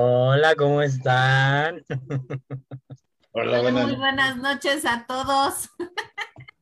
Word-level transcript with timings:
Hola, 0.00 0.54
¿cómo 0.54 0.80
están? 0.80 1.84
Hola, 3.32 3.68
Muy 3.72 3.96
buenas 3.96 4.36
noches 4.36 4.84
a 4.84 5.04
todos. 5.08 5.70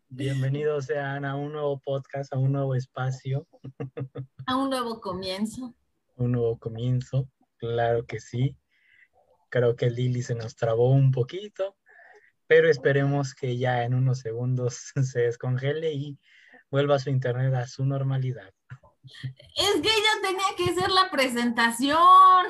Bienvenidos 0.08 0.86
sean 0.86 1.26
a 1.26 1.36
un 1.36 1.52
nuevo 1.52 1.78
podcast, 1.78 2.32
a 2.32 2.38
un 2.38 2.52
nuevo 2.52 2.74
espacio. 2.74 3.46
A 4.46 4.56
un 4.56 4.70
nuevo 4.70 5.02
comienzo. 5.02 5.74
Un 6.16 6.32
nuevo 6.32 6.58
comienzo, 6.58 7.28
claro 7.58 8.06
que 8.06 8.20
sí. 8.20 8.56
Creo 9.50 9.76
que 9.76 9.90
Lili 9.90 10.22
se 10.22 10.34
nos 10.34 10.56
trabó 10.56 10.92
un 10.92 11.10
poquito, 11.10 11.76
pero 12.46 12.70
esperemos 12.70 13.34
que 13.34 13.58
ya 13.58 13.84
en 13.84 13.92
unos 13.92 14.20
segundos 14.20 14.94
se 15.02 15.20
descongele 15.20 15.92
y 15.92 16.18
vuelva 16.70 16.98
su 16.98 17.10
internet 17.10 17.52
a 17.52 17.66
su 17.66 17.84
normalidad. 17.84 18.54
Es 19.56 19.80
que 19.80 19.88
ella 19.88 20.20
tenía 20.22 20.46
que 20.56 20.70
hacer 20.70 20.90
la 20.90 21.10
presentación. 21.10 22.46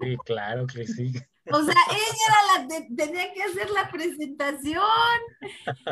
Sí, 0.00 0.16
claro 0.24 0.66
que 0.66 0.86
sí. 0.86 1.12
O 1.50 1.62
sea, 1.62 1.74
ella 1.90 2.24
era 2.28 2.62
la 2.62 2.68
que 2.68 2.88
tenía 2.94 3.32
que 3.32 3.42
hacer 3.42 3.70
la 3.70 3.90
presentación 3.90 4.82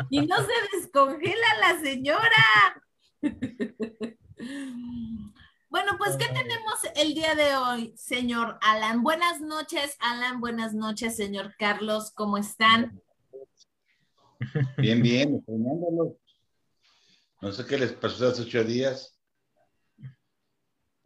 y 0.09 0.25
no 0.25 0.35
se 0.37 0.77
descongela 0.77 1.47
la 1.61 1.79
señora. 1.79 2.83
Bueno, 5.69 5.97
pues, 5.97 6.15
¿qué 6.15 6.27
tenemos 6.27 6.79
el 6.95 7.13
día 7.13 7.35
de 7.35 7.55
hoy, 7.55 7.93
señor 7.97 8.57
Alan? 8.61 9.03
Buenas 9.03 9.41
noches, 9.41 9.97
Alan. 9.99 10.39
Buenas 10.39 10.73
noches, 10.73 11.15
señor 11.15 11.55
Carlos. 11.57 12.11
¿Cómo 12.11 12.37
están? 12.37 13.01
Bien, 14.77 15.01
bien, 15.01 15.43
No 17.41 17.51
sé 17.51 17.65
qué 17.65 17.77
les 17.77 17.93
pasó 17.93 18.29
hace 18.29 18.43
ocho 18.43 18.63
días 18.63 19.16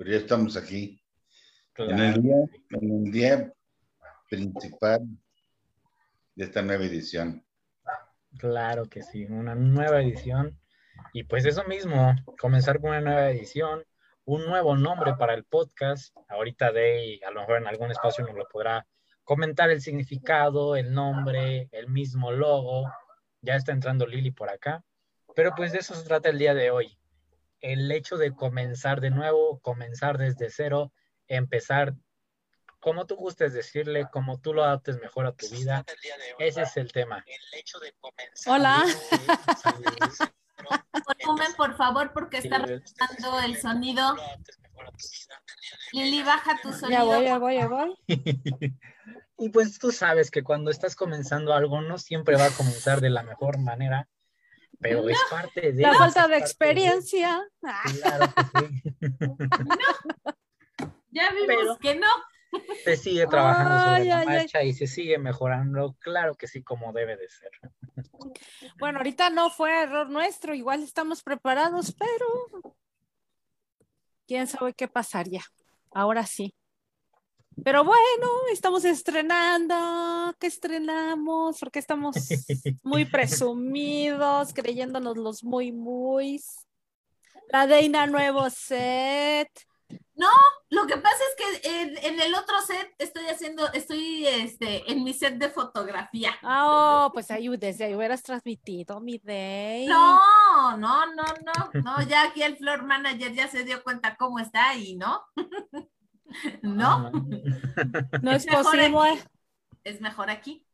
pero 0.01 0.13
ya 0.13 0.17
estamos 0.17 0.57
aquí. 0.57 0.99
En, 1.75 1.99
el 1.99 2.23
día, 2.23 2.35
en 2.71 2.91
el 2.91 3.11
día 3.11 3.53
principal 4.27 5.01
de 6.33 6.43
esta 6.43 6.63
nueva 6.63 6.85
edición. 6.85 7.45
Claro 8.39 8.85
que 8.87 9.03
sí, 9.03 9.25
una 9.25 9.53
nueva 9.53 10.01
edición. 10.01 10.59
Y 11.13 11.25
pues 11.25 11.45
eso 11.45 11.65
mismo, 11.65 12.15
comenzar 12.39 12.79
con 12.79 12.89
una 12.89 13.01
nueva 13.01 13.29
edición, 13.29 13.85
un 14.25 14.43
nuevo 14.47 14.75
nombre 14.75 15.13
para 15.19 15.35
el 15.35 15.43
podcast. 15.43 16.17
Ahorita 16.29 16.71
Day, 16.71 17.21
a 17.21 17.29
lo 17.29 17.41
mejor 17.41 17.57
en 17.57 17.67
algún 17.67 17.91
espacio 17.91 18.25
nos 18.25 18.33
lo 18.33 18.47
podrá 18.47 18.87
comentar 19.23 19.69
el 19.69 19.81
significado, 19.81 20.75
el 20.75 20.91
nombre, 20.91 21.69
el 21.71 21.89
mismo 21.89 22.31
logo. 22.31 22.91
Ya 23.41 23.55
está 23.55 23.71
entrando 23.71 24.07
Lili 24.07 24.31
por 24.31 24.49
acá. 24.49 24.83
Pero 25.35 25.53
pues 25.55 25.71
de 25.73 25.77
eso 25.77 25.93
se 25.93 26.07
trata 26.07 26.29
el 26.29 26.39
día 26.39 26.55
de 26.55 26.71
hoy 26.71 26.97
el 27.61 27.91
hecho 27.91 28.17
de 28.17 28.33
comenzar 28.33 29.01
de 29.01 29.11
nuevo, 29.11 29.59
comenzar 29.59 30.17
desde 30.17 30.49
cero, 30.49 30.91
empezar 31.27 31.93
como 32.81 33.05
tú 33.05 33.15
gustes 33.15 33.53
decirle, 33.53 34.07
como 34.11 34.41
tú 34.41 34.53
lo 34.53 34.63
adaptes 34.63 34.99
mejor 34.99 35.27
a 35.27 35.31
tu 35.33 35.47
vida. 35.49 35.85
Ese 36.39 36.63
es 36.63 36.77
el 36.77 36.91
tema. 36.91 37.23
Hola. 38.47 38.83
Volumen, 41.23 41.53
por 41.55 41.75
favor, 41.75 42.11
porque 42.11 42.39
está 42.39 42.57
registrando 42.59 43.39
el 43.41 43.59
sonido. 43.59 44.15
Lili, 45.93 46.23
baja 46.23 46.59
tu 46.61 46.73
sonido. 46.73 46.89
Ya 46.89 47.03
voy, 47.03 47.25
ya 47.25 47.37
voy, 47.37 47.55
ya 47.55 47.67
voy. 47.67 47.95
y 49.37 49.49
pues 49.49 49.77
tú 49.77 49.91
sabes 49.91 50.31
que 50.31 50.43
cuando 50.43 50.71
estás 50.71 50.95
comenzando 50.95 51.53
algo, 51.53 51.81
no 51.81 51.99
siempre 51.99 52.35
va 52.35 52.45
a 52.45 52.51
comenzar 52.51 52.99
de 52.99 53.11
la 53.11 53.21
mejor 53.21 53.59
manera 53.59 54.09
pero 54.81 55.07
es 55.07 55.19
parte 55.29 55.71
de... 55.71 55.81
La 55.81 55.93
falta 55.93 56.27
de 56.27 56.37
experiencia. 56.37 57.41
Claro 57.59 58.33
que 58.35 58.59
sí. 58.59 59.07
No. 59.19 60.35
Ya 61.13 61.29
vimos 61.33 61.77
que 61.79 61.95
no. 61.95 62.07
Se 62.83 62.95
sigue 62.95 63.27
trabajando 63.27 63.83
sobre 63.83 64.05
la 64.05 64.25
marcha 64.25 64.63
y 64.63 64.73
se 64.73 64.87
sigue 64.87 65.17
mejorando, 65.17 65.95
claro 65.99 66.35
que 66.35 66.47
sí, 66.47 66.63
como 66.63 66.93
debe 66.93 67.17
de 67.17 67.29
ser. 67.29 67.51
Bueno, 68.79 68.99
ahorita 68.99 69.29
no 69.29 69.49
fue 69.49 69.83
error 69.83 70.09
nuestro, 70.09 70.53
igual 70.53 70.83
estamos 70.83 71.21
preparados, 71.21 71.93
pero 71.97 72.73
quién 74.27 74.47
sabe 74.47 74.73
qué 74.73 74.87
pasaría. 74.87 75.41
Ahora 75.91 76.25
sí. 76.25 76.55
Pero 77.63 77.83
bueno, 77.83 78.27
estamos 78.51 78.85
estrenando, 78.85 80.35
¿qué 80.39 80.47
estrenamos? 80.47 81.59
Porque 81.59 81.79
estamos 81.79 82.15
muy 82.83 83.05
presumidos, 83.05 84.53
creyéndonos 84.53 85.17
los 85.17 85.43
muy, 85.43 85.71
muy. 85.71 86.41
La 87.49 87.67
Deina 87.67 88.07
nuevo 88.07 88.49
set. 88.49 89.49
No, 90.15 90.29
lo 90.69 90.87
que 90.87 90.97
pasa 90.97 91.17
es 91.17 91.61
que 91.61 92.07
en, 92.07 92.19
el 92.19 92.33
otro 92.33 92.61
set 92.61 92.95
estoy 92.97 93.25
haciendo, 93.25 93.71
estoy 93.73 94.25
este, 94.25 94.89
en 94.91 95.03
mi 95.03 95.13
set 95.13 95.35
de 95.35 95.49
fotografía. 95.49 96.33
Ah, 96.43 97.07
oh, 97.07 97.13
pues 97.13 97.29
ahí 97.29 97.47
desde 97.57 97.85
ahí 97.85 97.95
hubieras 97.95 98.23
transmitido 98.23 98.99
mi 99.01 99.19
day. 99.19 99.87
No, 99.87 100.77
no, 100.77 101.05
no, 101.07 101.23
no, 101.45 101.81
no, 101.81 102.01
ya 102.07 102.23
aquí 102.23 102.41
el 102.41 102.57
floor 102.57 102.83
manager 102.83 103.33
ya 103.33 103.47
se 103.47 103.63
dio 103.63 103.83
cuenta 103.83 104.15
cómo 104.15 104.39
está 104.39 104.69
ahí, 104.69 104.95
¿no? 104.95 105.21
No, 106.61 107.11
no 108.21 108.31
es 108.31 108.45
posible. 108.45 109.23
Es 109.83 110.01
mejor 110.01 110.29
aquí. 110.29 110.65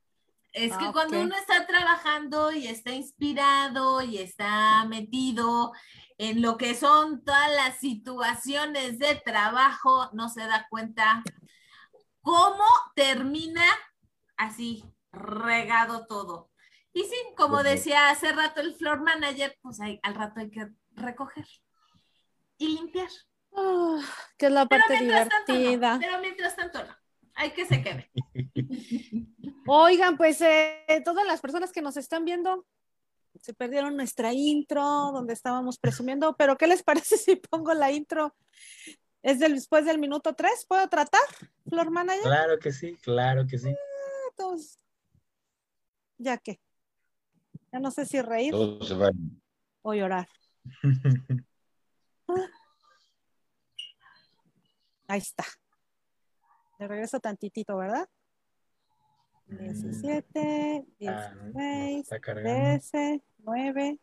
Es 0.53 0.75
que 0.75 0.85
ah, 0.85 0.91
cuando 0.91 1.21
uno 1.21 1.35
está 1.35 1.67
trabajando 1.67 2.51
y 2.51 2.67
está 2.67 2.91
inspirado 2.91 4.01
y 4.01 4.17
está 4.17 4.85
metido 4.85 5.71
en 6.17 6.41
lo 6.41 6.57
que 6.57 6.73
son 6.73 7.23
todas 7.23 7.53
las 7.53 7.77
situaciones 7.77 8.97
de 8.97 9.21
trabajo, 9.23 10.09
no 10.13 10.29
se 10.29 10.41
da 10.41 10.65
cuenta 10.69 11.23
cómo 12.21 12.65
termina 12.95 13.63
así, 14.35 14.83
regado 15.11 16.07
todo. 16.07 16.49
Y 16.91 17.03
sí, 17.03 17.17
como 17.35 17.61
decía 17.61 18.09
hace 18.09 18.31
rato 18.31 18.59
el 18.59 18.73
floor 18.73 19.01
manager, 19.01 19.55
pues 19.61 19.79
al 19.79 20.15
rato 20.15 20.39
hay 20.39 20.49
que 20.49 20.67
recoger 20.95 21.45
y 22.57 22.69
limpiar. 22.69 23.09
Ah, 23.57 23.99
que 24.37 24.45
es 24.45 24.51
la 24.51 24.65
parte 24.67 24.97
divertida. 24.99 25.97
pero 25.99 26.19
mientras 26.21 26.55
tanto 26.55 26.83
no. 26.83 26.95
Hay 27.33 27.51
que 27.51 27.65
se 27.65 27.83
quede. 27.83 28.09
Oigan, 29.67 30.17
pues 30.17 30.41
eh, 30.41 31.01
todas 31.03 31.25
las 31.27 31.41
personas 31.41 31.71
que 31.71 31.81
nos 31.81 31.97
están 31.97 32.25
viendo 32.25 32.65
se 33.41 33.53
perdieron 33.53 33.95
nuestra 33.95 34.33
intro 34.33 34.83
donde 35.11 35.33
estábamos 35.33 35.77
presumiendo, 35.77 36.35
pero 36.35 36.57
¿qué 36.57 36.67
les 36.67 36.83
parece 36.83 37.17
si 37.17 37.35
pongo 37.35 37.73
la 37.73 37.91
intro? 37.91 38.35
¿Es 39.21 39.39
después 39.39 39.85
del 39.85 39.99
minuto 39.99 40.33
3? 40.33 40.65
¿Puedo 40.67 40.87
tratar, 40.87 41.21
Flor 41.67 41.91
Manager? 41.91 42.23
Claro 42.23 42.59
que 42.59 42.71
sí, 42.71 42.95
claro 43.01 43.45
que 43.45 43.57
sí. 43.57 43.69
Ah, 44.39 44.55
ya 46.17 46.37
que. 46.37 46.59
Ya 47.71 47.79
no 47.79 47.91
sé 47.91 48.05
si 48.05 48.21
reír 48.21 48.53
o 48.55 49.93
llorar. 49.93 50.27
Ahí 55.07 55.19
está. 55.19 55.45
Le 56.79 56.87
regreso 56.87 57.19
tantitito, 57.19 57.77
¿verdad? 57.77 58.07
17, 59.47 60.85
16, 60.99 62.09
13, 62.09 63.23
9. 63.39 63.99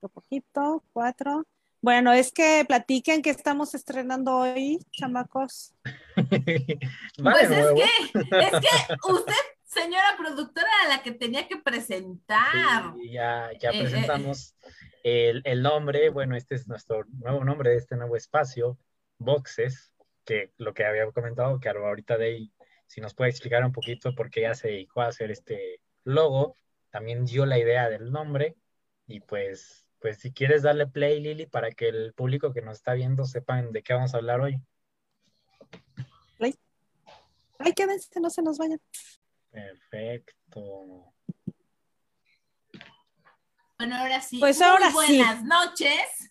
Un 0.00 0.10
poquito, 0.10 0.84
4. 0.92 1.44
Bueno, 1.80 2.12
es 2.12 2.32
que 2.32 2.64
platiquen 2.66 3.22
que 3.22 3.30
estamos 3.30 3.74
estrenando 3.74 4.36
hoy, 4.36 4.78
chamacos. 4.92 5.74
pues 6.14 7.50
es 7.50 7.66
que, 7.74 8.38
es 8.38 8.50
que 8.50 9.12
usted, 9.12 9.34
señora 9.82 10.16
productora, 10.16 10.68
era 10.84 10.96
la 10.96 11.02
que 11.02 11.12
tenía 11.12 11.46
que 11.46 11.56
presentar. 11.56 12.94
Sí, 13.00 13.10
ya, 13.10 13.50
ya 13.58 13.70
eh, 13.70 13.78
eh, 13.78 13.80
presentamos 13.80 14.54
el, 15.02 15.62
nombre, 15.62 16.10
bueno, 16.10 16.36
este 16.36 16.54
es 16.54 16.68
nuestro 16.68 17.04
nuevo 17.06 17.44
nombre 17.44 17.70
de 17.70 17.76
este 17.76 17.96
nuevo 17.96 18.16
espacio, 18.16 18.78
Boxes, 19.18 19.92
que 20.24 20.52
lo 20.58 20.74
que 20.74 20.84
había 20.84 21.10
comentado, 21.12 21.60
que 21.60 21.68
ahorita 21.68 22.18
de 22.18 22.26
ahí, 22.26 22.52
si 22.86 23.00
nos 23.00 23.14
puede 23.14 23.30
explicar 23.30 23.64
un 23.64 23.72
poquito 23.72 24.14
por 24.14 24.30
qué 24.30 24.42
ya 24.42 24.54
se 24.54 24.68
dedicó 24.68 25.00
a 25.00 25.08
hacer 25.08 25.30
este 25.30 25.80
logo, 26.04 26.56
también 26.90 27.24
dio 27.24 27.46
la 27.46 27.58
idea 27.58 27.88
del 27.88 28.10
nombre 28.10 28.56
y 29.06 29.20
pues, 29.20 29.86
pues 30.00 30.18
si 30.18 30.32
quieres 30.32 30.62
darle 30.62 30.86
play, 30.86 31.20
Lili, 31.20 31.46
para 31.46 31.70
que 31.70 31.88
el 31.88 32.12
público 32.14 32.52
que 32.52 32.62
nos 32.62 32.76
está 32.76 32.94
viendo 32.94 33.24
sepan 33.24 33.72
de 33.72 33.82
qué 33.82 33.94
vamos 33.94 34.14
a 34.14 34.18
hablar 34.18 34.40
hoy. 34.40 34.60
Play. 36.36 36.54
Ay, 37.58 37.72
quédense, 37.72 38.20
no 38.20 38.30
se 38.30 38.42
nos 38.42 38.58
vayan. 38.58 38.80
Perfecto. 39.58 41.12
Bueno, 43.76 43.96
ahora 43.96 44.20
sí. 44.20 44.38
Pues 44.38 44.60
ahora 44.60 44.90
buenas 44.90 45.42
noches. 45.42 46.30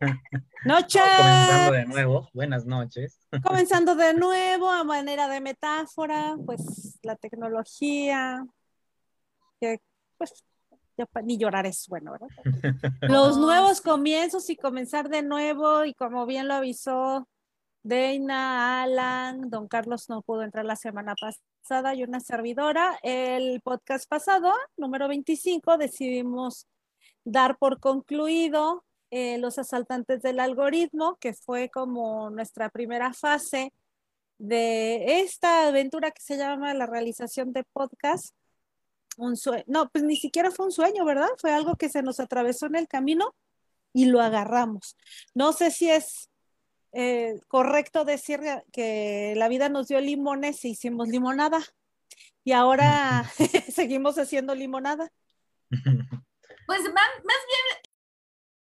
Noches. 0.64 1.02
comenzando 1.02 1.72
de 1.72 1.84
nuevo, 1.86 2.30
buenas 2.32 2.64
noches. 2.64 3.20
Comenzando 3.42 3.94
de 3.94 4.14
nuevo 4.14 4.70
a 4.70 4.82
manera 4.82 5.28
de 5.28 5.42
metáfora, 5.42 6.36
pues 6.46 6.98
la 7.02 7.16
tecnología, 7.16 8.46
que 9.60 9.78
pues 10.16 10.42
ni 11.22 11.36
llorar 11.36 11.66
es 11.66 11.86
bueno, 11.86 12.12
¿verdad? 12.12 12.28
Los 13.02 13.36
nuevos 13.36 13.82
comienzos 13.82 14.48
y 14.48 14.56
comenzar 14.56 15.10
de 15.10 15.22
nuevo 15.22 15.84
y 15.84 15.92
como 15.92 16.24
bien 16.24 16.48
lo 16.48 16.54
avisó 16.54 17.28
Deina, 17.82 18.82
Alan, 18.82 19.50
don 19.50 19.68
Carlos 19.68 20.08
no 20.08 20.22
pudo 20.22 20.42
entrar 20.42 20.64
la 20.64 20.76
semana 20.76 21.14
pasada 21.14 21.44
y 21.94 22.02
una 22.02 22.20
servidora. 22.20 22.98
El 23.02 23.62
podcast 23.62 24.06
pasado, 24.06 24.52
número 24.76 25.08
25, 25.08 25.78
decidimos 25.78 26.66
dar 27.24 27.56
por 27.56 27.80
concluido 27.80 28.84
eh, 29.10 29.38
los 29.38 29.58
asaltantes 29.58 30.20
del 30.20 30.40
algoritmo, 30.40 31.16
que 31.16 31.32
fue 31.32 31.70
como 31.70 32.28
nuestra 32.28 32.68
primera 32.68 33.14
fase 33.14 33.72
de 34.36 35.20
esta 35.22 35.68
aventura 35.68 36.10
que 36.10 36.20
se 36.20 36.36
llama 36.36 36.74
la 36.74 36.84
realización 36.84 37.54
de 37.54 37.64
podcast. 37.64 38.34
Un 39.16 39.38
sueño, 39.38 39.64
no, 39.66 39.88
pues 39.88 40.04
ni 40.04 40.16
siquiera 40.16 40.50
fue 40.50 40.66
un 40.66 40.72
sueño, 40.72 41.06
¿verdad? 41.06 41.30
Fue 41.38 41.50
algo 41.50 41.76
que 41.76 41.88
se 41.88 42.02
nos 42.02 42.20
atravesó 42.20 42.66
en 42.66 42.76
el 42.76 42.88
camino 42.88 43.34
y 43.94 44.04
lo 44.04 44.20
agarramos. 44.20 44.98
No 45.32 45.54
sé 45.54 45.70
si 45.70 45.88
es 45.88 46.28
eh, 46.94 47.40
correcto 47.48 48.04
decir 48.04 48.40
que 48.72 49.34
la 49.36 49.48
vida 49.48 49.68
nos 49.68 49.88
dio 49.88 50.00
limones 50.00 50.64
e 50.64 50.68
hicimos 50.68 51.08
limonada. 51.08 51.60
Y 52.44 52.52
ahora 52.52 53.28
seguimos 53.72 54.18
haciendo 54.18 54.54
limonada. 54.54 55.10
Pues 56.66 56.80
más, 56.80 57.10
bien, 57.26 57.82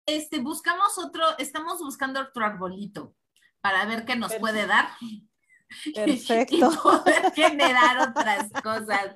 este, 0.05 0.39
buscamos 0.41 0.97
otro, 0.97 1.23
estamos 1.37 1.79
buscando 1.79 2.19
otro 2.19 2.45
arbolito 2.45 3.15
para 3.61 3.85
ver 3.85 4.03
qué 4.03 4.17
nos 4.17 4.33
puede 4.35 4.67
dar. 4.67 4.89
Perfecto. 5.95 6.55
Y 6.57 6.77
poder 6.77 7.31
generar 7.33 8.09
otras 8.09 8.51
cosas. 8.61 9.13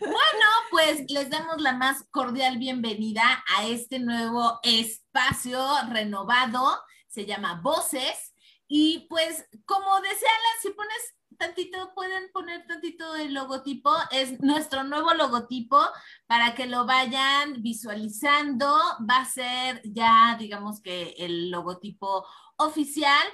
Bueno, 0.00 0.46
pues 0.72 1.08
les 1.08 1.30
damos 1.30 1.62
la 1.62 1.74
más 1.74 2.02
cordial 2.10 2.58
bienvenida 2.58 3.44
a 3.56 3.64
este 3.64 4.00
nuevo 4.00 4.58
espacio 4.64 5.64
renovado 5.90 6.80
se 7.14 7.26
llama 7.26 7.60
Voces. 7.62 8.34
Y 8.66 9.06
pues, 9.08 9.46
como 9.66 10.00
desean, 10.00 10.32
si 10.60 10.70
pones 10.70 11.14
tantito, 11.38 11.92
pueden 11.94 12.30
poner 12.32 12.66
tantito 12.66 13.14
el 13.16 13.34
logotipo, 13.34 13.90
es 14.10 14.40
nuestro 14.40 14.84
nuevo 14.84 15.12
logotipo 15.14 15.80
para 16.26 16.54
que 16.54 16.66
lo 16.66 16.86
vayan 16.86 17.62
visualizando. 17.62 18.66
Va 19.08 19.18
a 19.18 19.24
ser 19.24 19.80
ya, 19.84 20.36
digamos 20.38 20.80
que 20.80 21.14
el 21.18 21.50
logotipo 21.50 22.26
oficial. 22.56 23.26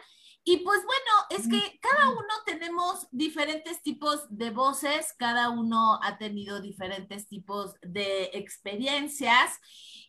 Y 0.42 0.58
pues 0.58 0.80
bueno, 0.84 1.42
es 1.42 1.48
que 1.48 1.78
cada 1.80 2.10
uno 2.10 2.34
tenemos 2.46 3.06
diferentes 3.10 3.82
tipos 3.82 4.24
de 4.30 4.50
voces, 4.50 5.14
cada 5.18 5.50
uno 5.50 6.00
ha 6.02 6.16
tenido 6.16 6.60
diferentes 6.62 7.28
tipos 7.28 7.74
de 7.82 8.30
experiencias 8.32 9.58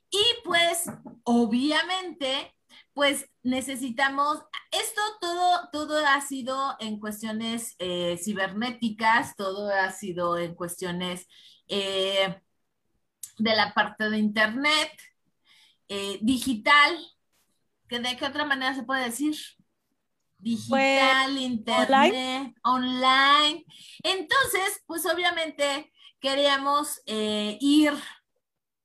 y 0.10 0.24
pues 0.46 0.86
obviamente 1.24 2.56
pues 2.94 3.30
necesitamos, 3.44 4.40
esto 4.72 5.02
todo, 5.20 5.70
todo 5.72 6.06
ha 6.06 6.20
sido 6.22 6.76
en 6.80 7.00
cuestiones 7.00 7.76
eh, 7.80 8.20
cibernéticas, 8.22 9.36
todo 9.36 9.70
ha 9.70 9.92
sido 9.92 10.38
en 10.38 10.56
cuestiones 10.56 11.28
eh, 11.68 12.42
de 13.38 13.56
la 13.56 13.74
parte 13.74 14.10
de 14.10 14.18
Internet, 14.18 14.92
eh, 15.88 16.20
digital, 16.22 16.98
que 17.88 18.00
de 18.00 18.16
qué 18.18 18.26
otra 18.26 18.46
manera 18.46 18.76
se 18.76 18.84
puede 18.84 19.06
decir? 19.06 19.36
Digital, 20.38 21.34
pues, 21.34 21.42
Internet, 21.42 22.54
online. 22.64 23.66
Entonces, 24.04 24.82
pues 24.86 25.06
obviamente 25.06 25.94
queríamos 26.20 27.02
ir 27.06 27.94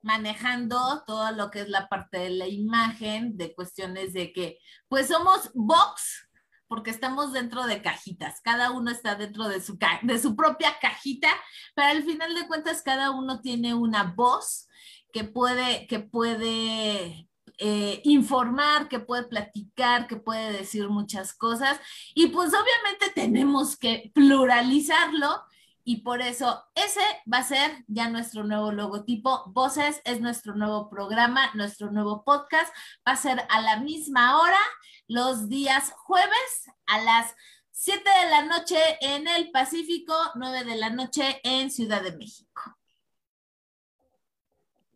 manejando 0.03 1.03
todo 1.07 1.33
lo 1.33 1.51
que 1.51 1.61
es 1.61 1.69
la 1.69 1.89
parte 1.89 2.19
de 2.19 2.31
la 2.31 2.47
imagen, 2.47 3.37
de 3.37 3.55
cuestiones 3.55 4.13
de 4.13 4.33
que, 4.33 4.59
pues 4.89 5.09
somos 5.09 5.51
box, 5.55 6.29
porque 6.69 6.91
estamos 6.91 7.33
dentro 7.33 7.67
de 7.67 7.83
cajitas, 7.83 8.41
cada 8.43 8.71
uno 8.71 8.91
está 8.91 9.15
dentro 9.15 9.49
de 9.49 9.61
su, 9.61 9.79
de 10.03 10.19
su 10.19 10.35
propia 10.35 10.79
cajita, 10.81 11.29
pero 11.75 11.89
al 11.89 12.03
final 12.05 12.35
de 12.35 12.47
cuentas 12.47 12.83
cada 12.83 13.11
uno 13.11 13.41
tiene 13.41 13.75
una 13.75 14.15
voz 14.17 14.69
que 15.13 15.25
puede, 15.25 15.87
que 15.87 16.01
puede 16.01 17.29
eh, 17.59 18.01
informar, 18.05 18.89
que 18.89 19.01
puede 19.01 19.25
platicar, 19.25 20.07
que 20.07 20.17
puede 20.17 20.53
decir 20.53 20.89
muchas 20.89 21.33
cosas. 21.33 21.81
Y 22.15 22.27
pues 22.29 22.51
obviamente 22.51 23.11
tenemos 23.15 23.79
que 23.79 24.11
pluralizarlo 24.15 25.43
y 25.89 25.99
por 25.99 26.21
eso 26.21 26.65
ese 26.75 27.01
va 27.33 27.39
a 27.39 27.45
ser 27.45 27.85
ya 27.87 28.11
nuestro 28.11 28.43
nuevo 28.43 28.73
logotipo. 28.73 29.45
Voces 29.47 30.03
es 30.05 30.21
nuestro 30.21 30.57
nuevo 30.57 30.91
programa, 30.91 31.53
nuestro 31.55 31.93
nuevo 31.93 32.25
podcast. 32.25 32.75
Va 33.07 33.13
a 33.13 33.17
ser 33.17 33.47
a 33.49 33.61
la 33.61 33.79
misma 33.79 34.41
hora, 34.41 34.59
los 35.07 35.49
días 35.49 35.93
jueves 35.93 36.73
a 36.87 37.01
las 37.03 37.33
7 37.71 38.03
de 38.03 38.31
la 38.31 38.43
noche 38.47 38.77
en 39.01 39.29
el 39.29 39.53
Pacífico, 39.53 40.13
9 40.35 40.65
de 40.65 40.75
la 40.75 40.91
noche 40.91 41.41
en 41.45 41.71
Ciudad 41.71 42.03
de 42.03 42.17
México. 42.17 42.63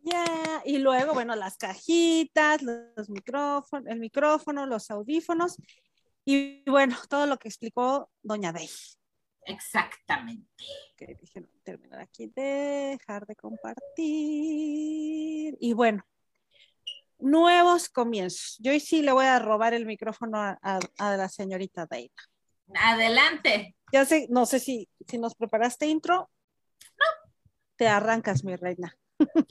Ya, 0.03 0.61
y 0.65 0.79
luego, 0.79 1.13
bueno, 1.13 1.37
las 1.37 1.55
cajitas, 1.55 2.61
los 2.63 3.09
micrófonos, 3.09 3.87
el 3.87 3.99
micrófono, 3.99 4.65
los 4.65 4.91
audífonos 4.91 5.55
y 6.25 6.69
bueno, 6.69 6.97
todo 7.09 7.27
lo 7.27 7.37
que 7.37 7.47
explicó 7.47 8.11
doña 8.21 8.51
Dey. 8.51 8.69
Exactamente. 9.45 10.65
Ok, 10.93 11.01
terminar 11.63 12.01
aquí, 12.01 12.31
dejar 12.35 13.25
de 13.25 13.35
compartir. 13.35 13.87
Y 15.59 15.73
bueno, 15.73 16.03
nuevos 17.19 17.89
comienzos. 17.89 18.57
Yo 18.59 18.77
sí 18.79 19.01
le 19.01 19.11
voy 19.11 19.25
a 19.25 19.39
robar 19.39 19.73
el 19.73 19.85
micrófono 19.85 20.37
a, 20.37 20.79
la 20.97 21.29
señorita 21.29 21.85
Deina. 21.85 22.13
Adelante. 22.75 23.75
Ya 23.91 24.05
sé, 24.05 24.27
no 24.29 24.45
sé 24.45 24.59
si, 24.59 24.87
si 25.07 25.17
nos 25.17 25.35
preparaste 25.35 25.87
intro. 25.87 26.29
No. 26.97 27.05
Te 27.75 27.87
arrancas, 27.87 28.43
mi 28.43 28.55
reina. 28.55 28.95
No. 29.19 29.27
no, 29.35 29.43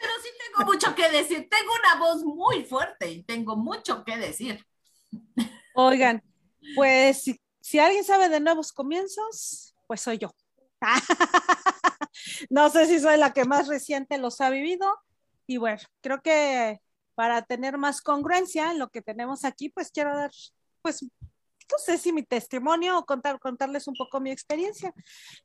pero 0.00 0.12
sí 0.22 0.28
tengo 0.38 0.70
mucho 0.70 0.94
que 0.94 1.08
decir. 1.10 1.48
Tengo 1.48 1.72
una 1.72 2.00
voz 2.00 2.24
muy 2.24 2.64
fuerte 2.64 3.10
y 3.10 3.22
tengo 3.22 3.56
mucho 3.56 4.04
que 4.04 4.16
decir. 4.18 4.64
Oigan, 5.74 6.22
pues 6.74 7.30
si 7.66 7.80
alguien 7.80 8.04
sabe 8.04 8.28
de 8.28 8.38
nuevos 8.38 8.72
comienzos, 8.72 9.74
pues 9.88 10.00
soy 10.00 10.18
yo. 10.18 10.32
no 12.48 12.70
sé 12.70 12.86
si 12.86 13.00
soy 13.00 13.18
la 13.18 13.32
que 13.32 13.44
más 13.44 13.66
reciente 13.66 14.18
los 14.18 14.40
ha 14.40 14.50
vivido. 14.50 14.86
Y 15.48 15.56
bueno, 15.56 15.80
creo 16.00 16.22
que 16.22 16.80
para 17.16 17.42
tener 17.42 17.76
más 17.76 18.02
congruencia 18.02 18.70
en 18.70 18.78
lo 18.78 18.88
que 18.90 19.02
tenemos 19.02 19.44
aquí, 19.44 19.68
pues 19.68 19.90
quiero 19.90 20.14
dar, 20.16 20.30
pues, 20.80 21.02
no 21.02 21.78
sé 21.84 21.98
si 21.98 22.12
mi 22.12 22.22
testimonio 22.22 23.00
o 23.00 23.04
contar, 23.04 23.40
contarles 23.40 23.88
un 23.88 23.94
poco 23.94 24.20
mi 24.20 24.30
experiencia. 24.30 24.94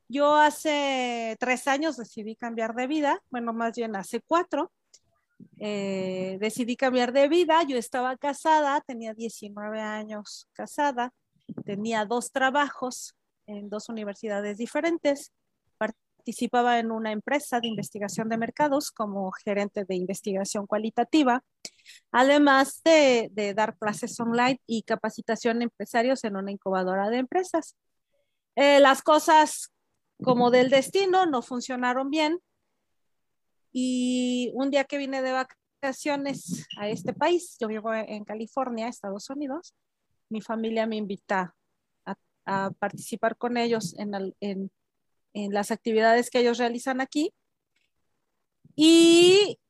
Yo 0.06 0.36
hace 0.36 1.36
tres 1.40 1.66
años 1.66 1.96
decidí 1.96 2.36
cambiar 2.36 2.72
de 2.76 2.86
vida, 2.86 3.20
bueno, 3.30 3.52
más 3.52 3.74
bien 3.74 3.96
hace 3.96 4.20
cuatro. 4.20 4.70
Eh, 5.58 6.36
decidí 6.38 6.76
cambiar 6.76 7.12
de 7.12 7.26
vida, 7.26 7.64
yo 7.64 7.76
estaba 7.76 8.16
casada, 8.16 8.80
tenía 8.86 9.12
19 9.12 9.80
años 9.80 10.48
casada, 10.52 11.12
tenía 11.64 12.04
dos 12.04 12.32
trabajos 12.32 13.14
en 13.46 13.68
dos 13.68 13.88
universidades 13.88 14.58
diferentes. 14.58 15.32
Participaba 15.78 16.78
en 16.78 16.90
una 16.90 17.12
empresa 17.12 17.60
de 17.60 17.68
investigación 17.68 18.28
de 18.28 18.38
mercados 18.38 18.90
como 18.90 19.32
gerente 19.32 19.84
de 19.84 19.96
investigación 19.96 20.66
cualitativa, 20.66 21.42
además 22.12 22.80
de, 22.84 23.52
dar 23.56 23.76
clases 23.76 24.18
online 24.20 24.60
y 24.66 24.82
capacitación 24.82 25.60
a 25.60 25.64
empresarios 25.64 26.24
en 26.24 26.36
una 26.36 26.52
incubadora 26.52 27.10
de 27.10 27.18
empresas. 27.18 27.76
Eh, 28.54 28.80
las 28.80 29.02
cosas 29.02 29.72
como 30.22 30.50
del 30.50 30.70
destino 30.70 31.26
no 31.26 31.42
funcionaron 31.42 32.10
bien 32.10 32.38
y 33.72 34.52
un 34.54 34.70
día 34.70 34.84
que 34.84 34.98
vine 34.98 35.22
de 35.22 35.32
vacaciones 35.32 36.66
a 36.78 36.88
este 36.88 37.12
país, 37.14 37.56
yo 37.58 37.66
vivo 37.66 37.92
en 37.92 38.24
California, 38.24 38.88
Estados 38.88 39.30
Unidos, 39.30 39.74
mi 40.32 40.40
familia 40.40 40.86
me 40.86 40.96
invita 40.96 41.54
a, 42.44 42.70
participar 42.80 43.36
con 43.36 43.56
ellos 43.56 43.94
en, 43.98 44.70
las 45.52 45.70
actividades 45.70 46.28
que 46.28 46.40
ellos 46.40 46.58
realizan 46.58 47.00
aquí. 47.00 47.32
Y 48.74 49.60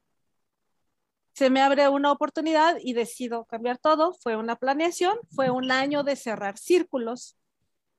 se 1.34 1.50
me 1.50 1.60
abre 1.60 1.88
una 1.88 2.12
oportunidad 2.12 2.76
y 2.80 2.94
decido 2.94 3.44
cambiar 3.44 3.78
todo. 3.78 4.14
Fue 4.22 4.36
una 4.36 4.56
planeación, 4.56 5.18
fue 5.34 5.50
un 5.50 5.70
año 5.70 6.02
de 6.02 6.16
cerrar 6.16 6.56
círculos, 6.56 7.36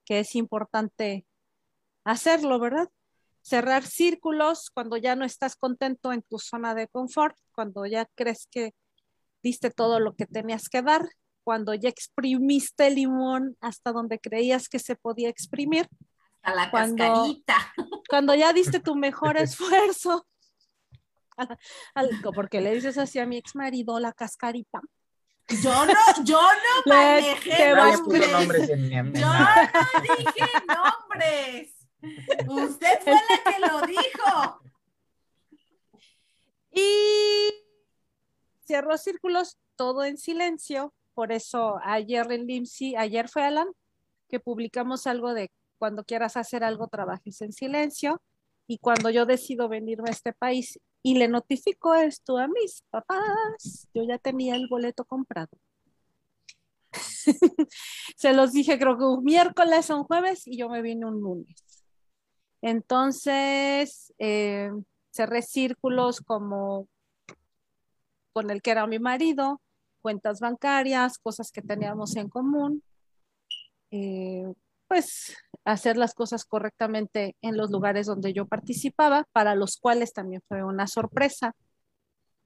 que 0.05 0.19
es 0.21 0.35
importante 0.35 1.25
hacerlo, 2.03 2.59
¿verdad? 2.59 2.89
Cerrar 3.41 3.83
círculos 3.83 4.71
cuando 4.71 4.97
ya 4.97 5.15
no 5.15 5.25
estás 5.25 5.55
contento 5.55 6.13
en 6.13 6.23
tu 6.23 6.39
zona 6.39 6.73
de 6.73 6.87
confort, 6.87 7.37
cuando 7.53 7.85
ya 7.85 8.07
crees 8.15 8.47
que 8.49 8.73
diste 9.43 9.69
todo 9.69 9.99
lo 9.99 10.15
que 10.15 10.25
tenías 10.25 10.69
que 10.69 10.81
dar 10.81 11.09
cuando 11.43 11.73
ya 11.73 11.89
exprimiste 11.89 12.87
el 12.87 12.95
limón 12.95 13.57
hasta 13.61 13.91
donde 13.91 14.19
creías 14.19 14.69
que 14.69 14.79
se 14.79 14.95
podía 14.95 15.29
exprimir. 15.29 15.87
Hasta 16.41 16.55
la 16.55 16.71
cuando, 16.71 17.03
cascarita. 17.03 17.73
Cuando 18.09 18.35
ya 18.35 18.53
diste 18.53 18.79
tu 18.79 18.95
mejor 18.95 19.37
esfuerzo. 19.37 20.25
porque 22.35 22.61
le 22.61 22.75
dices 22.75 22.97
así 22.97 23.19
a 23.19 23.25
mi 23.25 23.37
ex 23.37 23.55
marido, 23.55 23.99
la 23.99 24.13
cascarita. 24.13 24.81
Yo 25.61 25.85
no, 25.85 25.93
yo 26.23 26.39
no 26.41 26.93
manejé 26.93 27.75
nombres. 27.75 28.69
En, 28.69 29.13
yo 29.13 29.27
no 29.27 30.01
dije 30.01 30.51
nombres. 30.67 31.87
Usted 32.47 32.99
fue 33.01 33.13
la 33.13 33.51
que 33.51 33.59
lo 33.59 33.81
dijo. 33.81 34.61
Y 36.71 37.53
cerró 38.65 38.97
círculos 38.97 39.57
todo 39.75 40.03
en 40.05 40.17
silencio. 40.17 40.93
Por 41.13 41.31
eso 41.31 41.79
ayer 41.83 42.31
en 42.31 42.47
LIMSI, 42.47 42.95
ayer 42.95 43.29
fue 43.29 43.43
Alan, 43.43 43.67
que 44.29 44.39
publicamos 44.39 45.07
algo 45.07 45.33
de 45.33 45.51
cuando 45.77 46.03
quieras 46.03 46.37
hacer 46.37 46.63
algo, 46.63 46.87
trabajes 46.87 47.41
en 47.41 47.51
silencio. 47.51 48.21
Y 48.67 48.77
cuando 48.77 49.09
yo 49.09 49.25
decido 49.25 49.67
venirme 49.67 50.09
a 50.09 50.13
este 50.13 50.31
país 50.31 50.79
y 51.01 51.15
le 51.15 51.27
notifico 51.27 51.93
esto 51.93 52.37
a 52.37 52.47
mis 52.47 52.83
papás, 52.89 53.89
yo 53.93 54.03
ya 54.03 54.17
tenía 54.17 54.55
el 54.55 54.67
boleto 54.69 55.03
comprado. 55.03 55.57
Se 58.15 58.33
los 58.33 58.53
dije, 58.53 58.79
creo 58.79 58.97
que 58.97 59.03
un 59.03 59.23
miércoles 59.23 59.89
o 59.89 59.97
un 59.97 60.03
jueves 60.05 60.47
y 60.47 60.57
yo 60.57 60.69
me 60.69 60.81
vine 60.81 61.05
un 61.05 61.19
lunes. 61.19 61.83
Entonces, 62.61 64.13
eh, 64.19 64.71
cerré 65.11 65.41
círculos 65.41 66.21
como 66.21 66.87
con 68.31 68.49
el 68.49 68.61
que 68.61 68.71
era 68.71 68.87
mi 68.87 68.99
marido, 68.99 69.61
cuentas 70.03 70.39
bancarias, 70.39 71.17
cosas 71.17 71.51
que 71.51 71.63
teníamos 71.63 72.15
en 72.15 72.29
común. 72.29 72.83
Eh, 73.89 74.45
pues 74.87 75.35
hacer 75.65 75.97
las 75.97 76.13
cosas 76.13 76.45
correctamente 76.45 77.35
en 77.41 77.57
los 77.57 77.71
lugares 77.71 78.05
donde 78.05 78.33
yo 78.33 78.45
participaba, 78.45 79.25
para 79.31 79.55
los 79.55 79.77
cuales 79.77 80.13
también 80.13 80.41
fue 80.47 80.63
una 80.63 80.87
sorpresa, 80.87 81.55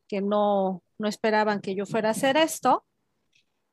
que 0.08 0.22
no, 0.22 0.84
no 0.98 1.08
esperaban 1.08 1.60
que 1.60 1.76
yo 1.76 1.86
fuera 1.86 2.10
a 2.10 2.12
hacer 2.12 2.38
esto. 2.38 2.86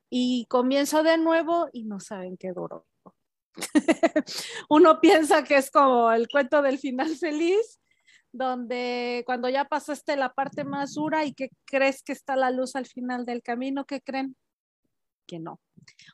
Y 0.09 0.45
comienzo 0.49 1.03
de 1.03 1.17
nuevo 1.17 1.69
y 1.71 1.83
no 1.83 1.99
saben 1.99 2.37
qué 2.37 2.51
duró. 2.53 2.85
Uno 4.69 4.99
piensa 4.99 5.43
que 5.43 5.57
es 5.57 5.71
como 5.71 6.11
el 6.11 6.27
cuento 6.27 6.61
del 6.61 6.77
final 6.77 7.15
feliz, 7.15 7.79
donde 8.37 9.23
cuando 9.25 9.49
ya 9.49 9.65
pasaste 9.65 10.15
la 10.17 10.33
parte 10.33 10.63
más 10.63 10.95
dura 10.95 11.25
y 11.25 11.33
que 11.33 11.49
crees 11.65 12.03
que 12.03 12.11
está 12.13 12.35
la 12.35 12.51
luz 12.51 12.75
al 12.75 12.85
final 12.85 13.25
del 13.25 13.41
camino, 13.41 13.85
¿qué 13.85 14.01
creen? 14.01 14.35
Que 15.25 15.39
no. 15.39 15.59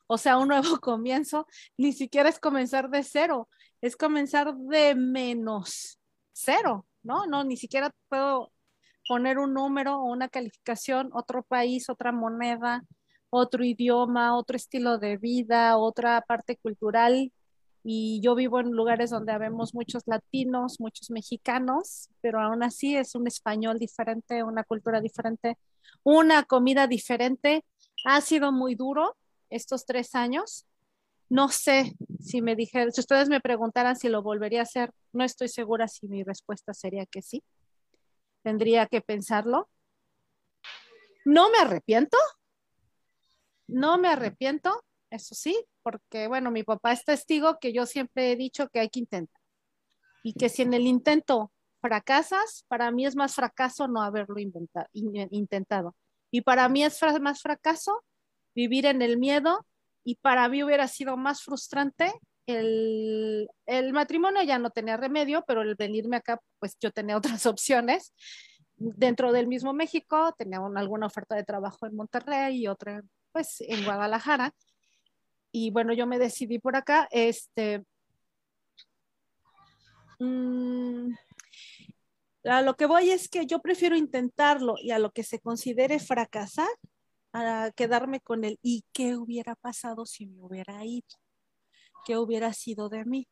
O 0.08 0.18
sea, 0.18 0.38
un 0.38 0.50
nuevo 0.50 0.62
comienzo 0.82 1.48
ni 1.78 1.94
siquiera 1.94 2.30
es 2.30 2.40
comenzar 2.40 2.90
de 2.90 3.04
cero, 3.04 3.50
es 3.82 3.96
comenzar 3.96 4.56
de 4.56 4.96
menos 4.96 6.00
cero, 6.32 6.86
¿no? 7.04 7.26
No, 7.26 7.44
ni 7.44 7.58
siquiera 7.58 7.92
puedo 8.10 8.52
poner 9.08 9.40
un 9.40 9.54
número 9.54 9.98
o 9.98 10.12
una 10.12 10.30
calificación, 10.30 11.10
otro 11.14 11.44
país, 11.44 11.90
otra 11.90 12.12
moneda, 12.12 12.84
otro 13.30 13.64
idioma, 13.64 14.38
otro 14.38 14.58
estilo 14.58 15.00
de 15.00 15.18
vida, 15.18 15.78
otra 15.78 16.22
parte 16.22 16.58
cultural. 16.58 17.32
Y 17.84 18.22
yo 18.22 18.36
vivo 18.36 18.60
en 18.60 18.72
lugares 18.72 19.10
donde 19.10 19.32
habemos 19.32 19.74
muchos 19.74 20.04
latinos, 20.06 20.80
muchos 20.80 21.10
mexicanos, 21.10 22.10
pero 22.22 22.40
aún 22.40 22.64
así 22.64 22.96
es 22.96 23.16
un 23.16 23.28
español 23.28 23.80
diferente, 23.80 24.44
una 24.44 24.64
cultura 24.64 25.02
diferente, 25.02 25.58
una 26.04 26.44
comida 26.44 26.88
diferente. 26.88 27.66
Ha 28.06 28.22
sido 28.22 28.52
muy 28.52 28.76
duro 28.76 29.18
estos 29.50 29.86
tres 29.86 30.14
años. 30.16 30.66
No 31.30 31.50
sé 31.50 31.96
si 32.20 32.42
me 32.42 32.56
dijeran, 32.56 32.92
si 32.92 33.02
ustedes 33.02 33.30
me 33.30 33.42
preguntaran 33.42 33.96
si 33.96 34.10
lo 34.10 34.22
volvería 34.22 34.60
a 34.60 34.64
hacer, 34.64 34.92
no 35.14 35.24
estoy 35.24 35.48
segura 35.48 35.88
si 35.88 36.08
mi 36.08 36.24
respuesta 36.24 36.74
sería 36.74 37.06
que 37.06 37.22
sí. 37.22 37.44
Tendría 38.44 38.86
que 38.86 39.02
pensarlo. 39.02 39.70
No 41.26 41.50
me 41.50 41.60
arrepiento, 41.60 42.18
no 43.68 43.98
me 43.98 44.10
arrepiento, 44.10 44.84
eso 45.10 45.34
sí, 45.34 45.58
porque 45.84 46.28
bueno, 46.28 46.52
mi 46.52 46.64
papá 46.64 46.92
es 46.94 47.04
testigo 47.04 47.58
que 47.60 47.74
yo 47.74 47.86
siempre 47.86 48.32
he 48.32 48.36
dicho 48.36 48.68
que 48.70 48.80
hay 48.80 48.90
que 48.90 49.00
intentar 49.00 49.42
y 50.24 50.34
que 50.34 50.50
si 50.50 50.62
en 50.62 50.74
el 50.74 50.88
intento 50.88 51.52
fracasas, 51.82 52.66
para 52.68 52.92
mí 52.92 53.06
es 53.06 53.16
más 53.16 53.34
fracaso 53.36 53.88
no 53.88 54.02
haberlo 54.02 54.36
intentado. 54.40 55.96
Y 56.30 56.42
para 56.42 56.70
mí 56.70 56.84
es 56.84 57.00
más 57.20 57.42
fracaso 57.42 58.04
vivir 58.54 58.86
en 58.86 59.02
el 59.02 59.18
miedo 59.18 59.66
y 60.04 60.16
para 60.16 60.48
mí 60.48 60.64
hubiera 60.64 60.88
sido 60.88 61.18
más 61.18 61.42
frustrante 61.42 62.14
el, 62.48 63.50
el, 63.66 63.94
matrimonio 63.94 64.42
ya 64.44 64.60
no 64.60 64.72
tenía 64.72 64.98
remedio, 64.98 65.44
pero 65.48 65.62
el 65.62 65.76
venirme 65.76 66.18
acá, 66.18 66.40
pues 66.60 66.78
yo 66.80 66.92
tenía 66.92 67.18
otras 67.42 67.46
opciones. 67.46 68.14
Dentro 68.78 69.32
del 69.32 69.48
mismo 69.48 69.74
México, 69.74 70.34
tenía 70.38 70.60
alguna 70.76 71.06
oferta 71.06 71.36
de 71.36 71.44
trabajo 71.44 71.86
en 71.86 71.96
Monterrey 71.96 72.64
y 72.64 72.68
otra 72.68 73.02
pues 73.32 73.62
en 73.62 73.86
Guadalajara. 73.86 74.54
Y 75.52 75.72
bueno, 75.72 75.94
yo 75.94 76.08
me 76.08 76.20
decidí 76.20 76.60
por 76.60 76.76
acá. 76.76 77.08
Este, 77.12 77.84
mm, 80.20 81.14
a 82.46 82.62
lo 82.62 82.76
que 82.76 82.86
voy 82.86 83.12
es 83.12 83.30
que 83.30 83.46
yo 83.46 83.60
prefiero 83.60 83.96
intentarlo 83.96 84.76
y 84.82 84.92
a 84.92 85.00
lo 85.00 85.12
que 85.12 85.24
se 85.24 85.40
considere 85.40 86.00
fracasar, 86.00 86.70
a 87.34 87.72
quedarme 87.76 88.20
con 88.20 88.44
el 88.44 88.60
y 88.62 88.84
qué 88.94 89.16
hubiera 89.16 89.56
pasado 89.56 90.06
si 90.06 90.28
me 90.28 90.42
hubiera 90.42 90.84
ido, 90.86 91.08
qué 92.06 92.18
hubiera 92.18 92.54
sido 92.54 92.90
de 92.90 93.06
mí. 93.06 93.28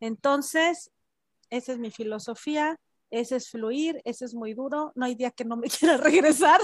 Entonces, 0.00 0.90
esa 1.50 1.72
es 1.72 1.78
mi 1.78 1.90
filosofía, 1.90 2.78
ese 3.10 3.36
es 3.36 3.50
fluir, 3.50 4.00
ese 4.04 4.24
es 4.24 4.34
muy 4.34 4.54
duro, 4.54 4.92
no 4.94 5.06
hay 5.06 5.14
día 5.14 5.30
que 5.30 5.44
no 5.44 5.56
me 5.56 5.68
quiera 5.78 5.96
regresar. 5.96 6.60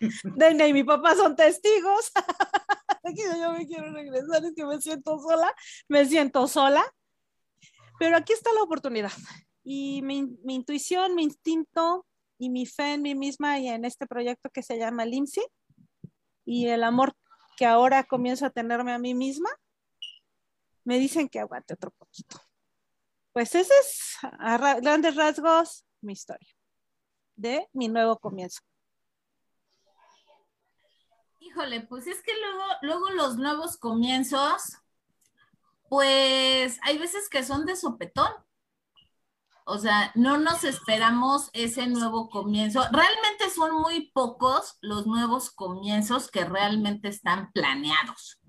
Dene 0.36 0.68
y 0.68 0.72
mi 0.72 0.84
papá 0.84 1.14
son 1.14 1.36
testigos. 1.36 2.12
yo 3.40 3.52
me 3.52 3.66
quiero 3.66 3.92
regresar, 3.92 4.44
es 4.44 4.52
que 4.54 4.64
me 4.64 4.80
siento 4.80 5.18
sola, 5.18 5.54
me 5.88 6.04
siento 6.06 6.46
sola. 6.48 6.84
Pero 7.98 8.16
aquí 8.16 8.32
está 8.32 8.52
la 8.52 8.62
oportunidad. 8.62 9.12
Y 9.62 10.02
mi, 10.02 10.26
mi 10.42 10.56
intuición, 10.56 11.14
mi 11.14 11.22
instinto 11.22 12.06
y 12.38 12.50
mi 12.50 12.66
fe 12.66 12.94
en 12.94 13.02
mí 13.02 13.14
misma 13.14 13.58
y 13.58 13.68
en 13.68 13.84
este 13.84 14.06
proyecto 14.06 14.50
que 14.50 14.62
se 14.62 14.78
llama 14.78 15.04
LIMSI 15.04 15.42
y 16.44 16.68
el 16.68 16.84
amor 16.84 17.14
que 17.56 17.66
ahora 17.66 18.04
comienzo 18.04 18.46
a 18.46 18.50
tenerme 18.50 18.92
a 18.92 18.98
mí 18.98 19.14
misma, 19.14 19.48
me 20.84 20.98
dicen 20.98 21.28
que 21.28 21.40
aguante 21.40 21.74
otro 21.74 21.90
poquito. 21.92 22.40
Pues 23.32 23.54
ese 23.54 23.72
es 23.80 24.16
a 24.22 24.80
grandes 24.80 25.16
rasgos 25.16 25.84
mi 26.00 26.12
historia 26.12 26.48
de 27.36 27.68
mi 27.72 27.88
nuevo 27.88 28.18
comienzo. 28.18 28.60
Híjole, 31.44 31.82
pues 31.82 32.06
es 32.06 32.22
que 32.22 32.32
luego, 32.40 32.64
luego 32.80 33.10
los 33.10 33.36
nuevos 33.36 33.76
comienzos, 33.76 34.78
pues 35.90 36.78
hay 36.82 36.96
veces 36.96 37.28
que 37.28 37.44
son 37.44 37.66
de 37.66 37.76
sopetón. 37.76 38.32
O 39.66 39.78
sea, 39.78 40.10
no 40.14 40.38
nos 40.38 40.64
esperamos 40.64 41.50
ese 41.52 41.86
nuevo 41.86 42.30
comienzo. 42.30 42.80
Realmente 42.90 43.50
son 43.54 43.74
muy 43.74 44.10
pocos 44.12 44.78
los 44.80 45.06
nuevos 45.06 45.50
comienzos 45.50 46.30
que 46.30 46.44
realmente 46.44 47.08
están 47.08 47.52
planeados. 47.52 48.40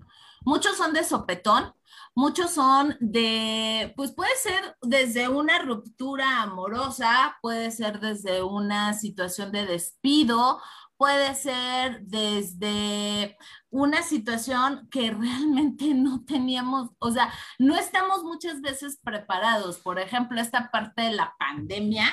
Muchos 0.46 0.76
son 0.76 0.92
de 0.92 1.04
sopetón, 1.04 1.74
muchos 2.14 2.52
son 2.52 2.96
de, 3.00 3.92
pues 3.96 4.12
puede 4.12 4.34
ser 4.36 4.76
desde 4.80 5.28
una 5.28 5.58
ruptura 5.58 6.42
amorosa, 6.42 7.36
puede 7.42 7.70
ser 7.72 8.00
desde 8.00 8.42
una 8.42 8.94
situación 8.94 9.52
de 9.52 9.66
despido, 9.66 10.60
puede 10.96 11.34
ser 11.34 12.00
desde 12.02 13.36
una 13.70 14.02
situación 14.02 14.88
que 14.90 15.10
realmente 15.18 15.94
no 15.94 16.24
teníamos, 16.24 16.90
o 16.98 17.10
sea, 17.10 17.32
no 17.58 17.76
estamos 17.76 18.24
muchas 18.24 18.60
veces 18.60 18.98
preparados. 19.02 19.78
Por 19.78 19.98
ejemplo, 19.98 20.40
esta 20.40 20.70
parte 20.70 21.02
de 21.02 21.12
la 21.12 21.34
pandemia, 21.38 22.06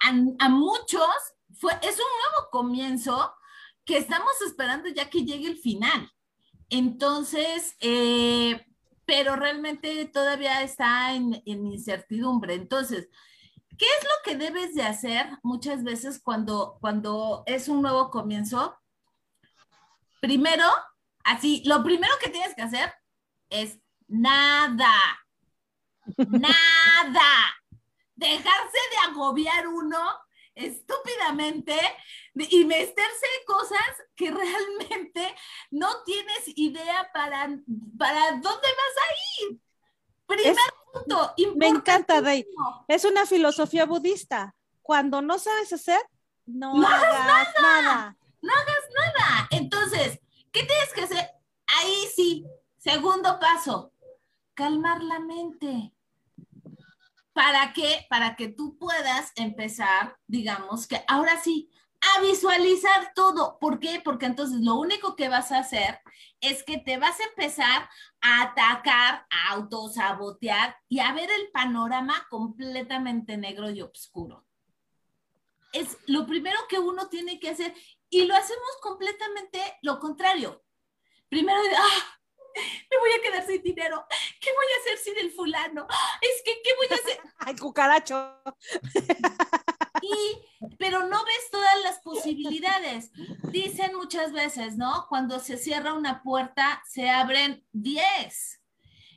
a, 0.00 0.48
muchos 0.48 1.08
fue, 1.54 1.72
es 1.82 1.96
un 1.96 2.06
nuevo 2.22 2.50
comienzo 2.50 3.34
que 3.84 3.96
estamos 3.96 4.32
esperando 4.46 4.88
ya 4.88 5.08
que 5.08 5.24
llegue 5.24 5.48
el 5.48 5.58
final. 5.58 6.10
Entonces, 6.68 7.74
eh, 7.80 8.64
pero 9.04 9.34
realmente 9.34 10.04
todavía 10.06 10.62
está 10.62 11.14
en 11.14 11.42
incertidumbre. 11.44 12.54
Entonces, 12.54 13.08
¿Qué 13.80 13.86
es 13.86 14.04
lo 14.04 14.10
que 14.22 14.36
debes 14.36 14.74
de 14.74 14.82
hacer 14.82 15.26
muchas 15.42 15.82
veces 15.82 16.20
cuando, 16.22 16.76
cuando 16.82 17.44
es 17.46 17.66
un 17.66 17.80
nuevo 17.80 18.10
comienzo? 18.10 18.78
Primero, 20.20 20.66
así, 21.24 21.62
lo 21.64 21.82
primero 21.82 22.12
que 22.22 22.28
tienes 22.28 22.54
que 22.54 22.60
hacer 22.60 22.92
es 23.48 23.78
nada, 24.06 24.92
nada, 26.28 27.56
dejarse 28.16 28.78
de 28.90 29.10
agobiar 29.10 29.66
uno 29.66 30.10
estúpidamente 30.54 31.74
y 32.34 32.66
meterse 32.66 33.26
cosas 33.46 33.80
que 34.14 34.30
realmente 34.30 35.34
no 35.70 36.02
tienes 36.04 36.42
idea 36.54 37.10
para, 37.14 37.48
para 37.98 38.32
dónde 38.32 38.42
vas 38.42 38.96
a 38.98 39.42
ir. 39.42 39.60
Primer 40.26 40.56
punto. 40.92 41.34
Me 41.56 41.68
encanta, 41.68 42.20
Rey. 42.20 42.46
Es 42.88 43.04
una 43.04 43.26
filosofía 43.26 43.86
budista. 43.86 44.54
Cuando 44.82 45.22
no 45.22 45.38
sabes 45.38 45.72
hacer, 45.72 46.00
no, 46.46 46.74
hagas 46.86 47.54
nada. 47.60 48.16
no 48.42 48.52
hagas 48.52 48.84
nada. 48.96 49.48
Entonces, 49.50 50.18
¿qué 50.50 50.64
tienes 50.64 50.92
que 50.94 51.02
hacer? 51.02 51.30
Ahí 51.66 52.08
sí, 52.14 52.44
segundo 52.76 53.38
paso, 53.38 53.92
calmar 54.54 55.02
la 55.02 55.20
mente. 55.20 55.92
¿Para 57.32 57.72
qué? 57.72 58.06
Para 58.10 58.34
que 58.34 58.48
tú 58.48 58.76
puedas 58.78 59.32
empezar, 59.36 60.16
digamos 60.26 60.88
que 60.88 61.04
ahora 61.06 61.40
sí, 61.40 61.70
a 62.00 62.20
visualizar 62.20 63.12
todo. 63.14 63.58
¿Por 63.58 63.78
qué? 63.78 64.00
Porque 64.02 64.26
entonces 64.26 64.60
lo 64.60 64.76
único 64.76 65.16
que 65.16 65.28
vas 65.28 65.52
a 65.52 65.58
hacer 65.58 66.00
es 66.40 66.62
que 66.62 66.78
te 66.78 66.96
vas 66.96 67.20
a 67.20 67.24
empezar 67.24 67.88
a 68.20 68.42
atacar, 68.42 69.26
a 69.30 69.52
autosabotear 69.52 70.76
y 70.88 71.00
a 71.00 71.12
ver 71.12 71.30
el 71.30 71.50
panorama 71.50 72.26
completamente 72.30 73.36
negro 73.36 73.70
y 73.70 73.82
oscuro. 73.82 74.46
Es 75.72 75.98
lo 76.06 76.26
primero 76.26 76.58
que 76.68 76.78
uno 76.78 77.08
tiene 77.08 77.38
que 77.38 77.50
hacer 77.50 77.74
y 78.08 78.24
lo 78.24 78.34
hacemos 78.34 78.70
completamente 78.82 79.60
lo 79.82 80.00
contrario. 80.00 80.64
Primero, 81.28 81.60
ah, 81.76 82.20
me 82.90 82.98
voy 82.98 83.10
a 83.12 83.22
quedar 83.22 83.46
sin 83.46 83.62
dinero. 83.62 84.04
¿Qué 84.40 84.50
voy 84.52 84.66
a 84.66 84.80
hacer 84.80 84.98
sin 84.98 85.18
el 85.18 85.30
fulano? 85.30 85.86
Es 86.20 86.42
que, 86.44 86.60
¿qué 86.62 86.70
voy 86.76 86.86
a 86.90 86.94
hacer? 86.94 87.20
Ay, 87.38 87.56
cucaracho. 87.56 88.42
Y, 90.02 90.68
pero 90.78 91.06
no 91.08 91.24
ves 91.24 91.50
todas 91.50 91.82
las 91.82 92.00
posibilidades. 92.00 93.10
Dicen 93.50 93.94
muchas 93.94 94.32
veces, 94.32 94.76
¿no? 94.76 95.06
Cuando 95.08 95.38
se 95.40 95.56
cierra 95.56 95.94
una 95.94 96.22
puerta, 96.22 96.82
se 96.88 97.08
abren 97.08 97.64
10 97.72 98.60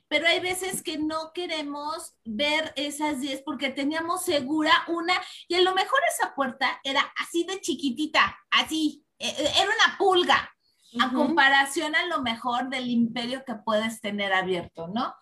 pero 0.06 0.28
hay 0.28 0.38
veces 0.38 0.80
que 0.82 0.96
no 0.96 1.32
queremos 1.32 2.14
ver 2.24 2.72
esas 2.76 3.20
10 3.20 3.42
porque 3.42 3.70
teníamos 3.70 4.24
segura 4.24 4.72
una 4.86 5.14
y 5.48 5.56
a 5.56 5.60
lo 5.62 5.74
mejor 5.74 5.98
esa 6.08 6.36
puerta 6.36 6.80
era 6.84 7.00
así 7.16 7.42
de 7.42 7.60
chiquitita, 7.60 8.38
así, 8.50 9.04
e, 9.18 9.28
e, 9.28 9.60
era 9.60 9.64
una 9.64 9.98
pulga, 9.98 10.54
a 11.00 11.12
comparación 11.12 11.96
a 11.96 12.06
lo 12.06 12.22
mejor 12.22 12.68
del 12.68 12.88
imperio 12.88 13.44
que 13.44 13.56
puedes 13.56 14.00
tener 14.00 14.32
abierto, 14.32 14.86
¿no? 14.86 15.12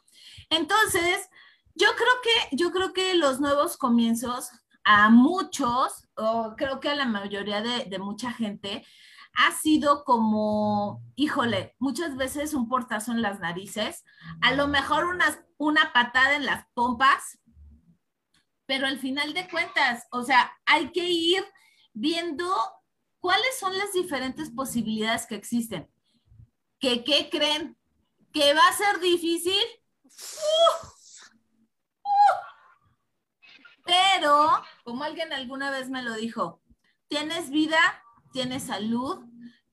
Entonces, 0.51 1.31
yo 1.75 1.89
creo 1.97 2.21
que, 2.23 2.57
yo 2.57 2.71
creo 2.71 2.93
que 2.93 3.15
los 3.15 3.41
nuevos 3.41 3.79
comienzos 3.79 4.51
a 4.85 5.11
muchos, 5.11 6.09
o 6.17 6.55
creo 6.57 6.81
que 6.81 6.89
a 6.89 6.95
la 6.95 7.07
mayoría 7.07 7.63
de, 7.63 7.99
mucha 7.99 8.33
gente, 8.33 8.87
ha 9.35 9.53
sido 9.53 10.05
como, 10.05 11.03
híjole, 11.17 11.75
muchas 11.79 12.17
veces 12.17 12.55
un 12.55 12.69
portazo 12.69 13.13
en 13.13 13.23
las 13.23 13.41
narices, 13.41 14.05
a 14.41 14.55
lo 14.55 14.69
mejor 14.69 15.07
una, 15.59 15.93
patada 15.93 16.37
en 16.37 16.47
las 16.47 16.67
pompas, 16.75 17.39
pero 18.67 18.87
al 18.87 18.99
final 18.99 19.33
de 19.35 19.49
cuentas, 19.49 20.07
o 20.11 20.23
sea, 20.23 20.53
hay 20.67 20.93
que 20.93 21.09
ir 21.09 21.45
viendo 21.93 22.47
cuáles 23.21 23.59
son 23.59 23.77
las 23.77 23.93
diferentes 23.93 24.51
posibilidades 24.51 25.27
que 25.27 25.35
existen. 25.35 25.89
¿Que, 26.79 27.05
¿Qué 27.05 27.29
creen? 27.31 27.77
¿Que 28.33 28.55
va 28.55 28.67
a 28.69 28.73
ser 28.73 29.01
difícil? 29.01 29.63
Pero, 33.85 34.51
como 34.85 35.05
alguien 35.05 35.33
alguna 35.33 35.71
vez 35.71 35.91
me 35.91 36.03
lo 36.03 36.15
dijo, 36.15 36.61
tienes 37.09 37.51
vida, 37.51 37.79
tienes 38.33 38.65
salud, 38.65 39.25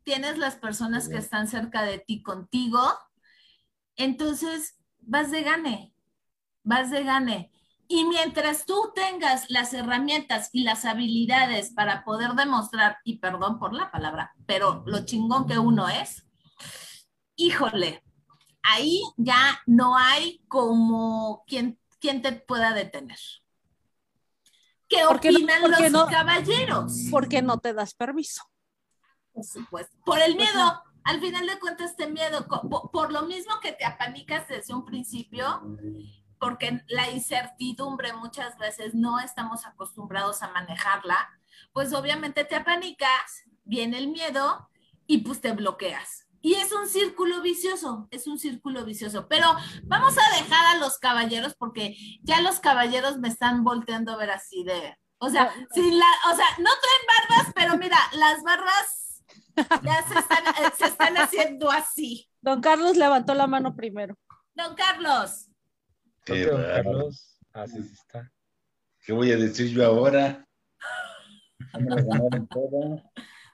tienes 0.03 0.37
las 0.37 0.55
personas 0.55 1.07
que 1.07 1.17
están 1.17 1.47
cerca 1.47 1.83
de 1.83 1.99
ti 1.99 2.23
contigo, 2.23 2.81
entonces 3.95 4.79
vas 5.01 5.31
de 5.31 5.43
gane, 5.43 5.93
vas 6.63 6.89
de 6.89 7.03
gane. 7.03 7.51
Y 7.87 8.05
mientras 8.05 8.65
tú 8.65 8.91
tengas 8.93 9.49
las 9.49 9.73
herramientas 9.73 10.49
y 10.53 10.63
las 10.63 10.85
habilidades 10.85 11.71
para 11.71 12.03
poder 12.03 12.33
demostrar, 12.33 12.97
y 13.03 13.17
perdón 13.17 13.57
por 13.57 13.73
la 13.73 13.91
palabra, 13.91 14.33
pero 14.45 14.83
lo 14.85 15.05
chingón 15.05 15.47
que 15.47 15.57
uno 15.57 15.89
es, 15.89 16.25
híjole, 17.35 18.03
ahí 18.61 19.01
ya 19.17 19.61
no 19.65 19.97
hay 19.97 20.43
como 20.47 21.43
quien, 21.47 21.79
quien 21.99 22.21
te 22.21 22.31
pueda 22.33 22.73
detener. 22.73 23.17
¿Qué 24.89 25.05
opinan 25.05 25.61
los 25.91 26.09
caballeros? 26.09 27.07
Porque 27.11 27.41
no 27.41 27.59
te 27.59 27.73
das 27.73 27.93
permiso. 27.93 28.43
Por 29.31 29.45
supuesto. 29.45 29.95
Por 30.03 30.19
el 30.19 30.35
miedo. 30.35 30.83
Al 31.03 31.21
final 31.21 31.47
de 31.47 31.59
cuentas, 31.59 31.91
este 31.91 32.07
miedo, 32.07 32.45
por 32.91 33.11
lo 33.11 33.21
mismo 33.23 33.59
que 33.61 33.71
te 33.71 33.85
apanicas 33.85 34.47
desde 34.47 34.73
un 34.73 34.85
principio, 34.85 35.77
porque 36.39 36.83
la 36.87 37.09
incertidumbre 37.09 38.13
muchas 38.13 38.57
veces 38.57 38.93
no 38.93 39.19
estamos 39.19 39.65
acostumbrados 39.65 40.41
a 40.41 40.49
manejarla, 40.49 41.29
pues 41.73 41.93
obviamente 41.93 42.43
te 42.43 42.55
apanicas, 42.55 43.43
viene 43.63 43.97
el 43.97 44.09
miedo 44.09 44.69
y 45.07 45.19
pues 45.19 45.41
te 45.41 45.51
bloqueas. 45.53 46.27
Y 46.41 46.55
es 46.55 46.71
un 46.71 46.87
círculo 46.87 47.41
vicioso, 47.41 48.07
es 48.11 48.27
un 48.27 48.39
círculo 48.39 48.85
vicioso. 48.85 49.27
Pero 49.27 49.47
vamos 49.83 50.15
a 50.17 50.41
dejar 50.41 50.65
a 50.67 50.79
los 50.79 50.97
caballeros 50.97 51.53
porque 51.55 51.95
ya 52.21 52.41
los 52.41 52.59
caballeros 52.59 53.17
me 53.19 53.27
están 53.27 53.63
volteando 53.63 54.11
a 54.11 54.17
ver 54.17 54.31
así 54.31 54.63
de, 54.63 54.97
o 55.17 55.29
sea, 55.29 55.53
sin 55.73 55.99
la, 55.99 56.05
o 56.31 56.35
sea, 56.35 56.45
no 56.59 56.69
traen 56.69 57.29
barbas, 57.29 57.53
pero 57.53 57.77
mira, 57.77 57.97
las 58.13 58.41
barbas 58.43 59.23
ya 59.83 60.03
se 60.07 60.19
están, 60.19 60.43
se 60.77 60.85
están 60.85 61.17
haciendo 61.17 61.69
así. 61.69 62.29
Don 62.41 62.61
Carlos 62.61 62.95
levantó 62.95 63.33
la 63.33 63.47
mano 63.47 63.75
primero. 63.75 64.17
Don 64.53 64.75
Carlos. 64.75 65.49
Qué 66.25 66.47
Carlos, 66.47 67.37
así 67.53 67.79
está. 67.79 68.31
¿Qué 69.01 69.13
voy 69.13 69.31
a 69.31 69.37
decir 69.37 69.69
yo 69.69 69.85
ahora? 69.85 70.45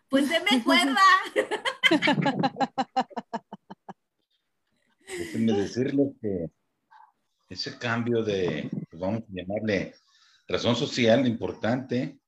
Pues 0.10 0.30
déme 0.30 0.64
cuerda. 0.64 1.02
Déjenme 5.08 5.54
decirles 5.54 6.14
que 6.22 6.50
ese 7.50 7.78
cambio 7.78 8.24
de, 8.24 8.70
vamos 8.94 9.24
a 9.24 9.26
llamarle 9.30 9.96
razón 10.48 10.76
social 10.76 11.28
importante, 11.28 12.20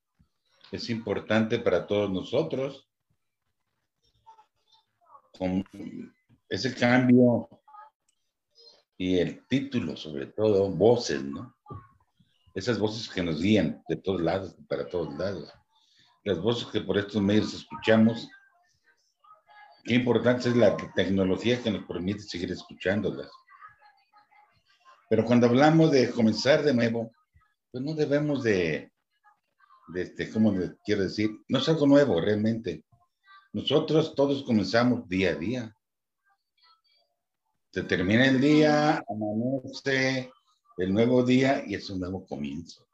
es 0.70 0.90
importante 0.90 1.58
para 1.58 1.86
todos 1.86 2.10
nosotros. 2.10 2.88
Con 5.36 5.64
ese 6.48 6.74
cambio 6.74 7.48
y 8.96 9.18
el 9.18 9.46
título, 9.46 9.96
sobre 9.96 10.26
todo, 10.26 10.68
voces, 10.70 11.22
¿no? 11.22 11.56
Esas 12.54 12.78
voces 12.78 13.08
que 13.08 13.22
nos 13.22 13.40
guían 13.40 13.82
de 13.88 13.96
todos 13.96 14.20
lados, 14.20 14.56
para 14.68 14.88
todos 14.88 15.16
lados. 15.16 15.52
Las 16.24 16.40
voces 16.40 16.66
que 16.68 16.80
por 16.80 16.98
estos 16.98 17.22
medios 17.22 17.54
escuchamos, 17.54 18.28
qué 19.88 19.94
importante 19.94 20.50
es 20.50 20.56
la 20.56 20.76
tecnología 20.94 21.62
que 21.62 21.70
nos 21.70 21.86
permite 21.86 22.20
seguir 22.20 22.52
escuchándolas. 22.52 23.30
Pero 25.08 25.24
cuando 25.24 25.46
hablamos 25.46 25.90
de 25.90 26.10
comenzar 26.10 26.62
de 26.62 26.74
nuevo, 26.74 27.10
pues 27.72 27.82
no 27.82 27.94
debemos 27.94 28.42
de, 28.42 28.92
de 29.88 30.02
este, 30.02 30.30
¿cómo 30.30 30.54
quiero 30.84 31.04
decir? 31.04 31.30
No 31.48 31.58
es 31.58 31.68
algo 31.70 31.86
nuevo 31.86 32.20
realmente. 32.20 32.84
Nosotros 33.54 34.14
todos 34.14 34.44
comenzamos 34.44 35.08
día 35.08 35.30
a 35.30 35.36
día. 35.36 35.74
Se 37.72 37.82
termina 37.82 38.26
el 38.26 38.42
día, 38.42 39.02
amanece 39.08 40.30
el 40.76 40.92
nuevo 40.92 41.22
día 41.22 41.64
y 41.66 41.76
es 41.76 41.88
un 41.88 42.00
nuevo 42.00 42.26
comienzo. 42.26 42.86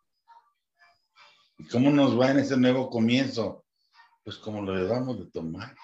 ¿Y 1.59 1.67
cómo 1.67 1.91
nos 1.91 2.19
va 2.19 2.31
en 2.31 2.39
ese 2.39 2.57
nuevo 2.57 2.89
comienzo? 2.89 3.65
Pues 4.23 4.37
como 4.37 4.63
lo 4.63 4.75
debamos 4.75 5.19
de 5.19 5.27
tomar. 5.27 5.75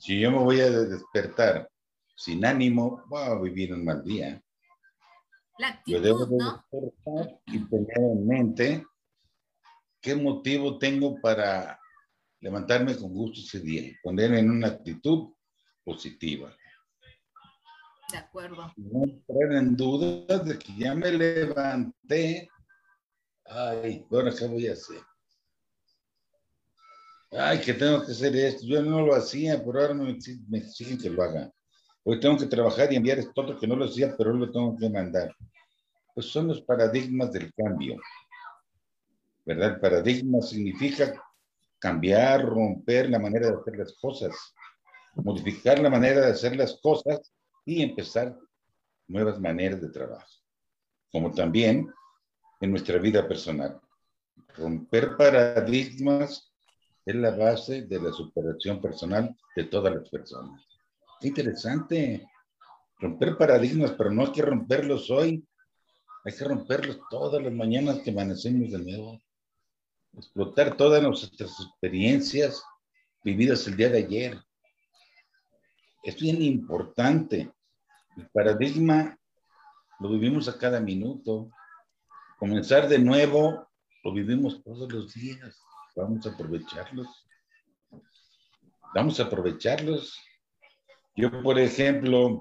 Si 0.00 0.18
yo 0.18 0.30
me 0.30 0.38
voy 0.38 0.58
a 0.60 0.70
despertar 0.70 1.70
sin 2.16 2.42
ánimo, 2.46 3.04
voy 3.08 3.22
a 3.22 3.38
vivir 3.38 3.74
un 3.74 3.84
mal 3.84 4.02
día. 4.02 4.42
La 5.58 5.68
actitud, 5.68 5.92
yo 5.92 6.00
debo 6.00 6.26
despertar 6.26 7.40
y 7.44 7.58
tener 7.68 7.98
en 7.98 8.26
mente 8.26 8.86
qué 10.00 10.16
motivo 10.16 10.78
tengo 10.78 11.20
para 11.20 11.78
levantarme 12.40 12.96
con 12.96 13.12
gusto 13.12 13.40
ese 13.40 13.60
día, 13.60 13.94
poner 14.02 14.32
en 14.32 14.50
una 14.50 14.68
actitud 14.68 15.34
positiva. 15.84 16.50
De 18.10 18.16
acuerdo. 18.16 18.72
No 18.76 19.04
entrar 19.04 19.52
en 19.52 19.76
dudas 19.76 20.46
de 20.46 20.58
que 20.58 20.76
ya 20.78 20.94
me 20.94 21.12
levanté. 21.12 22.48
Ay, 23.44 24.06
bueno, 24.08 24.30
¿qué 24.34 24.46
voy 24.46 24.66
a 24.66 24.72
hacer? 24.72 25.02
Ay, 27.32 27.60
que 27.60 27.74
tengo 27.74 28.04
que 28.04 28.12
hacer 28.12 28.34
esto. 28.34 28.66
Yo 28.66 28.82
no 28.82 29.02
lo 29.02 29.14
hacía, 29.14 29.62
pero 29.64 29.80
ahora 29.80 29.94
me, 29.94 30.18
exigen 30.58 30.98
que 30.98 31.10
lo 31.10 31.22
haga. 31.22 31.50
Hoy 32.02 32.18
tengo 32.18 32.36
que 32.36 32.46
trabajar 32.46 32.92
y 32.92 32.96
enviar 32.96 33.18
esto 33.18 33.40
otro 33.40 33.58
que 33.58 33.68
no 33.68 33.76
lo 33.76 33.84
hacía, 33.84 34.16
pero 34.16 34.32
lo 34.32 34.50
tengo 34.50 34.76
que 34.76 34.88
mandar. 34.90 35.34
Pues 36.14 36.26
son 36.26 36.48
los 36.48 36.60
paradigmas 36.62 37.32
del 37.32 37.52
cambio. 37.54 37.96
¿Verdad? 39.44 39.74
El 39.74 39.80
paradigma 39.80 40.42
significa 40.42 41.22
cambiar, 41.78 42.44
romper 42.44 43.08
la 43.08 43.18
manera 43.18 43.48
de 43.48 43.56
hacer 43.56 43.76
las 43.76 43.92
cosas, 43.94 44.34
modificar 45.14 45.78
la 45.78 45.88
manera 45.88 46.20
de 46.20 46.32
hacer 46.32 46.56
las 46.56 46.78
cosas 46.82 47.32
y 47.64 47.82
empezar 47.82 48.36
nuevas 49.06 49.40
maneras 49.40 49.80
de 49.80 49.88
trabajo, 49.88 50.28
como 51.12 51.30
también 51.30 51.88
en 52.60 52.70
nuestra 52.70 52.98
vida 52.98 53.26
personal. 53.26 53.80
Romper 54.56 55.16
paradigmas 55.16 56.49
es 57.10 57.16
la 57.16 57.30
base 57.30 57.82
de 57.82 58.00
la 58.00 58.12
superación 58.12 58.80
personal 58.80 59.36
de 59.56 59.64
todas 59.64 59.94
las 59.94 60.08
personas. 60.08 60.64
Interesante. 61.22 62.26
Romper 62.98 63.36
paradigmas, 63.36 63.92
pero 63.92 64.10
no 64.10 64.22
hay 64.22 64.32
que 64.32 64.42
romperlos 64.42 65.10
hoy. 65.10 65.46
Hay 66.24 66.34
que 66.36 66.44
romperlos 66.44 67.00
todas 67.10 67.42
las 67.42 67.52
mañanas 67.52 68.00
que 68.00 68.10
amanecemos 68.10 68.70
de 68.70 68.78
nuevo. 68.78 69.20
Explotar 70.12 70.76
todas 70.76 71.02
nuestras 71.02 71.50
experiencias 71.60 72.62
vividas 73.24 73.66
el 73.66 73.76
día 73.76 73.88
de 73.88 73.98
ayer. 73.98 74.38
Es 76.02 76.16
bien 76.20 76.42
importante. 76.42 77.50
El 78.16 78.28
paradigma 78.30 79.18
lo 79.98 80.10
vivimos 80.10 80.48
a 80.48 80.58
cada 80.58 80.80
minuto. 80.80 81.50
Comenzar 82.38 82.88
de 82.88 82.98
nuevo 82.98 83.68
lo 84.02 84.12
vivimos 84.12 84.62
todos 84.62 84.90
los 84.90 85.12
días. 85.12 85.60
Vamos 86.00 86.26
a 86.26 86.30
aprovecharlos. 86.30 87.08
Vamos 88.94 89.20
a 89.20 89.24
aprovecharlos. 89.24 90.18
Yo, 91.14 91.30
por 91.42 91.58
ejemplo, 91.58 92.40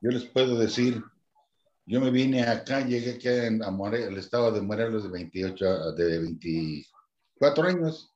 yo 0.00 0.10
les 0.10 0.24
puedo 0.24 0.58
decir, 0.58 1.02
yo 1.84 2.00
me 2.00 2.10
vine 2.10 2.42
acá, 2.42 2.80
llegué 2.80 3.14
aquí 3.14 3.28
a 3.28 3.70
Morelos, 3.70 4.08
el 4.08 4.18
estado 4.18 4.50
de 4.50 4.62
Morelos 4.62 5.04
de 5.04 5.10
28, 5.10 5.92
de 5.92 6.18
24 6.18 7.68
años. 7.68 8.14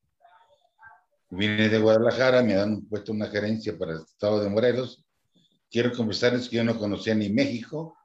Vine 1.28 1.68
de 1.68 1.78
Guadalajara, 1.78 2.42
me 2.42 2.54
han 2.54 2.82
puesto 2.86 3.12
una 3.12 3.26
gerencia 3.26 3.76
para 3.78 3.92
el 3.92 3.98
estado 3.98 4.42
de 4.42 4.48
Morelos. 4.48 5.04
Quiero 5.70 5.92
confesarles 5.92 6.48
que 6.48 6.56
yo 6.56 6.64
no 6.64 6.78
conocía 6.78 7.14
ni 7.14 7.28
México. 7.28 7.96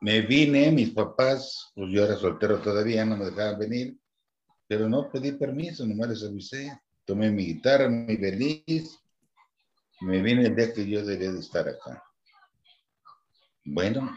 Me 0.00 0.22
vine, 0.22 0.72
mis 0.72 0.90
papás, 0.90 1.70
pues 1.74 1.92
yo 1.92 2.04
era 2.04 2.16
soltero 2.16 2.60
todavía, 2.60 3.04
no 3.04 3.18
me 3.18 3.26
dejaban 3.26 3.58
venir, 3.58 4.00
pero 4.70 4.88
no 4.88 5.10
pedí 5.10 5.32
permiso, 5.32 5.84
nomás 5.84 6.10
les 6.10 6.22
avisé. 6.22 6.80
Tomé 7.04 7.28
mi 7.28 7.44
guitarra, 7.44 7.88
mi 7.88 8.16
feliz, 8.16 9.00
me 10.02 10.22
vine 10.22 10.46
el 10.46 10.54
día 10.54 10.72
que 10.72 10.88
yo 10.88 11.04
debía 11.04 11.32
de 11.32 11.40
estar 11.40 11.68
acá. 11.68 12.00
Bueno, 13.64 14.08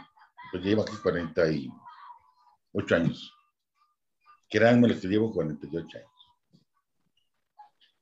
pues 0.51 0.63
llevo 0.63 0.83
aquí 0.83 0.93
48 1.01 2.95
años. 2.95 3.33
Créanme 4.47 4.95
que 4.99 5.07
llevo 5.07 5.33
48 5.33 5.97
años. 5.97 6.09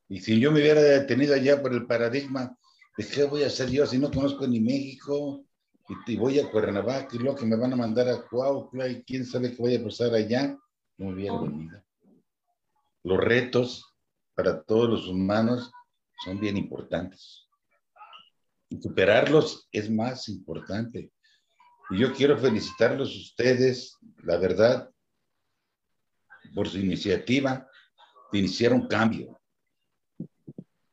Y 0.10 0.20
si 0.20 0.38
yo 0.38 0.52
me 0.52 0.60
hubiera 0.60 0.82
detenido 0.82 1.34
allá 1.34 1.62
por 1.62 1.72
el 1.72 1.88
paradigma 1.88 2.54
de 2.98 3.08
qué 3.08 3.24
voy 3.24 3.44
a 3.44 3.48
hacer 3.48 3.70
yo 3.70 3.86
si 3.88 3.98
no 3.98 4.12
conozco 4.12 4.46
ni 4.46 4.60
México 4.60 5.46
y, 6.06 6.18
voy 6.18 6.38
a 6.38 6.52
Cuernavaca 6.52 7.16
y 7.16 7.20
luego 7.20 7.38
que 7.38 7.46
me 7.46 7.56
van 7.56 7.72
a 7.72 7.78
mandar 7.78 8.10
a 8.10 8.22
Cuautla 8.28 8.90
y 8.90 9.04
quién 9.04 9.26
sabe 9.26 9.52
qué 9.52 9.58
voy 9.58 9.76
a 9.76 9.84
pasar 9.86 10.14
allá, 10.14 10.60
no 10.98 11.12
hubiera 11.12 11.40
venido. 11.40 11.82
Los 13.04 13.18
retos 13.18 13.96
para 14.36 14.64
todos 14.64 14.90
los 14.90 15.08
humanos 15.08 15.72
son 16.24 16.40
bien 16.40 16.58
importantes. 16.58 17.48
Y 18.70 18.82
superarlos 18.82 19.68
es 19.72 19.90
más 19.90 20.30
importante. 20.30 21.12
Y 21.90 22.00
yo 22.00 22.14
quiero 22.14 22.38
felicitarlos 22.38 23.10
a 23.10 23.20
ustedes, 23.20 23.98
la 24.24 24.38
verdad, 24.38 24.90
por 26.54 26.68
su 26.70 26.80
iniciativa 26.80 27.68
de 28.32 28.40
iniciar 28.40 28.74
un 28.74 28.88
cambio. 28.88 29.42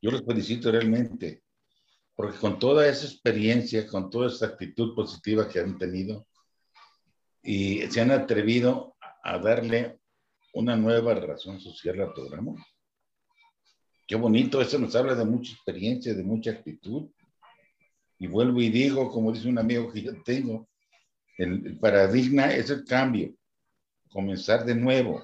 Yo 0.01 0.11
los 0.11 0.25
felicito 0.25 0.71
realmente, 0.71 1.43
porque 2.15 2.39
con 2.39 2.59
toda 2.59 2.89
esa 2.89 3.07
experiencia, 3.07 3.87
con 3.87 4.11
toda 4.11 4.29
esa 4.29 4.47
actitud 4.47 4.95
positiva 4.95 5.49
que 5.49 5.61
han 5.61 5.79
tenido, 5.79 6.27
y 7.43 7.83
se 7.91 8.01
han 8.01 8.11
atrevido 8.11 8.97
a 9.23 9.39
darle 9.39 9.99
una 10.55 10.77
nueva 10.77 11.15
razón 11.15 11.61
social 11.61 12.01
al 12.01 12.13
programa. 12.13 12.55
Qué 14.07 14.17
bonito, 14.17 14.61
eso 14.61 14.79
nos 14.79 14.97
habla 14.97 15.15
de 15.15 15.25
mucha 15.25 15.53
experiencia, 15.53 16.15
de 16.15 16.25
mucha 16.25 16.51
actitud. 16.51 17.11
Y 18.19 18.27
vuelvo 18.27 18.61
y 18.61 18.71
digo, 18.71 19.11
como 19.11 19.33
dice 19.33 19.49
un 19.49 19.59
amigo 19.59 19.93
que 19.93 20.03
yo 20.03 20.23
tengo, 20.23 20.69
el, 21.37 21.79
paradigma 21.79 22.53
es 22.53 22.71
el 22.71 22.85
cambio, 22.85 23.35
comenzar 24.11 24.65
de 24.65 24.75
nuevo, 24.75 25.23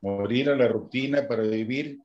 morir 0.00 0.50
a 0.50 0.56
la 0.56 0.66
rutina 0.66 1.28
para 1.28 1.42
vivir 1.42 2.00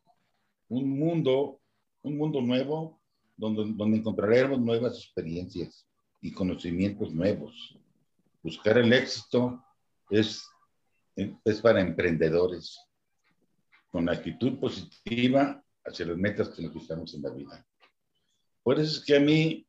un 0.67 0.99
mundo, 0.99 1.61
un 2.03 2.17
mundo 2.17 2.41
nuevo 2.41 3.01
donde, 3.37 3.63
donde 3.75 3.97
encontraremos 3.97 4.59
nuevas 4.59 4.97
experiencias 4.97 5.87
y 6.21 6.31
conocimientos 6.31 7.13
nuevos. 7.13 7.77
Buscar 8.43 8.77
el 8.77 8.93
éxito 8.93 9.63
es, 10.09 10.47
es 11.15 11.61
para 11.61 11.81
emprendedores, 11.81 12.79
con 13.89 14.09
actitud 14.09 14.59
positiva 14.59 15.63
hacia 15.85 16.05
las 16.05 16.17
metas 16.17 16.49
que 16.49 16.63
nos 16.63 16.73
fijamos 16.73 17.13
en 17.13 17.21
la 17.21 17.31
vida. 17.31 17.65
Por 18.63 18.79
eso 18.79 18.99
es 18.99 19.05
que 19.05 19.15
a 19.15 19.19
mí, 19.19 19.67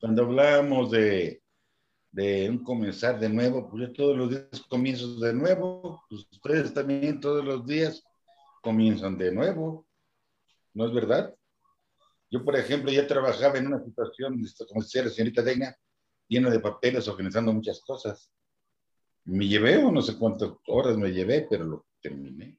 cuando 0.00 0.22
hablábamos 0.22 0.90
de 0.90 1.40
de 2.12 2.50
un 2.50 2.64
comenzar 2.64 3.20
de 3.20 3.28
nuevo, 3.28 3.68
pues 3.68 3.88
yo 3.88 3.92
todos 3.92 4.16
los 4.16 4.30
días 4.30 4.48
comienzo 4.68 5.18
de 5.20 5.32
nuevo, 5.32 6.02
pues 6.08 6.26
ustedes 6.30 6.74
también 6.74 7.20
todos 7.20 7.44
los 7.44 7.66
días 7.66 8.02
comienzan 8.62 9.16
de 9.16 9.32
nuevo, 9.32 9.86
¿no 10.74 10.86
es 10.86 10.92
verdad? 10.92 11.34
Yo, 12.30 12.44
por 12.44 12.56
ejemplo, 12.56 12.90
ya 12.90 13.06
trabajaba 13.06 13.58
en 13.58 13.68
una 13.68 13.82
situación, 13.84 14.40
como 14.68 14.82
decía 14.82 15.04
la 15.04 15.10
señorita 15.10 15.42
Deña, 15.42 15.74
llena 16.28 16.50
de 16.50 16.60
papeles, 16.60 17.08
organizando 17.08 17.52
muchas 17.52 17.80
cosas. 17.80 18.30
Me 19.30 19.46
llevé, 19.46 19.76
o 19.76 19.92
no 19.92 20.02
sé 20.02 20.18
cuántas 20.18 20.50
horas 20.66 20.96
me 20.96 21.12
llevé, 21.12 21.46
pero 21.48 21.64
lo 21.64 21.86
terminé. 22.02 22.58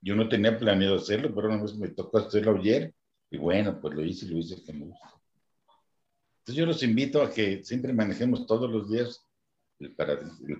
Yo 0.00 0.14
no 0.14 0.28
tenía 0.28 0.56
planeado 0.56 0.94
hacerlo, 0.94 1.34
pero 1.34 1.48
una 1.48 1.60
vez 1.60 1.74
me 1.74 1.88
tocó 1.88 2.18
hacerlo 2.18 2.56
ayer, 2.56 2.94
y 3.30 3.36
bueno, 3.36 3.80
pues 3.80 3.94
lo 3.94 4.04
hice 4.04 4.26
y 4.26 4.28
lo 4.28 4.38
hice 4.38 4.62
que 4.62 4.72
me 4.72 4.86
gusta. 4.86 5.12
Entonces 6.38 6.54
yo 6.54 6.66
los 6.66 6.84
invito 6.84 7.20
a 7.20 7.32
que 7.32 7.64
siempre 7.64 7.92
manejemos 7.92 8.46
todos 8.46 8.70
los 8.70 8.88
días 8.88 9.26
el, 9.80 9.96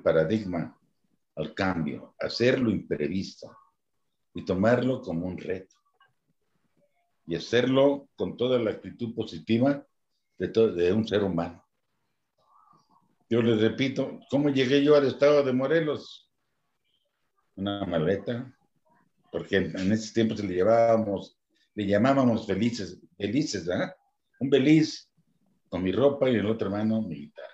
paradigma 0.03 0.77
al 1.37 1.55
cambio, 1.55 2.17
hacerlo 2.19 2.71
imprevisto 2.71 3.57
y 4.35 4.45
tomarlo 4.45 5.03
como 5.03 5.25
un 5.25 5.39
reto. 5.39 5.77
Y 7.29 7.37
hacerlo 7.37 8.09
con 8.17 8.37
toda 8.37 8.59
la 8.59 8.73
actitud 8.73 9.15
positiva 9.15 9.87
de, 10.37 10.49
de 10.49 10.93
un 10.93 11.07
ser 11.07 11.23
humano. 11.23 11.66
Yo 13.29 13.43
les 13.43 13.61
repito, 13.61 14.21
¿cómo 14.31 14.51
llegué 14.51 14.85
yo 14.85 14.95
al 14.95 15.07
estado 15.07 15.43
de 15.43 15.53
Morelos? 15.53 16.31
Una 17.57 17.85
maleta, 17.85 18.57
porque 19.33 19.57
en, 19.57 19.93
ese 19.93 20.15
tiempo 20.15 20.37
se 20.37 20.45
le 20.45 20.55
llevábamos, 20.55 21.37
le 21.75 21.87
llamábamos 21.87 22.47
felices, 22.47 23.01
felices, 23.17 23.67
¿verdad? 23.67 23.95
Un 24.39 24.51
feliz 24.51 25.11
con 25.69 25.83
mi 25.83 25.91
ropa 25.91 26.31
y 26.31 26.37
en 26.37 26.45
la 26.45 26.53
otra 26.53 26.69
mano 26.69 27.03
mi 27.03 27.17
guitarra. 27.17 27.49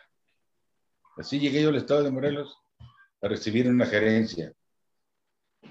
Así 1.17 1.39
llegué 1.39 1.63
yo 1.63 1.71
al 1.71 1.77
estado 1.77 2.03
de 2.03 2.11
Morelos 2.11 2.55
a 3.23 3.29
recibir 3.29 3.69
una 3.69 3.87
gerencia. 3.87 4.53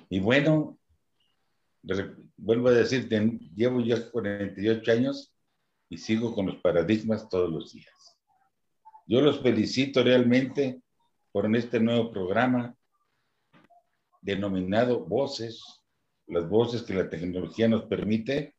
Y 0.09 0.19
bueno, 0.19 0.79
vuelvo 2.37 2.69
a 2.69 2.71
decir, 2.71 3.07
llevo 3.55 3.81
ya 3.81 4.09
48 4.09 4.91
años 4.91 5.35
y 5.89 5.97
sigo 5.97 6.33
con 6.33 6.47
los 6.47 6.55
paradigmas 6.57 7.29
todos 7.29 7.51
los 7.51 7.73
días. 7.73 8.10
Yo 9.11 9.19
los 9.19 9.41
felicito 9.41 10.01
realmente 10.05 10.81
por 11.33 11.53
este 11.53 11.81
nuevo 11.81 12.09
programa 12.11 12.73
denominado 14.21 15.01
Voces, 15.01 15.61
las 16.27 16.47
voces 16.47 16.83
que 16.83 16.93
la 16.93 17.09
tecnología 17.09 17.67
nos 17.67 17.83
permite 17.83 18.55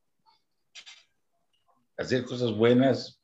hacer 1.96 2.26
cosas 2.26 2.54
buenas 2.54 3.18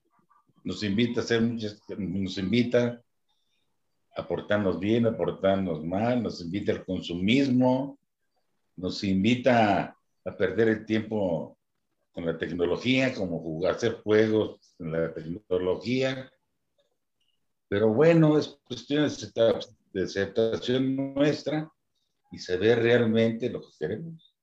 nos 0.64 0.82
invita 0.82 1.20
a 1.20 1.24
hacer 1.24 1.42
muchas, 1.42 1.78
nos 1.98 2.38
invita 2.38 2.98
a 4.16 4.26
portarnos 4.26 4.80
bien, 4.80 5.04
a 5.04 5.14
portarnos 5.14 5.84
mal, 5.84 6.22
nos 6.22 6.40
invita 6.40 6.72
al 6.72 6.86
consumismo, 6.86 7.98
nos 8.74 9.04
invita 9.04 9.94
a, 10.24 10.36
perder 10.38 10.68
el 10.68 10.86
tiempo 10.86 11.58
con 12.10 12.24
la 12.24 12.38
tecnología, 12.38 13.12
como 13.12 13.38
jugar, 13.40 13.74
hacer 13.74 14.00
juegos 14.00 14.74
en 14.78 14.92
la 14.92 15.12
tecnología. 15.12 16.32
Pero 17.68 17.92
bueno, 17.92 18.38
es 18.38 18.58
cuestión 18.64 19.08
de 19.92 20.02
aceptación 20.02 21.14
nuestra 21.14 21.70
y 22.32 22.38
saber 22.38 22.80
realmente 22.80 23.50
lo 23.50 23.60
que 23.60 23.68
queremos. 23.78 24.34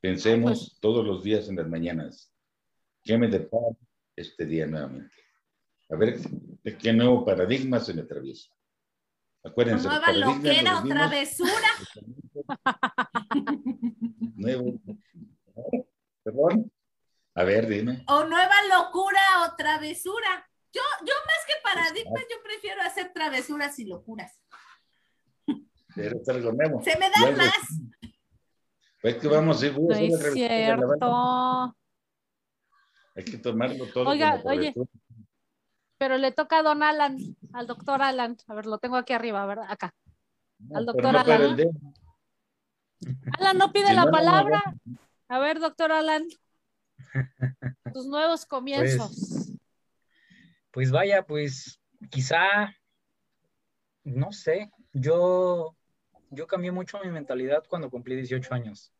Pensemos 0.00 0.68
pues 0.70 0.80
todos 0.80 1.06
los 1.06 1.22
días 1.22 1.48
en 1.48 1.56
las 1.56 1.68
mañanas. 1.68 2.32
¿Qué 3.04 3.18
me 3.18 3.28
depara 3.28 3.76
este 4.16 4.44
día 4.46 4.66
nuevamente. 4.66 5.14
A 5.90 5.96
ver 5.96 6.18
de 6.18 6.78
qué 6.78 6.92
nuevo 6.92 7.24
paradigma 7.24 7.80
se 7.80 7.94
me 7.94 8.02
atraviesa. 8.02 8.50
Acuérdense. 9.44 9.88
Nueva 9.88 10.12
loquera 10.12 10.80
o 10.80 10.84
travesura. 10.86 11.68
nuevo. 14.36 14.80
Perdón. 16.22 16.72
A 17.34 17.44
ver, 17.44 17.66
dime. 17.66 18.04
O 18.06 18.24
nueva 18.24 18.54
locura 18.70 19.20
o 19.44 19.56
travesura. 19.56 20.48
Yo, 20.72 20.80
yo 21.00 21.14
más 21.26 21.46
que 21.46 21.54
paradigma, 21.62 22.20
yo 22.30 22.42
prefiero 22.42 22.82
hacer 22.82 23.12
travesuras 23.12 23.78
y 23.78 23.84
locuras. 23.84 24.40
Se 25.94 26.98
me 26.98 27.10
da 27.10 27.30
más. 27.36 27.52
Es 29.02 29.16
que 29.16 29.28
vamos, 29.28 29.62
no 29.62 29.94
es 29.94 30.32
cierto. 30.32 31.74
Hay 33.14 33.24
que 33.24 33.38
tomarlo 33.38 33.86
todo. 33.92 34.08
Oiga, 34.08 34.40
oye, 34.44 34.72
pero 35.98 36.18
le 36.18 36.32
toca 36.32 36.58
a 36.58 36.62
don 36.62 36.82
Alan, 36.82 37.18
al 37.52 37.66
doctor 37.66 38.02
Alan. 38.02 38.36
A 38.46 38.54
ver, 38.54 38.66
lo 38.66 38.78
tengo 38.78 38.96
aquí 38.96 39.12
arriba, 39.12 39.44
¿verdad? 39.44 39.66
Acá. 39.68 39.94
al 40.72 40.86
doctor 40.86 41.16
Alan. 41.16 41.56
Alan 43.38 43.58
no 43.58 43.72
pide 43.72 43.92
la 43.92 44.10
palabra. 44.10 44.62
A 45.28 45.38
ver, 45.38 45.60
doctor 45.60 45.92
Alan. 45.92 46.24
Tus 47.92 48.06
nuevos 48.06 48.46
comienzos. 48.46 49.14
Pues, 49.16 49.51
pues, 50.72 50.90
vaya, 50.90 51.22
pues 51.24 51.80
quizá, 52.10 52.74
no 54.04 54.32
sé, 54.32 54.70
yo, 54.92 55.76
yo 56.30 56.46
cambié 56.46 56.72
mucho 56.72 56.98
mi 57.04 57.10
mentalidad 57.10 57.64
cuando 57.68 57.90
cumplí 57.90 58.16
18 58.16 58.54
años. 58.54 58.92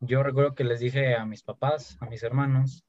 Yo 0.00 0.22
recuerdo 0.22 0.54
que 0.54 0.64
les 0.64 0.80
dije 0.80 1.14
a 1.14 1.24
mis 1.26 1.42
papás, 1.42 1.96
a 2.00 2.06
mis 2.06 2.22
hermanos, 2.22 2.84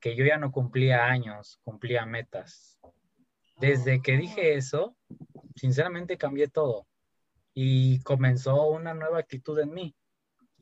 que 0.00 0.16
yo 0.16 0.24
ya 0.24 0.38
no 0.38 0.52
cumplía 0.52 1.06
años, 1.06 1.60
cumplía 1.64 2.06
metas. 2.06 2.78
Desde 3.56 4.00
que 4.00 4.16
dije 4.16 4.54
eso, 4.54 4.96
sinceramente 5.56 6.16
cambié 6.16 6.48
todo 6.48 6.86
y 7.54 8.00
comenzó 8.02 8.68
una 8.68 8.94
nueva 8.94 9.18
actitud 9.18 9.58
en 9.58 9.72
mí. 9.72 9.96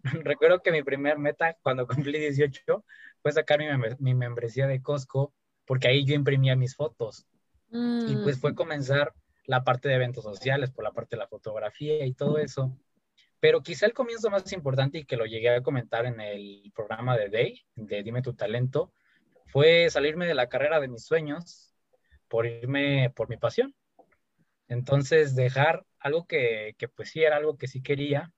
Recuerdo 0.25 0.63
que 0.63 0.73
mi 0.73 0.83
primer 0.83 1.19
meta 1.19 1.57
cuando 1.63 1.87
cumplí 1.87 2.19
18 2.19 2.85
fue 3.21 3.33
sacar 3.33 3.61
mi, 3.99 4.15
membresía 4.15 4.67
de 4.67 4.81
Costco 4.81 5.35
porque 5.67 5.89
ahí 5.89 6.05
yo 6.05 6.15
imprimía 6.15 6.57
mis 6.57 6.75
fotos. 6.75 7.27
Y 7.71 8.17
pues 8.23 8.41
fue 8.41 8.53
mm. 8.53 8.55
comenzar 8.55 9.13
la 9.45 9.65
parte 9.65 9.89
de 9.89 9.97
eventos 9.97 10.25
sociales, 10.25 10.71
por 10.71 10.85
la 10.85 10.93
parte 10.93 11.17
de 11.17 11.21
la 11.21 11.29
fotografía 11.29 12.07
y 12.07 12.15
todo 12.15 12.39
eso. 12.39 12.77
Pero 13.41 13.63
quizá 13.63 13.87
el 13.87 13.93
comienzo 13.93 14.31
más 14.31 14.51
importante 14.53 14.99
y 14.99 15.05
que 15.05 15.17
lo 15.17 15.27
llegué 15.27 15.51
a 15.51 15.63
comentar 15.63 16.07
en 16.07 16.21
el 16.21 16.73
programa 16.75 17.17
de 17.17 17.29
Day, 17.29 17.63
de 17.75 18.03
Dime 18.03 18.23
tu 18.23 18.35
talento, 18.35 18.93
fue 19.47 19.91
salirme 19.91 20.27
de 20.27 20.35
la 20.35 20.49
carrera 20.49 20.81
de 20.81 20.89
mis 20.89 21.05
sueños 21.05 21.75
por 22.29 22.47
irme 22.47 23.11
por 23.15 23.29
mi 23.29 23.37
pasión. 23.37 23.75
Entonces, 24.69 25.37
dejar 25.37 25.85
algo 26.01 26.27
que, 26.27 26.75
que, 26.79 26.89
pues 26.89 27.11
sí 27.11 27.23
era 27.23 27.37
algo 27.37 27.57
que 27.57 27.69
sí 27.69 27.83
quería, 27.83 28.33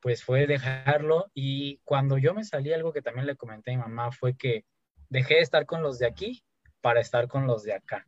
pues 0.00 0.24
fue 0.24 0.46
dejarlo. 0.46 1.30
Y 1.34 1.78
cuando 1.84 2.18
yo 2.18 2.34
me 2.34 2.42
salí, 2.42 2.72
algo 2.72 2.92
que 2.92 3.02
también 3.02 3.26
le 3.26 3.36
comenté 3.36 3.72
a 3.72 3.76
mi 3.76 3.82
mamá 3.82 4.10
fue 4.10 4.36
que 4.36 4.64
dejé 5.08 5.34
de 5.34 5.40
estar 5.40 5.66
con 5.66 5.82
los 5.82 5.98
de 5.98 6.06
aquí 6.06 6.42
para 6.82 7.00
estar 7.00 7.28
con 7.28 7.46
los 7.46 7.62
de 7.62 7.72
acá. 7.72 8.06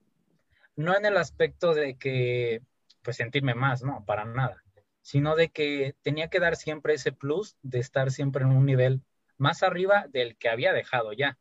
No 0.77 0.95
en 0.95 1.07
el 1.07 1.17
aspecto 1.17 1.73
de 1.73 1.97
que, 1.97 2.61
pues 3.01 3.17
sentirme 3.17 3.55
más, 3.55 3.83
no, 3.83 4.05
para 4.05 4.27
nada, 4.27 4.63
sino 5.01 5.37
de 5.37 5.49
que 5.49 5.95
tenía 6.03 6.29
que 6.29 6.41
dar 6.41 6.57
siempre 6.57 6.93
ese 6.93 7.13
plus 7.13 7.57
de 7.63 7.79
estar 7.79 8.11
siempre 8.11 8.45
en 8.45 8.51
un 8.51 8.67
nivel 8.67 9.01
más 9.39 9.63
arriba 9.63 10.07
del 10.11 10.37
que 10.37 10.51
había 10.51 10.75
dejado 10.75 11.15
ya 11.15 11.39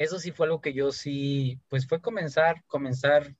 eso 0.00 0.18
sí 0.18 0.32
fue 0.32 0.46
algo 0.46 0.62
que 0.62 0.72
yo 0.72 0.92
sí, 0.92 1.60
pues 1.68 1.86
fue 1.86 2.00
comenzar, 2.00 2.64
comenzar, 2.66 3.34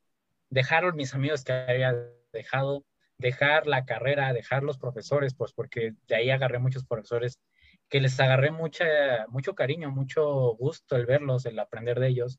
dejar 0.51 0.95
mis 0.95 1.15
amigos 1.15 1.43
que 1.43 1.53
había 1.53 1.97
dejado, 2.35 2.85
dejar 3.17 3.67
la 3.67 3.87
carrera, 3.87 4.35
dejar 4.35 4.63
los 4.63 4.77
profesores, 4.77 5.33
pues 5.33 5.55
porque 5.55 5.95
de 6.07 6.15
ahí 6.15 6.29
agarré 6.29 6.59
muchos 6.59 6.85
profesores 6.85 7.41
que 7.89 8.03
les 8.03 8.21
agarré 8.21 8.51
mucha, 8.51 8.85
mucho 9.29 9.55
cariño, 9.55 9.91
mucho 9.91 10.55
gusto 10.55 10.97
el 10.97 11.07
verlos, 11.07 11.47
el 11.47 11.59
aprender 11.59 11.99
de 11.99 12.09
ellos, 12.09 12.39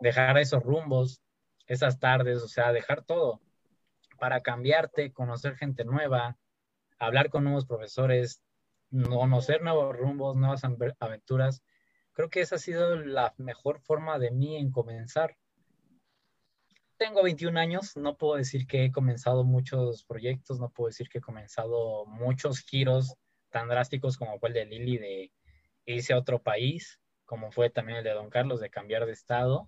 dejar 0.00 0.38
esos 0.38 0.62
rumbos, 0.62 1.20
esas 1.66 1.98
tardes, 1.98 2.42
o 2.42 2.48
sea, 2.48 2.72
dejar 2.72 3.02
todo 3.02 3.40
para 4.18 4.42
cambiarte, 4.42 5.12
conocer 5.12 5.56
gente 5.56 5.84
nueva, 5.84 6.36
hablar 6.98 7.30
con 7.30 7.44
nuevos 7.44 7.66
profesores, 7.66 8.42
conocer 8.90 9.62
nuevos 9.62 9.96
rumbos, 9.96 10.36
nuevas 10.36 10.62
aventuras 10.98 11.62
Creo 12.12 12.28
que 12.28 12.40
esa 12.40 12.56
ha 12.56 12.58
sido 12.58 12.96
la 12.96 13.34
mejor 13.38 13.80
forma 13.80 14.18
de 14.18 14.30
mí 14.30 14.56
en 14.56 14.70
comenzar. 14.70 15.36
Tengo 16.98 17.22
21 17.22 17.58
años, 17.58 17.96
no 17.96 18.18
puedo 18.18 18.36
decir 18.36 18.66
que 18.66 18.84
he 18.84 18.92
comenzado 18.92 19.42
muchos 19.42 20.04
proyectos, 20.04 20.60
no 20.60 20.68
puedo 20.68 20.88
decir 20.88 21.08
que 21.08 21.18
he 21.18 21.22
comenzado 21.22 22.04
muchos 22.04 22.60
giros 22.60 23.14
tan 23.48 23.68
drásticos 23.68 24.18
como 24.18 24.38
fue 24.38 24.50
el 24.50 24.54
de 24.54 24.66
Lili 24.66 24.98
de 24.98 25.32
irse 25.86 26.12
a 26.12 26.18
otro 26.18 26.42
país, 26.42 27.00
como 27.24 27.52
fue 27.52 27.70
también 27.70 27.98
el 27.98 28.04
de 28.04 28.10
Don 28.10 28.28
Carlos 28.28 28.60
de 28.60 28.68
cambiar 28.68 29.06
de 29.06 29.12
estado. 29.12 29.66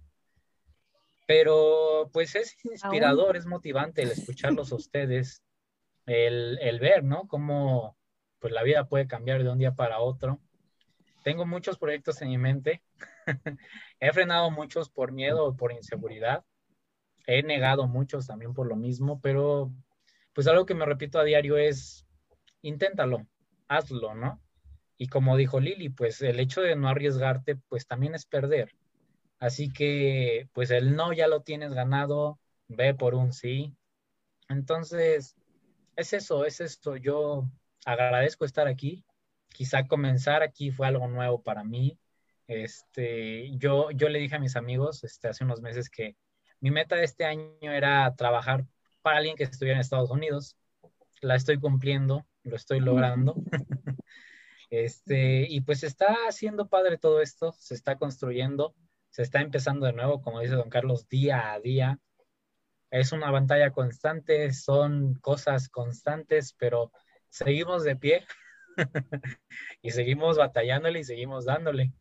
Pero 1.26 2.10
pues 2.12 2.34
es 2.34 2.56
inspirador, 2.64 3.36
es 3.36 3.46
motivante 3.46 4.02
el 4.02 4.10
escucharlos 4.10 4.72
a 4.72 4.76
ustedes, 4.76 5.42
el, 6.06 6.58
el 6.60 6.80
ver, 6.80 7.04
¿no? 7.04 7.28
Cómo 7.28 7.96
pues 8.38 8.52
la 8.52 8.62
vida 8.62 8.88
puede 8.88 9.06
cambiar 9.06 9.42
de 9.42 9.50
un 9.50 9.58
día 9.58 9.74
para 9.74 10.00
otro 10.00 10.40
tengo 11.22 11.46
muchos 11.46 11.78
proyectos 11.78 12.20
en 12.22 12.28
mi 12.28 12.38
mente. 12.38 12.82
He 14.00 14.12
frenado 14.12 14.50
muchos 14.50 14.90
por 14.90 15.12
miedo 15.12 15.46
o 15.46 15.56
por 15.56 15.72
inseguridad. 15.72 16.44
He 17.26 17.42
negado 17.42 17.86
muchos 17.86 18.26
también 18.26 18.52
por 18.52 18.66
lo 18.66 18.76
mismo, 18.76 19.20
pero 19.20 19.72
pues 20.32 20.46
algo 20.46 20.66
que 20.66 20.74
me 20.74 20.84
repito 20.84 21.18
a 21.18 21.24
diario 21.24 21.56
es, 21.56 22.06
inténtalo, 22.62 23.26
hazlo, 23.68 24.14
¿no? 24.14 24.42
Y 24.98 25.06
como 25.08 25.36
dijo 25.36 25.60
Lili, 25.60 25.88
pues 25.88 26.20
el 26.22 26.40
hecho 26.40 26.62
de 26.62 26.74
no 26.74 26.88
arriesgarte, 26.88 27.56
pues 27.68 27.86
también 27.86 28.14
es 28.14 28.26
perder. 28.26 28.74
Así 29.42 29.72
que, 29.72 30.48
pues 30.52 30.70
el 30.70 30.94
no 30.94 31.12
ya 31.12 31.26
lo 31.26 31.42
tienes 31.42 31.74
ganado, 31.74 32.38
ve 32.68 32.94
por 32.94 33.16
un 33.16 33.32
sí. 33.32 33.74
Entonces, 34.48 35.34
es 35.96 36.12
eso, 36.12 36.44
es 36.44 36.60
esto. 36.60 36.96
Yo 36.96 37.50
agradezco 37.84 38.44
estar 38.44 38.68
aquí, 38.68 39.04
quizá 39.48 39.88
comenzar 39.88 40.44
aquí 40.44 40.70
fue 40.70 40.86
algo 40.86 41.08
nuevo 41.08 41.42
para 41.42 41.64
mí. 41.64 41.98
Este, 42.46 43.50
yo, 43.58 43.90
yo 43.90 44.08
le 44.08 44.20
dije 44.20 44.36
a 44.36 44.38
mis 44.38 44.54
amigos 44.54 45.02
este, 45.02 45.26
hace 45.26 45.42
unos 45.42 45.60
meses 45.60 45.90
que 45.90 46.16
mi 46.60 46.70
meta 46.70 46.94
de 46.94 47.02
este 47.02 47.24
año 47.24 47.72
era 47.72 48.14
trabajar 48.14 48.64
para 49.02 49.18
alguien 49.18 49.34
que 49.34 49.42
estuviera 49.42 49.74
en 49.76 49.80
Estados 49.80 50.12
Unidos. 50.12 50.56
La 51.20 51.34
estoy 51.34 51.58
cumpliendo, 51.58 52.24
lo 52.44 52.54
estoy 52.54 52.78
logrando. 52.78 53.34
este, 54.70 55.48
y 55.50 55.62
pues 55.62 55.82
está 55.82 56.14
haciendo 56.28 56.68
padre 56.68 56.96
todo 56.96 57.20
esto, 57.20 57.50
se 57.58 57.74
está 57.74 57.98
construyendo, 57.98 58.76
se 59.12 59.22
está 59.22 59.42
empezando 59.42 59.84
de 59.86 59.92
nuevo, 59.92 60.22
como 60.22 60.40
dice 60.40 60.54
don 60.54 60.70
Carlos, 60.70 61.06
día 61.06 61.52
a 61.52 61.60
día. 61.60 61.98
Es 62.90 63.12
una 63.12 63.30
pantalla 63.30 63.70
constante, 63.70 64.52
son 64.52 65.14
cosas 65.16 65.68
constantes, 65.68 66.54
pero 66.58 66.90
seguimos 67.28 67.84
de 67.84 67.96
pie. 67.96 68.26
y 69.82 69.90
seguimos 69.90 70.38
batallándole 70.38 71.00
y 71.00 71.04
seguimos 71.04 71.44
dándole. 71.44 71.92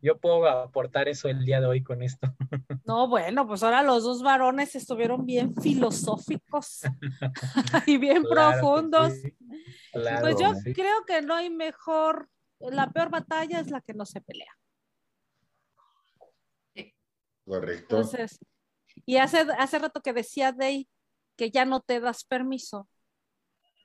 Yo 0.00 0.18
puedo 0.18 0.48
aportar 0.48 1.08
eso 1.08 1.28
el 1.28 1.44
día 1.44 1.60
de 1.60 1.66
hoy 1.66 1.82
con 1.82 2.02
esto. 2.02 2.32
No, 2.84 3.06
bueno, 3.08 3.46
pues 3.46 3.62
ahora 3.62 3.82
los 3.82 4.02
dos 4.02 4.22
varones 4.22 4.74
estuvieron 4.74 5.24
bien 5.24 5.54
filosóficos 5.54 6.80
y 7.86 7.96
bien 7.96 8.24
profundos. 8.24 9.12
pues 9.92 10.36
yo 10.38 10.52
creo 10.74 11.04
que 11.06 11.22
no 11.22 11.34
hay 11.34 11.48
mejor, 11.48 12.28
la 12.58 12.90
peor 12.90 13.10
batalla 13.10 13.60
es 13.60 13.70
la 13.70 13.80
que 13.80 13.94
no 13.94 14.04
se 14.04 14.20
pelea. 14.20 14.52
Correcto. 17.44 17.96
Entonces, 17.96 18.38
y 19.06 19.16
hace, 19.16 19.38
hace 19.58 19.78
rato 19.78 20.00
que 20.00 20.12
decía 20.12 20.52
Day 20.52 20.88
que 21.36 21.50
ya 21.50 21.64
no 21.64 21.80
te 21.80 22.00
das 22.00 22.24
permiso 22.24 22.88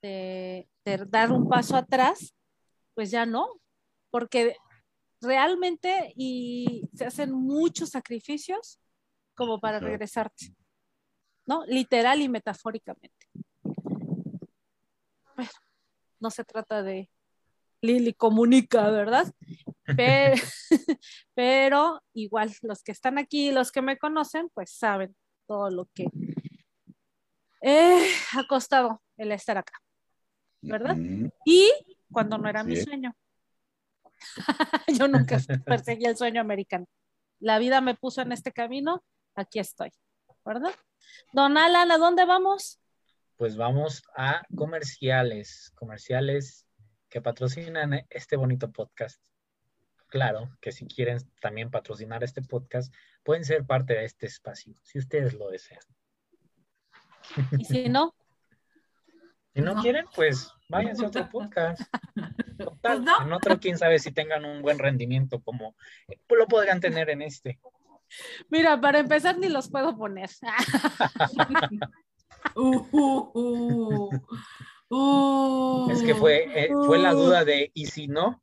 de, 0.01 0.67
dar 1.09 1.31
un 1.31 1.49
paso 1.49 1.75
atrás, 1.75 2.35
pues 2.93 3.11
ya 3.11 3.25
no, 3.25 3.59
porque 4.09 4.55
realmente 5.21 6.13
y 6.15 6.89
se 6.93 7.05
hacen 7.05 7.33
muchos 7.33 7.89
sacrificios 7.89 8.79
como 9.35 9.59
para 9.59 9.79
regresarte, 9.79 10.55
¿no? 11.45 11.65
Literal 11.65 12.21
y 12.21 12.29
metafóricamente. 12.29 13.27
Bueno, 15.35 15.51
no 16.19 16.31
se 16.31 16.43
trata 16.43 16.81
de 16.83 17.09
Lili 17.81 18.13
comunica, 18.13 18.89
¿verdad? 18.89 19.31
Pero, 19.95 20.35
pero, 21.35 22.03
igual 22.13 22.53
los 22.61 22.83
que 22.83 22.91
están 22.91 23.17
aquí, 23.17 23.51
los 23.51 23.71
que 23.71 23.81
me 23.81 23.97
conocen, 23.97 24.49
pues 24.53 24.71
saben 24.71 25.15
todo 25.47 25.69
lo 25.69 25.85
que 25.93 26.07
ha 28.33 28.47
costado 28.47 29.01
el 29.17 29.31
estar 29.31 29.57
acá. 29.57 29.73
¿verdad? 30.61 30.97
Y 31.45 31.71
cuando 32.11 32.37
no 32.37 32.49
era 32.49 32.63
mi 32.63 32.75
sueño. 32.75 33.15
Yo 34.99 35.07
nunca 35.07 35.39
perseguí 35.65 36.05
el 36.05 36.17
sueño 36.17 36.41
americano. 36.41 36.85
La 37.39 37.59
vida 37.59 37.81
me 37.81 37.95
puso 37.95 38.21
en 38.21 38.31
este 38.31 38.51
camino, 38.51 39.03
aquí 39.35 39.59
estoy, 39.59 39.91
¿verdad? 40.43 40.73
Don 41.33 41.57
Alan, 41.57 41.91
¿a 41.91 41.97
dónde 41.97 42.25
vamos? 42.25 42.79
Pues 43.35 43.55
vamos 43.55 44.01
a 44.15 44.41
comerciales, 44.55 45.71
comerciales 45.75 46.65
que 47.09 47.21
patrocinan 47.21 48.05
este 48.09 48.35
bonito 48.35 48.71
podcast. 48.71 49.21
Claro 50.07 50.49
que 50.61 50.71
si 50.71 50.87
quieren 50.87 51.19
también 51.41 51.69
patrocinar 51.69 52.23
este 52.23 52.41
podcast, 52.41 52.93
pueden 53.23 53.43
ser 53.43 53.65
parte 53.65 53.93
de 53.93 54.05
este 54.05 54.25
espacio, 54.25 54.75
si 54.83 54.99
ustedes 54.99 55.33
lo 55.33 55.49
desean. 55.49 55.81
Y 57.57 57.65
si 57.65 57.89
no, 57.89 58.15
Si 59.57 59.63
no 59.63 59.81
quieren, 59.81 60.05
pues 60.15 60.53
váyanse 60.69 61.03
a 61.03 61.07
otro 61.07 61.27
podcast. 61.31 61.81
Total, 62.59 63.03
pues 63.03 63.21
en 63.25 63.33
otro, 63.33 63.59
quién 63.59 63.75
sabe 63.75 63.97
si 63.97 64.11
tengan 64.11 64.45
un 64.45 64.61
buen 64.61 64.77
rendimiento 64.77 65.41
como 65.41 65.75
lo 66.29 66.45
podrían 66.45 66.79
tener 66.79 67.09
en 67.09 67.23
este. 67.23 67.59
Mira, 68.49 68.79
para 68.79 68.99
empezar 68.99 69.39
ni 69.39 69.49
los 69.49 69.71
puedo 69.71 69.97
poner. 69.97 70.29
es 74.89 76.01
que 76.01 76.15
fue, 76.15 76.65
eh, 76.65 76.69
fue 76.85 76.97
la 76.97 77.13
duda 77.13 77.43
de, 77.43 77.71
¿y 77.73 77.87
si 77.87 78.07
no? 78.07 78.41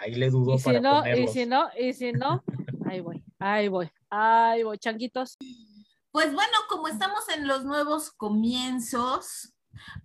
Ahí 0.00 0.14
le 0.14 0.30
dudo 0.30 0.54
¿Y 0.54 0.58
si 0.58 0.80
no, 0.80 1.02
Y 1.16 1.28
si 1.28 1.46
no, 1.46 1.68
y 1.78 1.92
si 1.92 2.12
no, 2.12 2.42
ahí 2.86 3.00
voy, 3.00 3.22
ahí 3.38 3.68
voy, 3.68 3.90
ahí 4.10 4.62
voy, 4.62 4.78
changuitos. 4.78 5.36
Pues 6.10 6.32
bueno, 6.32 6.52
como 6.68 6.88
estamos 6.88 7.28
en 7.34 7.46
los 7.46 7.64
nuevos 7.64 8.10
comienzos, 8.10 9.54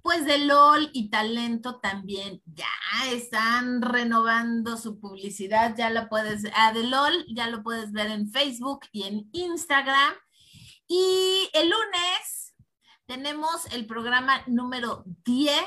pues 0.01 0.25
de 0.25 0.39
LOL 0.39 0.89
y 0.93 1.09
Talento 1.09 1.79
también 1.79 2.41
ya 2.45 2.65
están 3.11 3.81
renovando 3.81 4.77
su 4.77 4.99
publicidad, 4.99 5.75
ya 5.75 5.89
la 5.89 6.09
puedes, 6.09 6.43
ah, 6.55 6.73
de 6.73 6.83
LOL 6.83 7.25
ya 7.33 7.47
lo 7.47 7.63
puedes 7.63 7.91
ver 7.91 8.11
en 8.11 8.29
Facebook 8.29 8.81
y 8.91 9.03
en 9.03 9.29
Instagram. 9.31 10.13
Y 10.87 11.49
el 11.53 11.69
lunes 11.69 12.42
tenemos 13.05 13.65
el 13.73 13.85
programa 13.85 14.43
número 14.47 15.03
10 15.25 15.63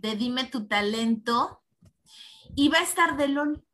de 0.00 0.16
Dime 0.16 0.44
tu 0.44 0.66
talento 0.66 1.62
y 2.54 2.68
va 2.68 2.78
a 2.78 2.82
estar 2.82 3.16
de 3.16 3.28
LOL. 3.28 3.64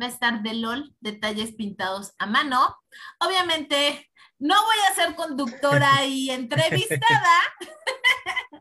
Va 0.00 0.06
a 0.06 0.08
estar 0.08 0.42
de 0.42 0.54
LOL, 0.54 0.94
detalles 1.00 1.52
pintados 1.52 2.14
a 2.18 2.26
mano. 2.26 2.76
Obviamente, 3.18 4.10
no 4.38 4.54
voy 4.64 4.76
a 4.88 4.94
ser 4.94 5.14
conductora 5.14 6.04
y 6.06 6.30
entrevistada. 6.30 7.38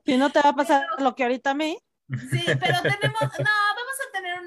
Si 0.06 0.18
no 0.18 0.30
te 0.30 0.42
va 0.42 0.50
a 0.50 0.56
pasar 0.56 0.86
lo 1.00 1.16
que 1.16 1.24
ahorita 1.24 1.52
a 1.52 1.56
mí. 1.56 1.78
Sí, 2.32 2.44
pero 2.60 2.82
tenemos, 2.82 3.22
no, 3.22 3.52
vamos 3.76 3.89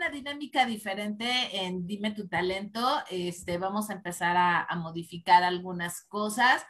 una 0.02 0.10
dinámica 0.10 0.66
diferente 0.66 1.64
en 1.64 1.86
Dime 1.86 2.10
tu 2.10 2.26
talento. 2.26 3.02
Este, 3.08 3.56
vamos 3.58 3.88
a 3.88 3.92
empezar 3.92 4.36
a, 4.36 4.64
a 4.64 4.74
modificar 4.76 5.44
algunas 5.44 6.02
cosas. 6.02 6.64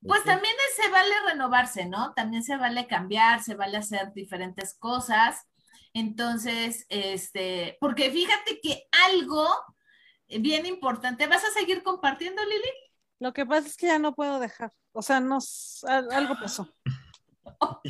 Pues 0.00 0.22
también 0.22 0.54
se 0.76 0.88
vale 0.90 1.12
renovarse, 1.28 1.86
¿no? 1.86 2.12
También 2.14 2.44
se 2.44 2.56
vale 2.56 2.86
cambiar, 2.86 3.42
se 3.42 3.56
vale 3.56 3.76
hacer 3.78 4.12
diferentes 4.12 4.78
cosas. 4.78 5.48
Entonces, 5.94 6.86
este, 6.88 7.76
porque 7.80 8.10
fíjate 8.10 8.60
que 8.60 8.84
algo 9.04 9.48
bien 10.28 10.64
importante, 10.66 11.26
¿vas 11.26 11.44
a 11.44 11.50
seguir 11.50 11.82
compartiendo, 11.82 12.44
Lili? 12.44 12.70
Lo 13.18 13.32
que 13.32 13.46
pasa 13.46 13.66
es 13.66 13.76
que 13.76 13.86
ya 13.86 13.98
no 13.98 14.14
puedo 14.14 14.38
dejar, 14.38 14.72
o 14.92 15.02
sea, 15.02 15.20
no, 15.20 15.38
algo 16.12 16.34
pasó. 16.40 16.72
Ok, 17.58 17.88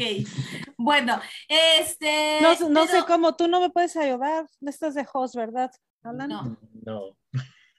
bueno, 0.76 1.20
este... 1.48 2.40
No, 2.40 2.86
sé 2.86 3.04
cómo, 3.06 3.34
tú 3.34 3.48
no 3.48 3.60
me 3.60 3.70
puedes 3.70 3.96
ayudar, 3.96 4.46
no 4.60 4.70
estás 4.70 4.94
de 4.94 5.06
host, 5.12 5.34
¿verdad? 5.34 5.70
No. 6.02 6.58
No. 6.84 7.16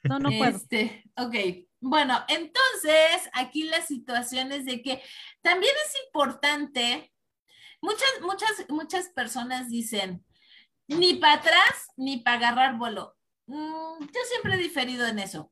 No, 0.03 0.19
no 0.19 0.29
puedo. 0.29 0.55
Este, 0.57 1.03
ok, 1.15 1.35
bueno, 1.79 2.17
entonces 2.27 3.29
aquí 3.33 3.63
la 3.63 3.81
situación 3.81 4.51
es 4.51 4.65
de 4.65 4.81
que 4.81 5.01
también 5.41 5.73
es 5.85 6.05
importante 6.05 7.11
Muchas, 7.81 8.09
muchas, 8.21 8.65
muchas 8.69 9.09
personas 9.09 9.69
dicen, 9.69 10.25
ni 10.87 11.15
para 11.15 11.33
atrás 11.33 11.87
ni 11.95 12.17
para 12.17 12.37
agarrar 12.37 12.77
vuelo. 12.77 13.15
Mm, 13.45 13.99
yo 13.99 14.21
siempre 14.29 14.55
he 14.55 14.57
diferido 14.57 15.05
en 15.05 15.19
eso, 15.19 15.51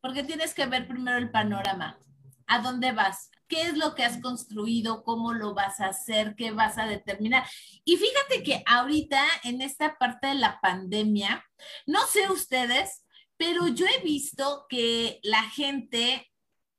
porque 0.00 0.22
tienes 0.22 0.52
que 0.54 0.66
ver 0.66 0.86
primero 0.86 1.16
el 1.16 1.30
panorama. 1.30 1.98
¿A 2.46 2.60
dónde 2.60 2.92
vas? 2.92 3.30
¿Qué 3.48 3.62
es 3.62 3.76
lo 3.76 3.94
que 3.94 4.04
has 4.04 4.20
construido? 4.20 5.04
¿Cómo 5.04 5.32
lo 5.32 5.54
vas 5.54 5.80
a 5.80 5.88
hacer? 5.88 6.34
¿Qué 6.36 6.50
vas 6.50 6.78
a 6.78 6.86
determinar? 6.86 7.46
Y 7.84 7.96
fíjate 7.96 8.42
que 8.42 8.62
ahorita, 8.66 9.24
en 9.44 9.60
esta 9.60 9.96
parte 9.98 10.28
de 10.28 10.34
la 10.34 10.60
pandemia, 10.60 11.44
no 11.86 12.06
sé 12.06 12.30
ustedes, 12.30 13.04
pero 13.36 13.68
yo 13.68 13.86
he 13.86 14.02
visto 14.02 14.66
que 14.68 15.20
la 15.22 15.42
gente 15.42 16.30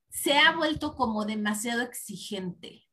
se 0.10 0.38
ha 0.38 0.54
vuelto 0.54 0.95
como 0.95 1.25
demasiado 1.25 1.82
exigente 1.82 2.86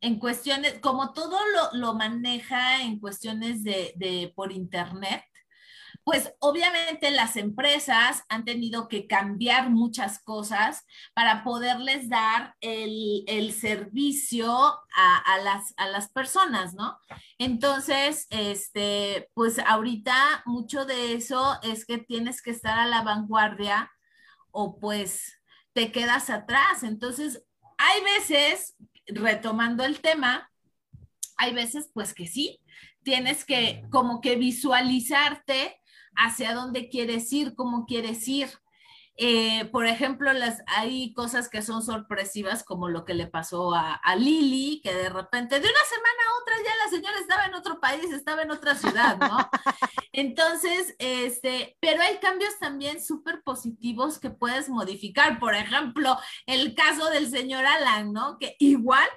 en 0.00 0.18
cuestiones, 0.18 0.78
como 0.80 1.12
todo 1.12 1.38
lo, 1.72 1.94
maneja 1.94 2.82
en 2.82 3.00
cuestiones 3.00 3.64
de, 3.64 4.32
por 4.34 4.52
internet, 4.52 5.22
pues 6.08 6.32
obviamente 6.38 7.10
las 7.10 7.36
empresas 7.36 8.22
han 8.30 8.46
tenido 8.46 8.88
que 8.88 9.06
cambiar 9.06 9.68
muchas 9.68 10.18
cosas 10.18 10.86
para 11.12 11.44
poderles 11.44 12.08
dar 12.08 12.54
el, 12.62 13.52
servicio 13.52 14.50
a, 14.50 15.38
las, 15.44 15.74
a 15.76 15.86
las 15.86 16.08
personas, 16.08 16.72
¿no? 16.72 16.98
Entonces, 17.36 18.26
este, 18.30 19.28
pues 19.34 19.58
ahorita 19.58 20.44
mucho 20.46 20.86
de 20.86 21.12
eso 21.12 21.58
es 21.62 21.84
que 21.84 21.98
tienes 21.98 22.40
que 22.40 22.52
estar 22.52 22.78
a 22.78 22.86
la 22.86 23.02
vanguardia 23.02 23.92
o 24.50 24.78
pues 24.80 25.38
te 25.74 25.92
quedas 25.92 26.30
atrás. 26.30 26.84
Entonces, 26.84 27.44
hay 27.76 28.00
veces 28.16 28.76
retomando 29.08 29.84
el 29.84 30.00
tema, 30.00 30.50
hay 31.36 31.52
veces 31.52 31.90
pues 31.92 32.14
que 32.14 32.26
sí, 32.26 32.62
tienes 33.02 33.44
que 33.44 33.84
como 33.90 34.22
que 34.22 34.36
visualizarte 34.36 35.78
hacia 36.18 36.54
dónde 36.54 36.88
quieres 36.90 37.32
ir, 37.32 37.54
cómo 37.54 37.86
quieres 37.86 38.28
ir. 38.28 38.48
Eh, 39.20 39.64
por 39.72 39.86
ejemplo, 39.86 40.32
las, 40.32 40.62
hay 40.68 41.12
cosas 41.12 41.48
que 41.48 41.60
son 41.60 41.82
sorpresivas, 41.82 42.62
como 42.62 42.88
lo 42.88 43.04
que 43.04 43.14
le 43.14 43.26
pasó 43.26 43.74
a, 43.74 43.94
a, 43.94 44.14
Lili, 44.14 44.80
que 44.80 44.94
de 44.94 45.08
repente, 45.08 45.58
de 45.58 45.66
una 45.68 45.84
semana 45.88 46.22
a 46.28 46.40
otra, 46.40 46.54
ya 46.64 46.84
la 46.84 46.90
señora 46.90 47.18
estaba 47.18 47.44
en 47.46 47.54
otro 47.54 47.80
país, 47.80 48.12
estaba 48.12 48.42
en 48.42 48.52
otra 48.52 48.76
ciudad, 48.76 49.18
¿no? 49.18 49.36
Entonces, 50.12 50.94
este, 50.98 51.76
pero 51.80 52.00
hay 52.02 52.18
cambios 52.18 52.58
también 52.58 53.02
súper 53.02 53.42
positivos 53.42 54.18
que 54.18 54.30
puedes 54.30 54.68
modificar. 54.68 55.38
Por 55.38 55.54
ejemplo, 55.54 56.16
el 56.46 56.74
caso 56.74 57.10
del 57.10 57.28
señor 57.28 57.66
Alan, 57.66 58.12
¿no? 58.12 58.38
Que 58.38 58.56
igual, 58.58 59.08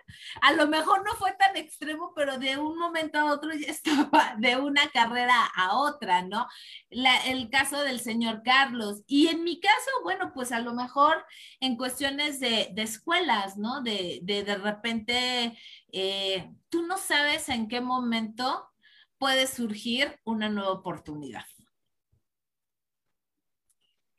a 0.41 0.53
lo 0.53 0.67
mejor 0.67 1.03
no 1.05 1.13
fue 1.15 1.31
tan 1.33 1.55
extremo, 1.57 2.13
pero 2.15 2.37
de 2.37 2.57
un 2.57 2.77
momento 2.77 3.19
a 3.19 3.33
otro 3.33 3.51
ya 3.53 3.67
estaba 3.71 4.35
de 4.39 4.57
una 4.57 4.89
carrera 4.89 5.45
a 5.55 5.77
otra, 5.77 6.23
¿no? 6.23 6.47
La, 6.89 7.25
el 7.27 7.49
caso 7.49 7.81
del 7.83 7.99
señor 7.99 8.41
Carlos. 8.43 9.03
Y 9.05 9.27
en 9.27 9.43
mi 9.43 9.59
caso, 9.59 9.90
bueno, 10.03 10.31
pues 10.33 10.51
a 10.51 10.59
lo 10.59 10.73
mejor 10.73 11.25
en 11.59 11.77
cuestiones 11.77 12.39
de, 12.39 12.73
escuelas, 12.77 13.57
¿no? 13.57 13.81
De, 13.81 14.19
de, 14.23 14.55
repente, 14.55 15.57
eh, 15.91 16.51
tú 16.69 16.83
no 16.83 16.97
sabes 16.97 17.49
en 17.49 17.67
qué 17.67 17.81
momento 17.81 18.69
puede 19.17 19.47
surgir 19.47 20.19
una 20.25 20.49
nueva 20.49 20.71
oportunidad. 20.71 21.45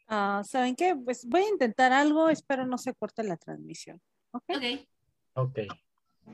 Ah, 0.07 0.43
¿Saben 0.45 0.77
qué? 0.77 0.95
Pues 0.95 1.27
voy 1.27 1.43
a 1.43 1.49
intentar 1.49 1.93
algo, 1.93 2.29
espero 2.29 2.67
no 2.67 2.77
se 2.79 2.95
corte 2.95 3.23
la 3.23 3.37
transmisión. 3.37 4.01
Ok. 4.33 4.51
Ok. 5.35 5.59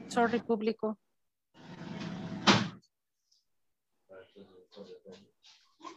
Sorry, 0.08 0.40
público. 0.40 0.98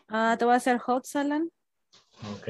Ah, 0.07 0.35
te 0.37 0.45
voy 0.45 0.53
a 0.53 0.57
hacer 0.57 0.77
hot, 0.77 1.05
Salan. 1.05 1.49
Ok. 2.33 2.49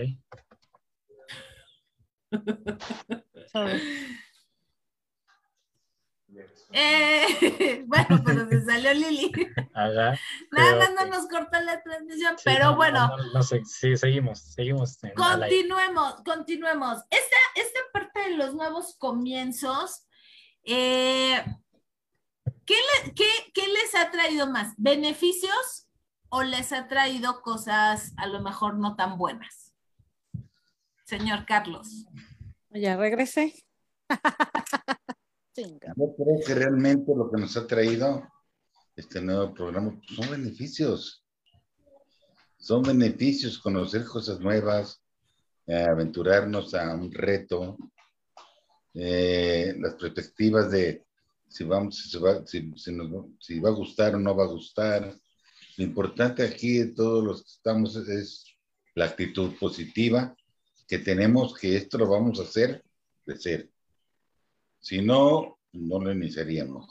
Eh, 6.73 7.83
bueno, 7.87 8.21
pero 8.25 8.47
se 8.47 8.65
salió 8.65 8.93
Lili. 8.93 9.31
Nada 9.73 10.17
más 10.51 10.93
no 10.93 11.05
nos 11.07 11.27
cortó 11.27 11.59
la 11.59 11.81
transmisión, 11.81 12.35
pero 12.43 12.75
bueno. 12.75 13.09
No, 13.33 13.43
sé, 13.43 13.63
sí, 13.65 13.97
seguimos, 13.97 14.39
seguimos. 14.39 14.97
Continuemos, 15.15 16.15
continuemos. 16.23 16.99
Esta, 17.09 17.37
esta 17.55 17.79
parte 17.93 18.19
de 18.21 18.37
los 18.37 18.53
nuevos 18.55 18.95
comienzos, 18.97 20.05
eh, 20.63 21.43
¿qué, 22.65 22.75
¿qué 23.53 23.67
les 23.67 23.95
ha 23.95 24.11
traído 24.11 24.47
más? 24.47 24.73
¿Beneficios 24.77 25.87
o 26.29 26.43
les 26.43 26.71
ha 26.71 26.87
traído 26.87 27.41
cosas 27.41 28.13
a 28.17 28.27
lo 28.27 28.41
mejor 28.41 28.77
no 28.77 28.95
tan 28.95 29.17
buenas? 29.17 29.70
Señor 31.11 31.45
Carlos. 31.45 32.05
Ya 32.69 32.95
regresé. 32.95 33.53
Yo 35.57 36.15
creo 36.15 36.39
que 36.45 36.55
realmente 36.55 37.11
lo 37.13 37.29
que 37.29 37.41
nos 37.41 37.57
ha 37.57 37.67
traído 37.67 38.25
este 38.95 39.21
nuevo 39.21 39.53
programa 39.53 39.99
son 40.15 40.31
beneficios. 40.31 41.25
Son 42.57 42.81
beneficios 42.81 43.59
conocer 43.59 44.05
cosas 44.05 44.39
nuevas, 44.39 45.03
eh, 45.67 45.83
aventurarnos 45.83 46.73
a 46.75 46.95
un 46.95 47.11
reto, 47.11 47.77
eh, 48.93 49.75
las 49.79 49.95
perspectivas 49.95 50.71
de 50.71 51.03
si 51.49 51.65
vamos, 51.65 51.97
si 52.09 52.17
va, 52.19 52.41
si 52.45 53.59
va 53.59 53.69
a 53.69 53.73
gustar 53.73 54.15
o 54.15 54.19
no 54.19 54.33
va 54.33 54.45
a 54.45 54.53
gustar. 54.55 55.13
Lo 55.75 55.83
importante 55.83 56.43
aquí 56.43 56.77
de 56.77 56.93
todos 56.93 57.21
los 57.21 57.43
que 57.43 57.51
estamos 57.51 57.97
es 57.97 58.45
la 58.95 59.05
actitud 59.05 59.53
positiva 59.59 60.33
que 60.91 60.99
tenemos 60.99 61.57
que 61.57 61.77
esto 61.77 61.97
lo 61.97 62.09
vamos 62.09 62.37
a 62.37 62.43
hacer 62.43 62.83
crecer. 63.23 63.71
Si 64.81 65.01
no, 65.01 65.57
no 65.71 65.99
lo 66.01 66.11
iniciaríamos. 66.11 66.85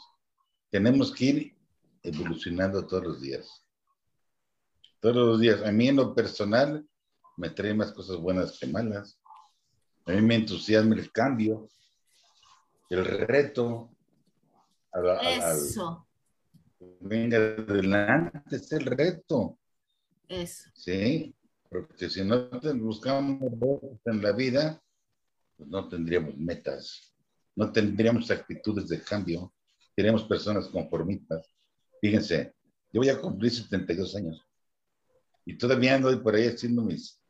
tenemos 0.70 1.12
que 1.12 1.24
ir 1.26 1.56
evolucionando 2.02 2.86
todos 2.86 3.04
los 3.04 3.20
días. 3.20 3.62
Todos 5.00 5.16
los 5.16 5.38
días. 5.38 5.60
A 5.66 5.70
mí 5.70 5.88
en 5.88 5.96
lo 5.96 6.14
personal 6.14 6.88
me 7.36 7.50
trae 7.50 7.74
más 7.74 7.92
cosas 7.92 8.16
buenas 8.16 8.58
que 8.58 8.68
malas. 8.68 9.20
A 10.06 10.12
mí 10.12 10.22
me 10.22 10.36
entusiasma 10.36 10.94
el 10.94 11.12
cambio, 11.12 11.68
el 12.88 13.04
reto. 13.04 13.90
Eso. 15.20 16.06
venga 17.00 17.36
adelante, 17.36 18.56
es 18.56 18.72
el 18.72 18.86
reto. 18.86 19.58
Eso. 20.26 20.70
Sí, 20.72 21.34
porque 21.70 22.10
si 22.10 22.24
no 22.24 22.50
buscamos 22.74 23.40
en 24.04 24.22
la 24.22 24.32
vida, 24.32 24.82
pues 25.56 25.68
no 25.68 25.88
tendríamos 25.88 26.36
metas, 26.36 27.14
no 27.54 27.70
tendríamos 27.70 28.30
actitudes 28.30 28.88
de 28.88 29.00
cambio, 29.00 29.54
seríamos 29.94 30.24
personas 30.24 30.66
conformistas. 30.68 31.46
Fíjense, 32.00 32.54
yo 32.92 33.00
voy 33.00 33.08
a 33.08 33.20
cumplir 33.20 33.52
72 33.52 34.16
años 34.16 34.44
y 35.44 35.56
todavía 35.56 35.94
ando 35.94 36.22
por 36.22 36.34
ahí 36.34 36.48
haciendo 36.48 36.82
mis, 36.82 37.20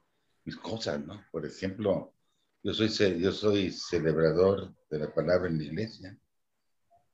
mis 0.45 0.57
cosas, 0.57 1.05
¿no? 1.05 1.23
Por 1.31 1.45
ejemplo, 1.45 2.15
yo 2.63 2.73
soy, 2.73 2.89
yo 3.21 3.33
soy 3.33 3.71
celebrador 3.71 4.75
de 4.91 4.99
la 5.01 5.13
palabra 5.13 5.51
en 5.51 5.59
la 5.59 5.65
iglesia. 5.65 6.19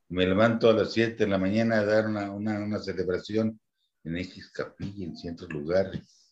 Me 0.08 0.26
levanto 0.26 0.70
a 0.70 0.74
las 0.74 0.92
7 0.92 1.24
de 1.24 1.30
la 1.30 1.38
mañana 1.38 1.80
a 1.80 1.84
dar 1.84 2.06
una, 2.06 2.30
una, 2.30 2.60
una 2.60 2.78
celebración 2.78 3.60
en 4.04 4.16
X 4.18 4.50
capilla, 4.52 5.04
en 5.04 5.16
ciertos 5.16 5.48
lugares. 5.48 6.25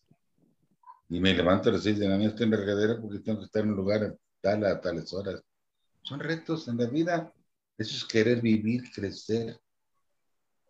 Y 1.09 1.19
me 1.19 1.33
levanto 1.33 1.69
a 1.69 1.73
las 1.73 1.83
6 1.83 1.99
de 1.99 2.05
la 2.05 2.15
mañana, 2.15 2.29
estoy 2.29 2.45
en 2.45 2.51
la 2.51 2.57
regadera 2.57 2.99
porque 2.99 3.19
tengo 3.19 3.39
que 3.39 3.45
estar 3.45 3.63
en 3.63 3.69
un 3.69 3.75
lugar 3.75 4.17
tal 4.41 4.65
a 4.65 4.81
tales 4.81 5.13
horas. 5.13 5.43
Son 6.01 6.19
retos 6.19 6.67
en 6.67 6.77
la 6.77 6.87
vida. 6.87 7.33
Eso 7.77 7.95
es 7.95 8.05
querer 8.05 8.41
vivir, 8.41 8.91
crecer. 8.93 9.59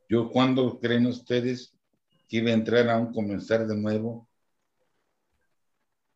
Yo 0.10 0.30
cuando 0.30 0.80
creen 0.80 1.06
ustedes 1.08 1.74
que 2.28 2.38
iba 2.38 2.50
a 2.50 2.54
entrar 2.54 2.90
a 2.90 2.98
un 2.98 3.14
comenzar 3.14 3.66
de 3.68 3.76
nuevo 3.76 4.28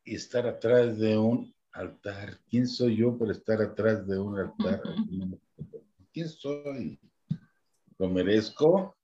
y 0.04 0.16
estar 0.16 0.48
atrás 0.48 0.98
de 0.98 1.18
un 1.18 1.54
altar. 1.72 2.40
¿Quién 2.50 2.68
soy 2.68 2.98
yo 2.98 3.18
para 3.18 3.32
estar 3.32 3.62
atrás 3.62 4.08
de 4.08 4.18
un 4.18 4.38
altar? 4.38 4.82
¿Quién 6.12 6.30
soy? 6.30 7.00
¿Lo 7.98 8.10
merezco? 8.10 8.96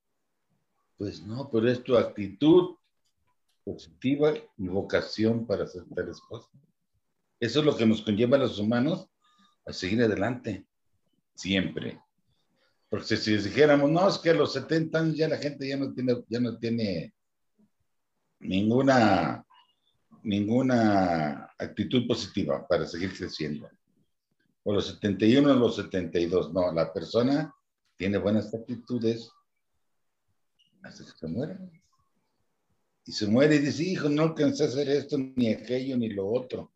Pues 0.97 1.21
no, 1.21 1.49
pero 1.51 1.69
es 1.69 1.83
tu 1.83 1.97
actitud 1.97 2.75
positiva 3.65 4.33
y 4.57 4.67
vocación 4.67 5.45
para 5.45 5.65
hacer 5.65 5.83
tales 5.93 6.21
cosas. 6.21 6.51
Eso 7.39 7.59
es 7.59 7.65
lo 7.65 7.75
que 7.75 7.85
nos 7.85 8.01
conlleva 8.01 8.37
a 8.37 8.41
los 8.41 8.59
humanos 8.59 9.09
a 9.65 9.73
seguir 9.73 10.01
adelante, 10.03 10.65
siempre. 11.33 11.99
Porque 12.89 13.17
si 13.17 13.35
dijéramos, 13.35 13.89
no, 13.89 14.07
es 14.07 14.19
que 14.19 14.29
a 14.29 14.33
los 14.35 14.53
70 14.53 14.99
años 14.99 15.17
ya 15.17 15.27
la 15.27 15.37
gente 15.37 15.67
ya 15.67 15.75
no 15.75 15.93
tiene, 15.93 16.23
ya 16.29 16.39
no 16.39 16.57
tiene 16.57 17.13
ninguna, 18.39 19.43
ninguna 20.23 21.49
actitud 21.57 22.07
positiva 22.07 22.65
para 22.67 22.85
seguir 22.85 23.17
creciendo. 23.17 23.69
O 24.63 24.73
los 24.73 24.87
71 24.87 25.51
o 25.51 25.55
los 25.55 25.75
72, 25.75 26.53
no, 26.53 26.71
la 26.71 26.93
persona 26.93 27.53
tiene 27.97 28.17
buenas 28.17 28.53
actitudes 28.53 29.31
hasta 30.83 31.03
que 31.03 31.11
se 31.11 31.27
muere. 31.27 31.57
Y 33.05 33.11
se 33.11 33.27
muere 33.27 33.55
y 33.55 33.59
dice, 33.59 33.83
hijo, 33.83 34.09
no 34.09 34.23
alcancé 34.23 34.63
a 34.63 34.67
hacer 34.67 34.89
esto, 34.89 35.17
ni 35.17 35.51
aquello, 35.51 35.95
ni 35.95 36.09
lo 36.09 36.27
otro. 36.27 36.71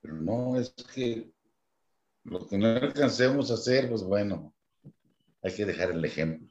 Pero 0.00 0.14
no, 0.14 0.58
es 0.58 0.74
que 0.94 1.30
lo 2.24 2.46
que 2.46 2.58
no 2.58 2.66
alcancemos 2.66 3.50
a 3.50 3.54
hacer, 3.54 3.88
pues 3.88 4.02
bueno, 4.02 4.52
hay 5.42 5.54
que 5.54 5.64
dejar 5.64 5.92
el 5.92 6.04
ejemplo. 6.04 6.48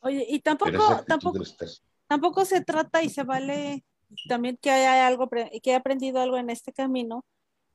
Oye, 0.00 0.26
y 0.28 0.40
tampoco, 0.40 1.02
tampoco, 1.06 1.42
tampoco 2.06 2.44
se 2.44 2.60
trata 2.60 3.02
y 3.02 3.08
se 3.08 3.22
vale 3.22 3.84
también 4.28 4.58
que 4.60 4.70
haya 4.70 5.06
algo, 5.06 5.28
que 5.28 5.70
haya 5.70 5.78
aprendido 5.78 6.20
algo 6.20 6.36
en 6.36 6.50
este 6.50 6.72
camino, 6.72 7.24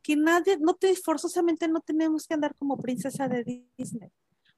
que 0.03 0.15
nadie, 0.15 0.57
no 0.59 0.75
te 0.75 0.95
forzosamente 0.95 1.67
no 1.67 1.81
tenemos 1.81 2.27
que 2.27 2.35
andar 2.35 2.55
como 2.55 2.77
princesa 2.77 3.27
de 3.27 3.65
Disney. 3.77 4.11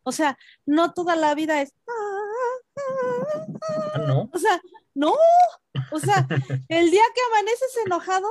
O 0.03 0.11
sea, 0.11 0.37
no 0.65 0.93
toda 0.93 1.15
la 1.15 1.33
vida 1.35 1.61
es. 1.61 1.73
Ah, 1.87 3.47
¿No? 4.07 4.29
O 4.33 4.37
sea, 4.37 4.61
no. 4.93 5.13
O 5.91 5.99
sea, 5.99 6.27
el 6.67 6.91
día 6.91 7.03
que 7.15 7.21
amaneces 7.31 7.77
enojado, 7.85 8.27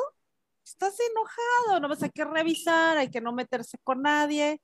estás 0.64 0.94
enojado, 1.00 1.80
no 1.80 1.88
vas 1.88 2.02
a 2.02 2.08
que 2.08 2.24
revisar, 2.24 2.98
hay 2.98 3.10
que 3.10 3.20
no 3.20 3.32
meterse 3.32 3.78
con 3.82 4.02
nadie, 4.02 4.60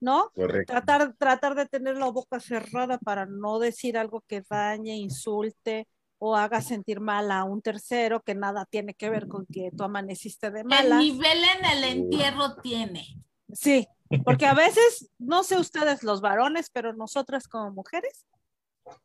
¿no? 0.00 0.32
Tratar, 0.66 1.14
tratar 1.16 1.54
de 1.54 1.66
tener 1.66 1.96
la 1.96 2.10
boca 2.10 2.40
cerrada 2.40 2.98
para 2.98 3.26
no 3.26 3.58
decir 3.58 3.98
algo 3.98 4.22
que 4.26 4.42
dañe, 4.48 4.96
insulte 4.96 5.86
o 6.18 6.36
haga 6.36 6.60
sentir 6.60 7.00
mal 7.00 7.30
a 7.30 7.44
un 7.44 7.62
tercero 7.62 8.20
que 8.20 8.34
nada 8.34 8.66
tiene 8.66 8.94
que 8.94 9.08
ver 9.08 9.26
con 9.26 9.46
que 9.46 9.70
tú 9.76 9.84
amaneciste 9.84 10.50
de 10.50 10.64
mala. 10.64 10.96
El 10.96 11.00
nivel 11.00 11.38
en 11.58 11.64
el 11.64 11.84
entierro 11.84 12.56
tiene. 12.56 13.06
Sí, 13.52 13.86
porque 14.24 14.46
a 14.46 14.54
veces, 14.54 15.10
no 15.18 15.42
sé 15.44 15.56
ustedes 15.56 16.02
los 16.02 16.20
varones, 16.20 16.68
pero 16.70 16.92
nosotras 16.92 17.48
como 17.48 17.70
mujeres, 17.72 18.26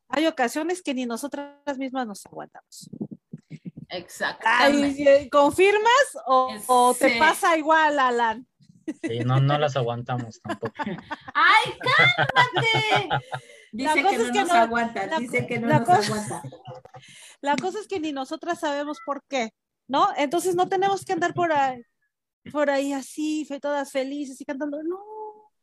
hay 0.09 0.27
ocasiones 0.27 0.81
que 0.81 0.93
ni 0.93 1.05
nosotras 1.05 1.77
mismas 1.77 2.07
nos 2.07 2.25
aguantamos. 2.25 2.89
Exactamente. 3.89 5.29
¿Confirmas 5.29 6.17
o, 6.25 6.95
te 6.97 7.17
pasa 7.17 7.57
igual, 7.57 7.99
Alan? 7.99 8.47
Sí, 9.01 9.19
no, 9.25 9.39
no 9.39 9.57
las 9.57 9.75
aguantamos 9.75 10.39
tampoco. 10.41 10.73
¡Ay, 11.33 11.73
cálmate! 11.79 13.09
Dice 13.71 14.03
que 14.03 14.17
no 14.17 14.31
nos 14.31 14.51
aguanta, 14.51 15.19
dice 15.19 15.47
que 15.47 15.59
no 15.59 15.67
nos 15.67 15.89
aguanta. 15.89 16.43
La 17.41 17.55
cosa 17.55 17.79
es 17.79 17.87
que 17.87 17.99
ni 17.99 18.13
nosotras 18.13 18.59
sabemos 18.59 18.99
por 19.05 19.23
qué, 19.27 19.53
¿no? 19.87 20.09
Entonces 20.17 20.55
no 20.55 20.69
tenemos 20.69 21.03
que 21.03 21.13
andar 21.13 21.33
por 21.33 21.51
ahí, 21.51 21.81
por 22.51 22.69
ahí 22.69 22.93
así, 22.93 23.47
todas 23.61 23.91
felices 23.91 24.39
y 24.39 24.45
cantando, 24.45 24.81
no, 24.83 24.99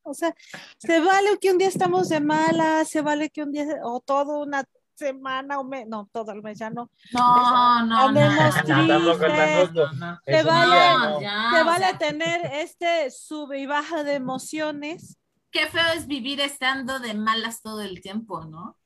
o 0.02 0.14
sea, 0.14 0.34
se 0.78 1.00
vale 1.00 1.38
que 1.40 1.50
un 1.50 1.58
día 1.58 1.68
estamos 1.68 2.08
de 2.08 2.20
mala, 2.20 2.84
se 2.84 3.02
vale 3.02 3.30
que 3.30 3.42
un 3.42 3.52
día, 3.52 3.66
o 3.84 4.00
todo 4.00 4.42
una 4.42 4.64
semana 4.94 5.58
o 5.58 5.64
mes, 5.64 5.86
no, 5.88 6.08
todo 6.12 6.32
el 6.32 6.42
mes 6.42 6.58
ya 6.58 6.70
no. 6.70 6.90
No, 7.12 7.86
no, 7.86 7.98
andemos 8.08 8.54
no, 8.68 10.18
Se 10.24 10.42
vale, 10.42 11.26
se 11.56 11.62
vale 11.64 11.94
tener 11.98 12.40
este 12.54 13.10
sube 13.10 13.58
y 13.58 13.66
baja 13.66 14.04
de 14.04 14.14
emociones. 14.14 15.18
Qué 15.50 15.66
feo 15.66 15.92
es 15.94 16.06
vivir 16.06 16.40
estando 16.40 16.98
de 16.98 17.14
malas 17.14 17.60
todo 17.62 17.82
el 17.82 18.00
tiempo, 18.00 18.44
¿no? 18.44 18.78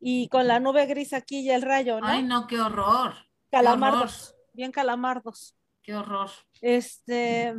Y 0.00 0.28
con 0.28 0.46
la 0.46 0.60
nube 0.60 0.86
gris 0.86 1.12
aquí 1.12 1.40
y 1.40 1.50
el 1.50 1.62
rayo, 1.62 2.00
¿no? 2.00 2.06
Ay, 2.06 2.22
no, 2.22 2.46
qué 2.46 2.60
horror. 2.60 3.14
Calamardos, 3.50 4.34
bien 4.52 4.72
calamardos. 4.72 5.56
Qué 5.82 5.94
horror. 5.94 6.30
Este, 6.60 7.54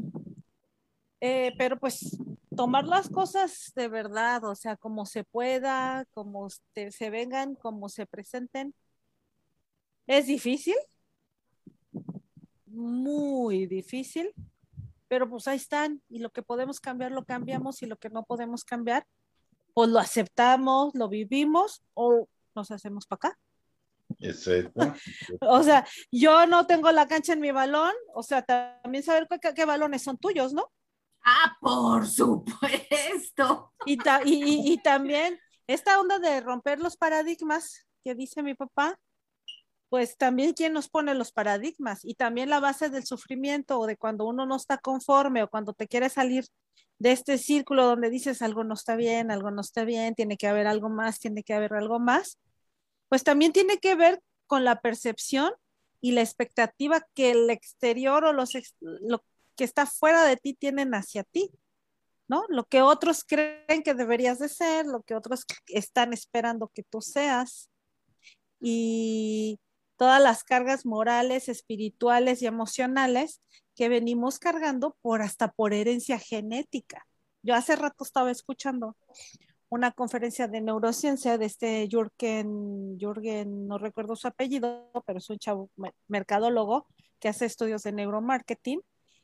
eh, 1.21 1.53
pero 1.55 1.79
pues 1.79 2.17
tomar 2.55 2.87
las 2.87 3.07
cosas 3.07 3.71
de 3.75 3.87
verdad, 3.87 4.43
o 4.43 4.55
sea, 4.55 4.75
como 4.75 5.05
se 5.05 5.23
pueda, 5.23 6.05
como 6.13 6.49
se 6.49 7.09
vengan, 7.11 7.55
como 7.55 7.89
se 7.89 8.07
presenten. 8.07 8.73
Es 10.07 10.25
difícil, 10.25 10.75
muy 12.65 13.67
difícil, 13.67 14.33
pero 15.07 15.29
pues 15.29 15.47
ahí 15.47 15.57
están 15.57 16.01
y 16.09 16.19
lo 16.19 16.31
que 16.31 16.41
podemos 16.41 16.79
cambiar 16.79 17.11
lo 17.11 17.23
cambiamos 17.23 17.83
y 17.83 17.85
lo 17.85 17.97
que 17.97 18.09
no 18.09 18.23
podemos 18.23 18.63
cambiar, 18.63 19.05
pues 19.75 19.89
lo 19.89 19.99
aceptamos, 19.99 20.95
lo 20.95 21.07
vivimos 21.07 21.83
o 21.93 22.27
nos 22.55 22.71
hacemos 22.71 23.05
para 23.05 23.17
acá. 23.17 23.39
Exacto. 24.19 24.81
o 25.41 25.61
sea, 25.61 25.85
yo 26.11 26.47
no 26.47 26.65
tengo 26.65 26.91
la 26.91 27.07
cancha 27.07 27.33
en 27.33 27.41
mi 27.41 27.51
balón, 27.51 27.93
o 28.15 28.23
sea, 28.23 28.41
también 28.41 29.03
saber 29.03 29.27
qué 29.55 29.65
balones 29.65 30.01
son 30.01 30.17
tuyos, 30.17 30.51
¿no? 30.53 30.71
Ah, 31.23 31.57
por 31.59 32.07
supuesto. 32.07 33.73
Y, 33.85 33.97
y, 34.25 34.77
también 34.77 35.39
esta 35.67 35.99
onda 35.99 36.19
de 36.19 36.41
romper 36.41 36.79
los 36.79 36.97
paradigmas 36.97 37.85
que 38.03 38.15
dice 38.15 38.43
mi 38.43 38.55
papá, 38.55 38.99
pues 39.89 40.17
también 40.17 40.53
quién 40.53 40.73
nos 40.73 40.89
pone 40.89 41.13
los 41.13 41.31
paradigmas 41.31 41.99
y 42.03 42.15
también 42.15 42.49
la 42.49 42.59
base 42.59 42.89
del 42.89 43.05
sufrimiento 43.05 43.79
o 43.79 43.87
de 43.87 43.97
cuando 43.97 44.25
uno 44.25 44.45
no 44.45 44.55
está 44.55 44.77
conforme 44.77 45.43
o 45.43 45.49
cuando 45.49 45.73
te 45.73 45.87
quiere 45.87 46.09
salir 46.09 46.45
de 46.97 47.11
este 47.11 47.37
círculo 47.37 47.85
donde 47.85 48.09
dices 48.09 48.41
algo 48.41 48.63
no 48.63 48.75
está 48.75 48.95
bien, 48.95 49.31
algo 49.31 49.51
no 49.51 49.61
está 49.61 49.83
bien, 49.83 50.15
tiene 50.15 50.37
que 50.37 50.47
haber 50.47 50.67
algo 50.67 50.89
más, 50.89 51.19
tiene 51.19 51.43
que 51.43 51.53
haber 51.53 51.73
algo 51.73 51.99
más, 51.99 52.39
pues 53.09 53.23
también 53.23 53.51
tiene 53.51 53.79
que 53.79 53.95
ver 53.95 54.21
con 54.47 54.63
la 54.63 54.81
percepción 54.81 55.51
y 55.99 56.11
la 56.11 56.21
expectativa 56.21 57.05
que 57.13 57.31
el 57.31 57.49
exterior 57.49 58.23
o 58.23 58.33
los, 58.33 58.53
lo, 58.79 59.23
que 59.55 59.63
está 59.63 59.85
fuera 59.85 60.23
de 60.23 60.37
ti 60.37 60.53
tienen 60.53 60.93
hacia 60.93 61.23
ti, 61.23 61.51
¿no? 62.27 62.45
Lo 62.49 62.65
que 62.65 62.81
otros 62.81 63.23
creen 63.23 63.83
que 63.83 63.93
deberías 63.93 64.39
de 64.39 64.49
ser, 64.49 64.85
lo 64.85 65.01
que 65.03 65.15
otros 65.15 65.45
están 65.67 66.13
esperando 66.13 66.71
que 66.73 66.83
tú 66.83 67.01
seas. 67.01 67.69
Y 68.59 69.59
todas 69.97 70.21
las 70.21 70.43
cargas 70.43 70.85
morales, 70.85 71.49
espirituales 71.49 72.41
y 72.41 72.47
emocionales 72.47 73.41
que 73.75 73.89
venimos 73.89 74.39
cargando 74.39 74.97
por 75.01 75.21
hasta 75.21 75.51
por 75.51 75.73
herencia 75.73 76.19
genética. 76.19 77.05
Yo 77.43 77.55
hace 77.55 77.75
rato 77.75 78.03
estaba 78.03 78.31
escuchando 78.31 78.95
una 79.69 79.91
conferencia 79.91 80.47
de 80.47 80.59
neurociencia 80.59 81.37
de 81.37 81.45
este 81.45 81.87
Jürgen, 81.89 82.97
Jürgen, 82.99 83.67
no 83.67 83.77
recuerdo 83.77 84.15
su 84.15 84.27
apellido, 84.27 84.91
pero 85.05 85.19
es 85.19 85.29
un 85.29 85.39
chavo 85.39 85.69
mercadólogo 86.07 86.87
que 87.19 87.29
hace 87.29 87.45
estudios 87.45 87.83
de 87.83 87.93
neuromarketing. 87.93 88.81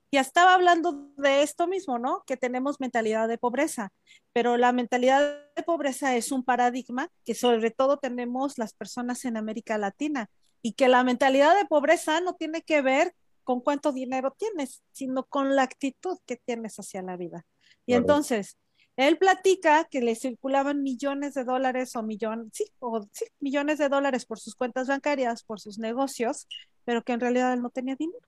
Y 0.09 0.17
estaba 0.17 0.53
hablando 0.53 1.11
de 1.17 1.43
esto 1.43 1.67
mismo, 1.67 1.99
¿no? 1.99 2.23
Que 2.25 2.37
tenemos 2.37 2.79
mentalidad 2.79 3.27
de 3.27 3.37
pobreza, 3.37 3.91
pero 4.31 4.55
la 4.55 4.71
mentalidad 4.71 5.45
de 5.55 5.63
pobreza 5.63 6.15
es 6.15 6.31
un 6.31 6.43
paradigma 6.43 7.09
que 7.25 7.35
sobre 7.35 7.71
todo 7.71 7.97
tenemos 7.97 8.57
las 8.57 8.73
personas 8.73 9.25
en 9.25 9.35
América 9.35 9.77
Latina 9.77 10.29
y 10.61 10.73
que 10.73 10.87
la 10.87 11.03
mentalidad 11.03 11.57
de 11.57 11.65
pobreza 11.65 12.21
no 12.21 12.35
tiene 12.35 12.61
que 12.61 12.81
ver 12.81 13.13
con 13.43 13.61
cuánto 13.61 13.91
dinero 13.91 14.33
tienes, 14.37 14.81
sino 14.91 15.25
con 15.25 15.55
la 15.55 15.63
actitud 15.63 16.17
que 16.25 16.37
tienes 16.37 16.77
hacia 16.79 17.01
la 17.01 17.17
vida. 17.17 17.45
Y 17.85 17.93
entonces, 17.93 18.57
él 18.97 19.17
platica 19.17 19.85
que 19.85 20.01
le 20.01 20.15
circulaban 20.15 20.83
millones 20.83 21.33
de 21.33 21.43
dólares 21.43 21.95
o 21.95 22.03
millones, 22.03 22.47
sí, 22.51 22.65
o 22.79 23.07
sí, 23.11 23.25
millones 23.39 23.77
de 23.77 23.89
dólares 23.89 24.25
por 24.25 24.39
sus 24.39 24.55
cuentas 24.55 24.87
bancarias, 24.87 25.43
por 25.43 25.59
sus 25.59 25.79
negocios, 25.79 26.47
pero 26.83 27.03
que 27.03 27.13
en 27.13 27.19
realidad 27.19 27.53
él 27.53 27.61
no 27.61 27.69
tenía 27.69 27.95
dinero. 27.95 28.27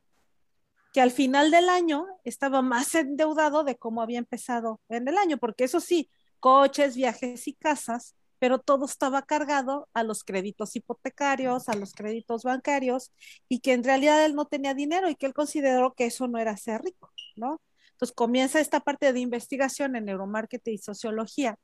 Que 1.00 1.04
al 1.04 1.12
final 1.12 1.50
del 1.50 1.70
año 1.70 2.08
estaba 2.26 2.62
más 2.62 2.94
endeudado 2.94 3.64
de 3.64 3.78
cómo 3.78 4.02
había 4.02 4.20
empezado 4.20 4.82
en 4.90 5.08
el 5.08 5.18
año, 5.18 5.38
porque 5.38 5.64
eso 5.64 5.80
sí, 5.80 6.10
coches, 6.42 6.94
viajes 6.98 7.48
y 7.48 7.54
casas, 7.54 8.18
pero 8.38 8.60
todo 8.60 8.84
estaba 8.84 9.22
cargado 9.22 9.88
a 9.94 10.04
los 10.04 10.26
créditos 10.26 10.76
hipotecarios, 10.76 11.70
a 11.70 11.76
los 11.78 11.94
créditos 11.94 12.44
bancarios, 12.44 13.14
y 13.48 13.62
que 13.62 13.72
en 13.72 13.86
realidad 13.86 14.26
él 14.26 14.36
no 14.36 14.44
tenía 14.44 14.74
dinero 14.74 15.10
y 15.10 15.16
que 15.16 15.26
él 15.26 15.34
consideró 15.34 15.94
que 15.94 16.08
eso 16.08 16.28
no 16.28 16.38
era 16.38 16.58
ser 16.58 16.82
rico, 16.82 17.14
¿no? 17.38 17.62
Entonces 17.92 18.14
comienza 18.14 18.60
esta 18.60 18.82
parte 18.82 19.14
de 19.14 19.22
investigación 19.22 19.96
en 19.96 20.04
neuromarketing 20.04 20.74
y 20.74 20.78
sociología 20.80 21.56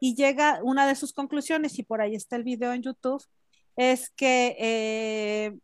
y 0.00 0.14
llega 0.14 0.60
una 0.62 0.86
de 0.86 0.94
sus 0.94 1.12
conclusiones, 1.12 1.78
y 1.78 1.82
por 1.82 2.00
ahí 2.00 2.14
está 2.14 2.36
el 2.36 2.44
video 2.44 2.72
en 2.72 2.80
YouTube, 2.80 3.22
es 3.76 4.08
que 4.08 4.56
eh, 4.58 5.58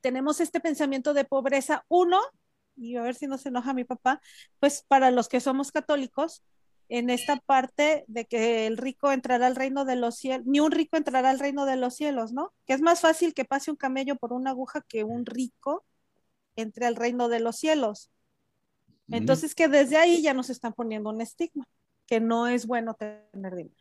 tenemos 0.00 0.40
este 0.40 0.60
pensamiento 0.60 1.14
de 1.14 1.24
pobreza, 1.24 1.84
uno, 1.88 2.20
y 2.76 2.96
a 2.96 3.02
ver 3.02 3.14
si 3.14 3.26
no 3.26 3.38
se 3.38 3.50
enoja 3.50 3.74
mi 3.74 3.84
papá, 3.84 4.20
pues 4.58 4.84
para 4.86 5.10
los 5.10 5.28
que 5.28 5.40
somos 5.40 5.72
católicos, 5.72 6.42
en 6.88 7.08
esta 7.08 7.36
parte 7.36 8.04
de 8.08 8.26
que 8.26 8.66
el 8.66 8.76
rico 8.76 9.12
entrará 9.12 9.46
al 9.46 9.54
reino 9.54 9.84
de 9.84 9.94
los 9.94 10.16
cielos, 10.16 10.44
ni 10.46 10.58
un 10.58 10.72
rico 10.72 10.96
entrará 10.96 11.30
al 11.30 11.38
reino 11.38 11.64
de 11.64 11.76
los 11.76 11.94
cielos, 11.94 12.32
¿no? 12.32 12.52
Que 12.66 12.72
es 12.72 12.80
más 12.80 13.00
fácil 13.00 13.32
que 13.32 13.44
pase 13.44 13.70
un 13.70 13.76
camello 13.76 14.16
por 14.16 14.32
una 14.32 14.50
aguja 14.50 14.82
que 14.88 15.04
un 15.04 15.24
rico 15.24 15.84
entre 16.56 16.86
al 16.86 16.96
reino 16.96 17.28
de 17.28 17.40
los 17.40 17.56
cielos. 17.56 18.10
Entonces 19.08 19.54
que 19.54 19.68
desde 19.68 19.96
ahí 19.96 20.20
ya 20.20 20.34
nos 20.34 20.50
están 20.50 20.72
poniendo 20.72 21.10
un 21.10 21.20
estigma, 21.20 21.64
que 22.06 22.20
no 22.20 22.48
es 22.48 22.66
bueno 22.66 22.94
tener 22.94 23.54
dinero. 23.54 23.79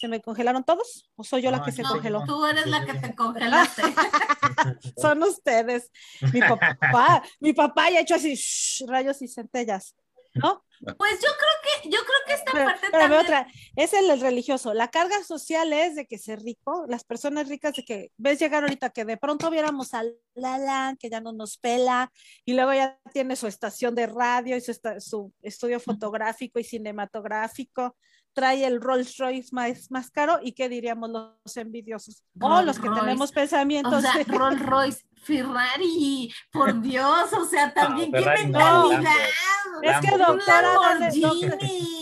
¿Se 0.00 0.08
me 0.08 0.22
congelaron 0.22 0.64
todos? 0.64 1.10
¿O 1.14 1.22
soy 1.22 1.42
yo 1.42 1.50
la 1.50 1.62
que 1.62 1.72
se 1.72 1.82
congeló? 1.82 2.24
Tú 2.24 2.46
eres 2.46 2.66
la 2.66 2.86
que 2.86 2.94
te 2.94 3.14
congelaste. 3.14 3.82
Son 4.96 5.22
ustedes. 5.22 5.90
Mi 6.32 6.40
papá, 6.40 7.22
mi 7.38 7.52
papá 7.52 7.90
ya 7.90 7.98
ha 7.98 8.00
hecho 8.00 8.14
así 8.14 8.34
rayos 8.86 9.20
y 9.20 9.28
centellas, 9.28 9.94
¿no? 10.32 10.64
Pues 10.96 11.20
yo 11.20 11.28
creo 11.36 11.82
que, 11.82 11.90
yo 11.90 11.98
creo 11.98 12.18
que 12.26 12.32
esta 12.32 12.52
parte 12.52 12.90
también... 12.90 13.20
otra, 13.20 13.46
es 13.76 13.92
el, 13.92 14.18
religioso. 14.18 14.72
La 14.72 14.88
carga 14.88 15.22
social 15.22 15.70
es 15.74 15.96
de 15.96 16.06
que 16.06 16.16
ser 16.16 16.40
rico, 16.40 16.86
las 16.88 17.04
personas 17.04 17.50
ricas 17.50 17.74
de 17.74 17.84
que 17.84 18.10
ves 18.16 18.38
llegar 18.38 18.62
ahorita 18.62 18.88
que 18.88 19.04
de 19.04 19.18
pronto 19.18 19.50
viéramos 19.50 19.92
a 19.92 20.02
Lala, 20.32 20.96
que 20.98 21.10
ya 21.10 21.20
no 21.20 21.32
nos 21.32 21.58
pela, 21.58 22.10
y 22.46 22.54
luego 22.54 22.72
ya 22.72 22.98
tiene 23.12 23.36
su 23.36 23.46
estación 23.46 23.94
de 23.94 24.06
radio 24.06 24.56
y 24.56 24.62
su, 24.62 24.72
su 24.98 25.30
estudio 25.42 25.78
fotográfico 25.78 26.58
y 26.58 26.64
cinematográfico, 26.64 27.98
trae 28.32 28.64
el 28.64 28.80
Rolls 28.80 29.16
Royce 29.18 29.48
más, 29.52 29.90
más 29.90 30.10
caro 30.10 30.38
y 30.42 30.52
qué 30.52 30.68
diríamos 30.68 31.10
los 31.10 31.56
envidiosos 31.56 32.22
o 32.40 32.62
los 32.62 32.78
que 32.78 32.88
tenemos 32.88 33.32
pensamientos. 33.32 33.92
O 33.92 34.00
sea, 34.00 34.12
Rolls 34.26 34.60
Royce, 34.60 35.04
Ferrari, 35.22 36.32
por 36.52 36.80
Dios, 36.82 37.32
o 37.32 37.44
sea, 37.44 37.72
también 37.72 38.12
qué 38.12 38.20
mentalidad. 38.20 39.12
Es 39.82 40.00
que 40.00 40.16
doctor 40.16 40.64
Alan, 40.64 41.02
es, 41.02 41.20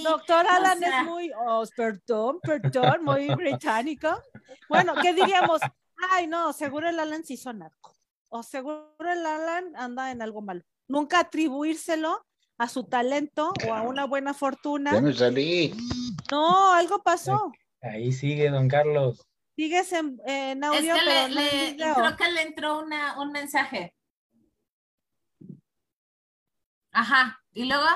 doctor, 0.03 0.47
Alan 0.47 0.83
es 0.83 1.05
muy, 1.05 1.31
oh, 1.47 1.65
perdón, 1.77 2.39
perdón, 2.43 3.05
muy 3.05 3.29
británico. 3.35 4.23
Bueno, 4.69 4.95
¿qué 5.01 5.15
diríamos? 5.15 5.61
Ay, 6.11 6.27
no, 6.27 6.53
seguro 6.53 6.89
el 6.89 6.99
Alan 6.99 7.25
sí 7.25 7.35
hizo 7.35 7.53
narco. 7.53 7.95
O 8.31 8.43
seguro 8.43 8.95
el 8.99 9.25
Alan 9.25 9.75
anda 9.77 10.11
en 10.11 10.23
algo 10.23 10.43
malo. 10.43 10.63
Nunca 10.89 11.21
atribuírselo 11.21 12.25
a 12.59 12.69
su 12.69 12.85
talento 12.85 13.53
o 13.69 13.75
a 13.75 13.83
una 13.83 14.05
buena 14.05 14.35
fortuna. 14.35 14.93
Ya 14.93 15.01
me 15.01 15.15
salí. 15.15 15.75
No, 16.31 16.73
algo 16.73 17.03
pasó. 17.03 17.53
Ahí 17.81 18.13
sigue, 18.13 18.51
don 18.51 18.69
Carlos. 18.69 19.27
Sigues 19.57 19.93
en, 19.93 20.21
audio, 20.63 20.95
es 20.95 21.03
que 21.03 21.29
le, 21.29 21.77
creo 21.77 22.17
que 22.17 22.31
le 22.31 22.43
entró 22.43 22.79
una, 22.79 23.21
un 23.21 23.33
mensaje. 23.33 23.95
Ajá, 26.93 27.41
y 27.53 27.65
luego. 27.65 27.87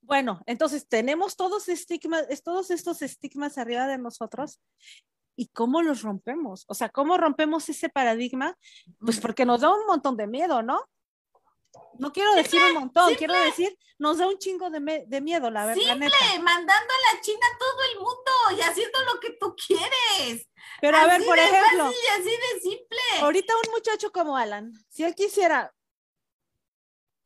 Bueno, 0.00 0.42
entonces 0.46 0.88
tenemos 0.88 1.36
todos, 1.36 1.68
estigmas, 1.68 2.26
todos 2.42 2.70
estos 2.70 3.02
estigmas 3.02 3.58
arriba 3.58 3.86
de 3.86 3.98
nosotros 3.98 4.60
y 5.36 5.48
cómo 5.48 5.82
los 5.82 6.02
rompemos. 6.02 6.64
O 6.68 6.74
sea, 6.74 6.88
¿cómo 6.88 7.16
rompemos 7.16 7.68
ese 7.68 7.88
paradigma? 7.88 8.56
Pues 8.98 9.20
porque 9.20 9.44
nos 9.44 9.60
da 9.60 9.70
un 9.70 9.86
montón 9.86 10.16
de 10.16 10.26
miedo, 10.26 10.62
¿no? 10.62 10.80
No 11.98 12.12
quiero 12.12 12.34
decir 12.34 12.60
un 12.62 12.74
montón, 12.74 13.14
quiero 13.14 13.34
decir, 13.34 13.76
nos 13.98 14.18
da 14.18 14.26
un 14.26 14.38
chingo 14.38 14.70
de, 14.70 14.80
miedo, 15.20 15.50
la 15.50 15.66
verdad. 15.66 15.80
Simple, 15.80 16.38
mandando 16.40 16.92
a 16.92 17.14
la 17.14 17.20
China 17.20 17.46
todo 17.58 17.82
el 17.92 17.98
mundo 18.00 18.58
y 18.58 18.60
haciendo 18.60 18.98
lo 19.04 19.20
que 19.20 19.36
tú 19.38 19.54
quieres. 19.54 20.48
Pero 20.80 20.96
a 20.96 21.06
ver, 21.06 21.24
por 21.24 21.38
ejemplo, 21.38 21.84
fácil 21.84 21.98
y 22.02 22.20
así 22.20 22.30
de 22.30 22.60
simple. 22.60 22.98
Ahorita 23.20 23.54
un 23.54 23.72
muchacho 23.72 24.10
como 24.10 24.36
Alan, 24.36 24.72
si 24.88 25.04
él 25.04 25.14
quisiera 25.14 25.72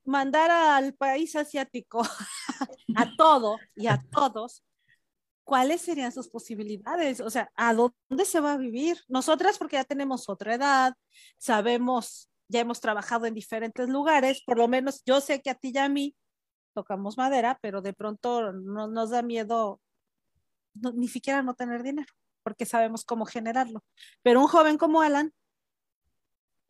mandar 0.04 0.50
al 0.50 0.94
país 0.94 1.34
asiático 1.36 2.02
a 2.96 3.16
todo 3.16 3.58
y 3.74 3.86
a 3.86 4.04
todos, 4.12 4.62
¿cuáles 5.44 5.80
serían 5.80 6.12
sus 6.12 6.28
posibilidades? 6.28 7.20
O 7.20 7.30
sea, 7.30 7.50
¿a 7.54 7.72
dónde 7.72 8.24
se 8.24 8.40
va 8.40 8.52
a 8.52 8.58
vivir? 8.58 9.02
Nosotras, 9.08 9.58
porque 9.58 9.76
ya 9.76 9.84
tenemos 9.84 10.28
otra 10.28 10.54
edad, 10.54 10.94
sabemos 11.38 12.28
ya 12.48 12.60
hemos 12.60 12.80
trabajado 12.80 13.26
en 13.26 13.34
diferentes 13.34 13.88
lugares, 13.88 14.42
por 14.44 14.58
lo 14.58 14.68
menos 14.68 15.02
yo 15.04 15.20
sé 15.20 15.42
que 15.42 15.50
a 15.50 15.54
ti 15.54 15.72
y 15.74 15.78
a 15.78 15.88
mí 15.88 16.16
tocamos 16.74 17.16
madera, 17.16 17.58
pero 17.62 17.80
de 17.80 17.92
pronto 17.92 18.52
no 18.52 18.88
nos 18.88 19.10
da 19.10 19.22
miedo 19.22 19.80
ni 20.74 21.08
siquiera 21.08 21.42
no 21.42 21.54
tener 21.54 21.82
dinero, 21.82 22.12
porque 22.42 22.66
sabemos 22.66 23.04
cómo 23.04 23.24
generarlo. 23.24 23.82
Pero 24.22 24.40
un 24.40 24.46
joven 24.46 24.76
como 24.76 25.00
Alan 25.00 25.32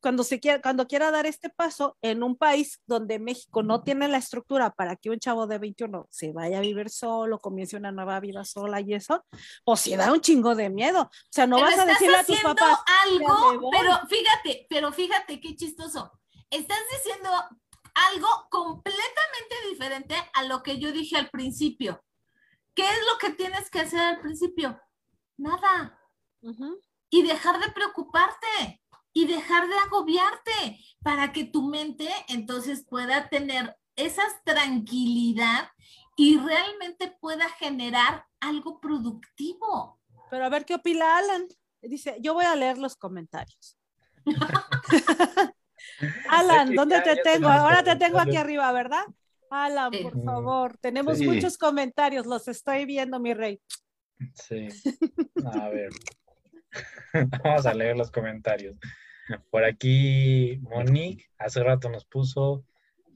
cuando, 0.07 0.23
se 0.23 0.39
quiera, 0.39 0.63
cuando 0.63 0.87
quiera 0.87 1.11
dar 1.11 1.27
este 1.27 1.51
paso 1.51 1.99
en 2.01 2.23
un 2.23 2.37
país 2.37 2.81
donde 2.87 3.19
México 3.19 3.65
no 3.65 3.83
tiene 3.83 4.07
la 4.07 4.19
estructura 4.19 4.71
para 4.71 4.95
que 4.95 5.11
un 5.11 5.19
chavo 5.19 5.49
de 5.49 5.59
21 5.59 6.07
se 6.13 6.31
vaya 6.31 6.59
a 6.59 6.61
vivir 6.61 6.91
solo, 6.91 7.41
comience 7.41 7.77
una 7.77 7.91
nueva 7.91 8.21
vida 8.21 8.45
sola 8.45 8.81
y 8.81 8.95
eso, 8.95 9.25
pues 9.65 9.81
sí 9.81 9.97
da 9.97 10.13
un 10.13 10.21
chingo 10.21 10.55
de 10.55 10.71
miedo. 10.71 11.03
O 11.03 11.11
sea, 11.29 11.49
no 11.49 11.61
vas 11.61 11.77
a 11.77 11.85
decirle 11.85 12.19
a 12.19 12.25
tus 12.25 12.41
papás. 12.41 12.79
algo, 13.05 13.69
pero 13.73 13.99
fíjate, 14.09 14.69
pero 14.71 14.93
fíjate 14.93 15.41
qué 15.41 15.57
chistoso. 15.57 16.13
Estás 16.51 16.79
diciendo 16.93 17.29
algo 18.13 18.29
completamente 18.49 19.57
diferente 19.69 20.15
a 20.35 20.45
lo 20.45 20.63
que 20.63 20.79
yo 20.79 20.93
dije 20.93 21.17
al 21.17 21.31
principio. 21.31 22.01
¿Qué 22.77 22.85
es 22.89 22.99
lo 23.11 23.19
que 23.19 23.31
tienes 23.35 23.69
que 23.71 23.81
hacer 23.81 23.99
al 23.99 24.21
principio? 24.21 24.81
Nada. 25.37 25.99
Y 27.11 27.23
dejar 27.23 27.59
de 27.59 27.73
preocuparte 27.73 28.85
y 29.17 29.27
dejar 29.27 29.67
de 29.67 29.75
agobiarte 29.87 30.79
para 31.03 31.33
que 31.33 31.45
tu 31.45 31.63
mente 31.63 32.07
entonces 32.29 32.85
pueda 32.85 33.31
tener 33.31 33.75
esa 33.97 34.21
tranquilidad 34.45 35.71
y 36.19 36.37
realmente 36.39 37.17
pueda 37.19 37.49
generar 37.49 38.27
algo 38.41 38.79
productivo. 38.79 39.99
Pero 40.31 40.45
a 40.45 40.51
ver 40.51 40.67
qué 40.67 40.75
opina 40.75 41.17
Alan. 41.17 41.49
Dice, 41.81 42.19
yo 42.21 42.35
voy 42.35 42.45
a 42.45 42.55
leer 42.57 42.77
los 42.77 42.95
comentarios. 42.95 43.79
Alan, 46.29 46.75
¿dónde 46.75 47.01
te 47.01 47.17
tengo? 47.17 47.49
Ahora 47.49 47.83
te 47.83 47.97
tengo 47.97 48.19
aquí 48.19 48.37
arriba, 48.37 48.71
¿verdad? 48.73 49.05
Alan, 49.49 49.93
por 49.93 50.23
favor, 50.25 50.77
tenemos 50.77 51.19
muchos 51.23 51.57
comentarios, 51.57 52.27
los 52.27 52.49
estoy 52.49 52.85
viendo, 52.85 53.19
mi 53.19 53.33
rey. 53.33 53.63
Sí. 54.35 54.69
A 55.55 55.71
ver. 55.71 55.89
Vamos 57.43 57.65
a 57.65 57.73
leer 57.73 57.97
los 57.97 58.11
comentarios. 58.11 58.77
Por 59.51 59.65
aquí 59.65 60.59
Monique 60.63 61.27
hace 61.39 61.63
rato 61.63 61.89
nos 61.89 62.05
puso 62.05 62.65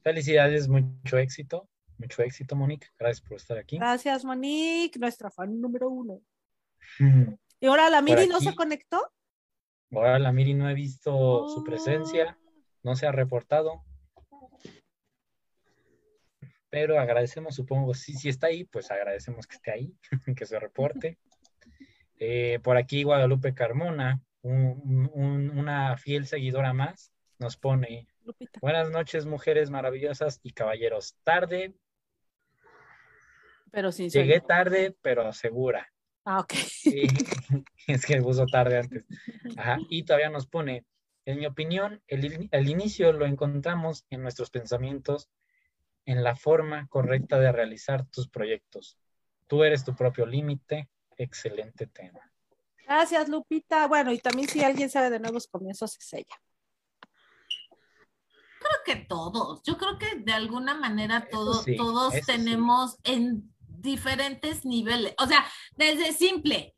felicidades, 0.02 0.68
mucho 0.68 1.18
éxito, 1.18 1.68
mucho 1.98 2.22
éxito 2.22 2.56
Monique, 2.56 2.88
gracias 2.98 3.26
por 3.26 3.36
estar 3.36 3.58
aquí. 3.58 3.78
Gracias 3.78 4.24
Monique, 4.24 4.98
nuestra 4.98 5.30
fan 5.30 5.61
número 5.61 5.88
uno. 5.88 6.20
¿Y 7.61 7.66
ahora 7.66 7.90
la 7.90 8.02
Miri 8.02 8.26
no 8.26 8.40
se 8.40 8.54
conectó? 8.54 9.12
Ahora 9.92 10.18
la 10.18 10.32
Miri 10.32 10.54
no 10.54 10.68
he 10.68 10.74
visto 10.74 11.48
su 11.48 11.62
presencia, 11.62 12.38
oh. 12.40 12.50
no 12.82 12.96
se 12.96 13.06
ha 13.06 13.12
reportado. 13.12 13.84
pero 16.70 17.00
agradecemos, 17.00 17.56
supongo, 17.56 17.94
si, 17.94 18.14
si 18.14 18.28
está 18.28 18.46
ahí, 18.46 18.64
pues 18.64 18.90
agradecemos 18.90 19.46
que 19.46 19.56
esté 19.56 19.72
ahí, 19.72 19.94
que 20.36 20.46
se 20.46 20.58
reporte. 20.58 21.18
Eh, 22.16 22.61
por 22.62 22.76
aquí 22.76 23.02
Guadalupe 23.02 23.54
Carmona, 23.54 24.22
una 24.43 25.97
fiel 25.97 26.26
seguidora 26.26 26.72
más, 26.72 27.12
nos 27.38 27.57
pone, 27.57 28.07
buenas 28.61 28.91
noches 28.91 29.26
mujeres 29.26 29.70
maravillosas 29.70 30.41
y 30.43 30.53
caballeros, 30.53 31.16
tarde. 31.24 31.74
Pero 33.70 33.93
sí. 33.93 34.09
Llegué 34.09 34.41
tarde, 34.41 34.97
pero 35.01 35.32
segura. 35.32 35.91
Ah, 36.24 36.41
ok. 36.41 36.53
es 37.86 38.07
que 38.07 38.20
puso 38.20 38.47
tarde 38.47 38.78
antes. 38.78 39.05
Ajá, 39.57 39.78
y 39.88 40.05
todavía 40.05 40.30
nos 40.30 40.47
pone, 40.47 40.84
en 41.24 41.38
mi 41.38 41.47
opinión, 41.47 42.03
el, 42.09 42.49
el 42.51 42.68
inicio 42.68 43.12
lo 43.12 43.26
encontramos 43.26 44.05
en 44.11 44.22
nuestros 44.22 44.51
pensamientos, 44.51 45.28
en 46.05 46.22
la 46.24 46.36
forma 46.36 46.86
correcta 46.88 47.38
de 47.38 47.53
realizar 47.53 48.07
tus 48.07 48.28
proyectos. 48.28 48.99
Tú 49.47 49.64
eres 49.64 49.84
tu 49.84 49.95
propio 49.95 50.26
límite. 50.26 50.88
Excelente 51.16 51.86
tema. 51.86 52.29
Gracias, 52.91 53.28
Lupita. 53.28 53.86
Bueno, 53.86 54.11
y 54.11 54.18
también 54.18 54.49
si 54.49 54.64
alguien 54.64 54.91
sabe 54.91 55.11
de 55.11 55.20
nuevos 55.20 55.47
comienzos 55.47 55.97
es 55.97 56.12
ella. 56.12 56.43
Creo 58.59 58.78
que 58.84 58.97
todos. 59.07 59.62
Yo 59.62 59.78
creo 59.78 59.97
que 59.97 60.16
de 60.16 60.32
alguna 60.32 60.74
manera 60.74 61.28
todos, 61.30 61.64
todos 61.76 62.12
tenemos 62.26 62.97
en 63.05 63.55
diferentes 63.68 64.64
niveles. 64.64 65.14
O 65.18 65.26
sea, 65.28 65.47
desde 65.76 66.12
simple, 66.12 66.74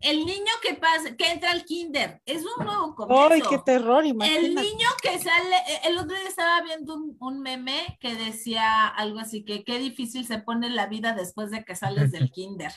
el 0.00 0.26
niño 0.26 0.52
que 0.62 0.74
pasa, 0.74 1.16
que 1.16 1.30
entra 1.30 1.50
al 1.50 1.64
kinder, 1.64 2.20
es 2.26 2.44
un 2.44 2.64
nuevo 2.64 2.94
comienzo. 2.94 3.28
¡Ay, 3.32 3.42
qué 3.48 3.58
terror! 3.58 4.04
Imagínate. 4.04 4.46
El 4.46 4.54
niño 4.54 4.88
que 5.02 5.18
sale, 5.18 5.56
e, 5.68 5.88
el 5.88 5.98
otro 5.98 6.14
día 6.16 6.28
estaba 6.28 6.60
viendo 6.62 6.94
un, 7.18 7.40
meme 7.40 7.96
que 8.00 8.14
decía 8.14 8.88
algo 8.88 9.20
así, 9.20 9.44
que 9.44 9.64
qué 9.64 9.78
difícil 9.78 10.26
se 10.26 10.38
pone 10.38 10.68
la 10.68 10.86
vida 10.86 11.14
después 11.14 11.50
de 11.50 11.64
que 11.64 11.74
sales 11.74 12.12
del 12.12 12.30
kinder. 12.32 12.72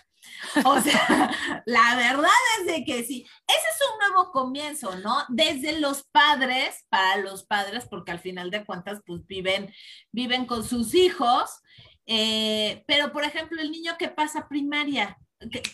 O 0.66 0.80
sea, 0.80 1.32
la 1.66 1.96
verdad 1.96 2.30
es 2.60 2.68
de 2.68 2.86
que 2.86 3.04
sí, 3.04 3.26
ese 3.48 3.58
es 3.58 3.92
un 3.92 4.00
nuevo 4.00 4.32
comienzo, 4.32 4.96
¿no? 5.00 5.18
Desde 5.28 5.80
los 5.80 6.04
padres, 6.04 6.86
para 6.90 7.18
los 7.18 7.46
padres, 7.46 7.86
porque 7.90 8.12
al 8.12 8.20
final 8.20 8.50
de 8.50 8.66
cuentas, 8.66 9.02
pues 9.06 9.26
viven, 9.28 9.74
viven 10.12 10.46
con 10.46 10.64
sus 10.64 10.96
hijos, 10.96 11.50
eh, 12.06 12.84
pero 12.88 13.12
por 13.12 13.24
ejemplo, 13.24 13.62
el 13.62 13.72
niño 13.72 13.96
que 14.00 14.08
pasa 14.08 14.48
primaria, 14.48 15.18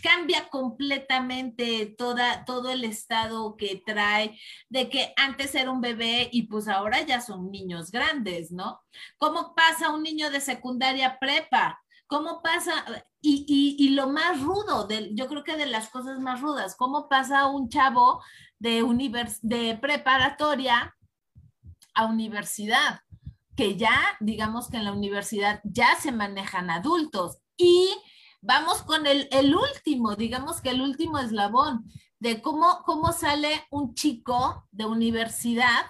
cambia 0.04 0.48
completamente 0.50 1.96
toda, 1.98 2.46
todo 2.46 2.70
el 2.70 2.84
estado 2.84 3.56
que 3.58 3.82
trae 3.86 4.40
de 4.70 4.90
que 4.90 5.14
antes 5.18 5.56
era 5.56 5.72
un 5.72 5.82
bebé 5.82 6.30
y 6.32 6.44
pues 6.44 6.68
ahora 6.68 7.02
ya 7.02 7.20
son 7.20 7.52
niños 7.52 7.90
grandes, 7.92 8.52
¿no? 8.52 8.82
¿Cómo 9.18 9.56
pasa 9.56 9.92
un 9.92 10.04
niño 10.04 10.30
de 10.30 10.42
secundaria 10.42 11.18
prepa? 11.20 11.82
¿Cómo 12.08 12.44
pasa? 12.44 12.86
Y, 13.22 13.76
y, 13.80 13.90
lo 13.90 14.10
más 14.10 14.40
rudo, 14.40 14.86
de, 14.86 15.10
yo 15.16 15.26
creo 15.26 15.44
que 15.44 15.58
de 15.58 15.66
las 15.66 15.90
cosas 15.90 16.20
más 16.20 16.42
rudas, 16.42 16.76
¿cómo 16.76 17.10
pasa 17.10 17.48
un 17.48 17.70
chavo 17.70 18.22
de, 18.60 18.84
univers, 18.84 19.40
de 19.42 19.76
preparatoria 19.82 20.96
a 21.96 22.06
universidad? 22.06 23.00
Que 23.56 23.76
ya, 23.76 24.00
digamos 24.20 24.70
que 24.70 24.78
en 24.78 24.86
la 24.86 24.92
universidad 24.92 25.62
ya 25.64 25.96
se 25.96 26.12
manejan 26.12 26.70
adultos 26.70 27.40
y 27.58 27.90
Vamos 28.48 28.84
con 28.84 29.08
el, 29.08 29.56
último, 29.56 30.16
digamos 30.16 30.62
que 30.62 30.70
el 30.70 30.82
último 30.82 31.18
eslabón 31.18 31.92
de 32.20 32.44
cómo, 32.44 32.84
cómo 32.86 33.12
sale 33.12 33.66
un 33.72 33.96
chico 33.96 34.68
de 34.72 34.86
universidad, 34.86 35.88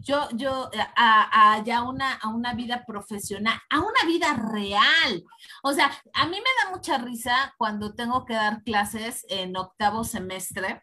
yo, 0.00 0.28
yo, 0.32 0.68
a, 0.96 1.62
ya 1.64 1.82
una, 1.82 2.14
a 2.14 2.28
una 2.30 2.54
vida 2.54 2.84
profesional, 2.84 3.56
a 3.70 3.78
una 3.78 4.04
vida 4.04 4.34
real. 4.34 5.22
O 5.62 5.72
sea, 5.72 5.92
a 6.14 6.26
mí 6.26 6.38
me 6.38 6.64
da 6.64 6.74
mucha 6.74 6.98
risa 6.98 7.54
cuando 7.56 7.94
tengo 7.94 8.24
que 8.24 8.34
dar 8.34 8.64
clases 8.64 9.24
en 9.28 9.56
octavo 9.56 10.02
semestre 10.02 10.82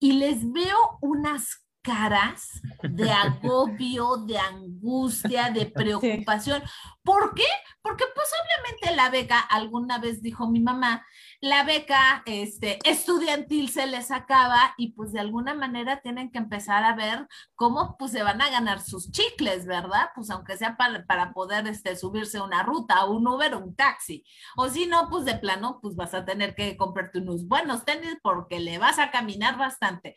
y 0.00 0.14
les 0.14 0.50
veo 0.50 0.98
unas 1.00 1.63
caras 1.84 2.62
de 2.82 3.10
agobio, 3.10 4.16
de 4.16 4.38
angustia, 4.38 5.50
de 5.50 5.66
preocupación. 5.74 6.62
¿Por 7.02 7.34
qué? 7.34 7.44
Porque 7.82 8.04
pues 8.14 8.26
obviamente 8.42 8.96
la 8.96 9.10
beca, 9.10 9.38
alguna 9.38 9.98
vez 9.98 10.22
dijo 10.22 10.50
mi 10.50 10.60
mamá, 10.60 11.04
la 11.42 11.62
beca 11.62 12.22
este, 12.24 12.78
estudiantil 12.88 13.68
se 13.68 13.86
les 13.86 14.10
acaba 14.10 14.74
y 14.78 14.92
pues 14.92 15.12
de 15.12 15.20
alguna 15.20 15.52
manera 15.52 16.00
tienen 16.00 16.30
que 16.30 16.38
empezar 16.38 16.82
a 16.82 16.94
ver 16.94 17.28
cómo 17.54 17.96
pues 17.98 18.12
se 18.12 18.22
van 18.22 18.40
a 18.40 18.48
ganar 18.48 18.80
sus 18.80 19.10
chicles, 19.12 19.66
¿verdad? 19.66 20.08
Pues 20.14 20.30
aunque 20.30 20.56
sea 20.56 20.78
para, 20.78 21.04
para 21.04 21.34
poder 21.34 21.66
este, 21.66 21.96
subirse 21.96 22.40
una 22.40 22.62
ruta, 22.62 23.04
un 23.04 23.28
Uber 23.28 23.54
o 23.54 23.58
un 23.58 23.76
taxi. 23.76 24.24
O 24.56 24.70
si 24.70 24.86
no, 24.86 25.10
pues 25.10 25.26
de 25.26 25.34
plano, 25.34 25.80
pues 25.82 25.94
vas 25.96 26.14
a 26.14 26.24
tener 26.24 26.54
que 26.54 26.78
comprarte 26.78 27.18
unos 27.18 27.46
buenos 27.46 27.84
tenis 27.84 28.16
porque 28.22 28.58
le 28.60 28.78
vas 28.78 28.98
a 28.98 29.10
caminar 29.10 29.58
bastante. 29.58 30.14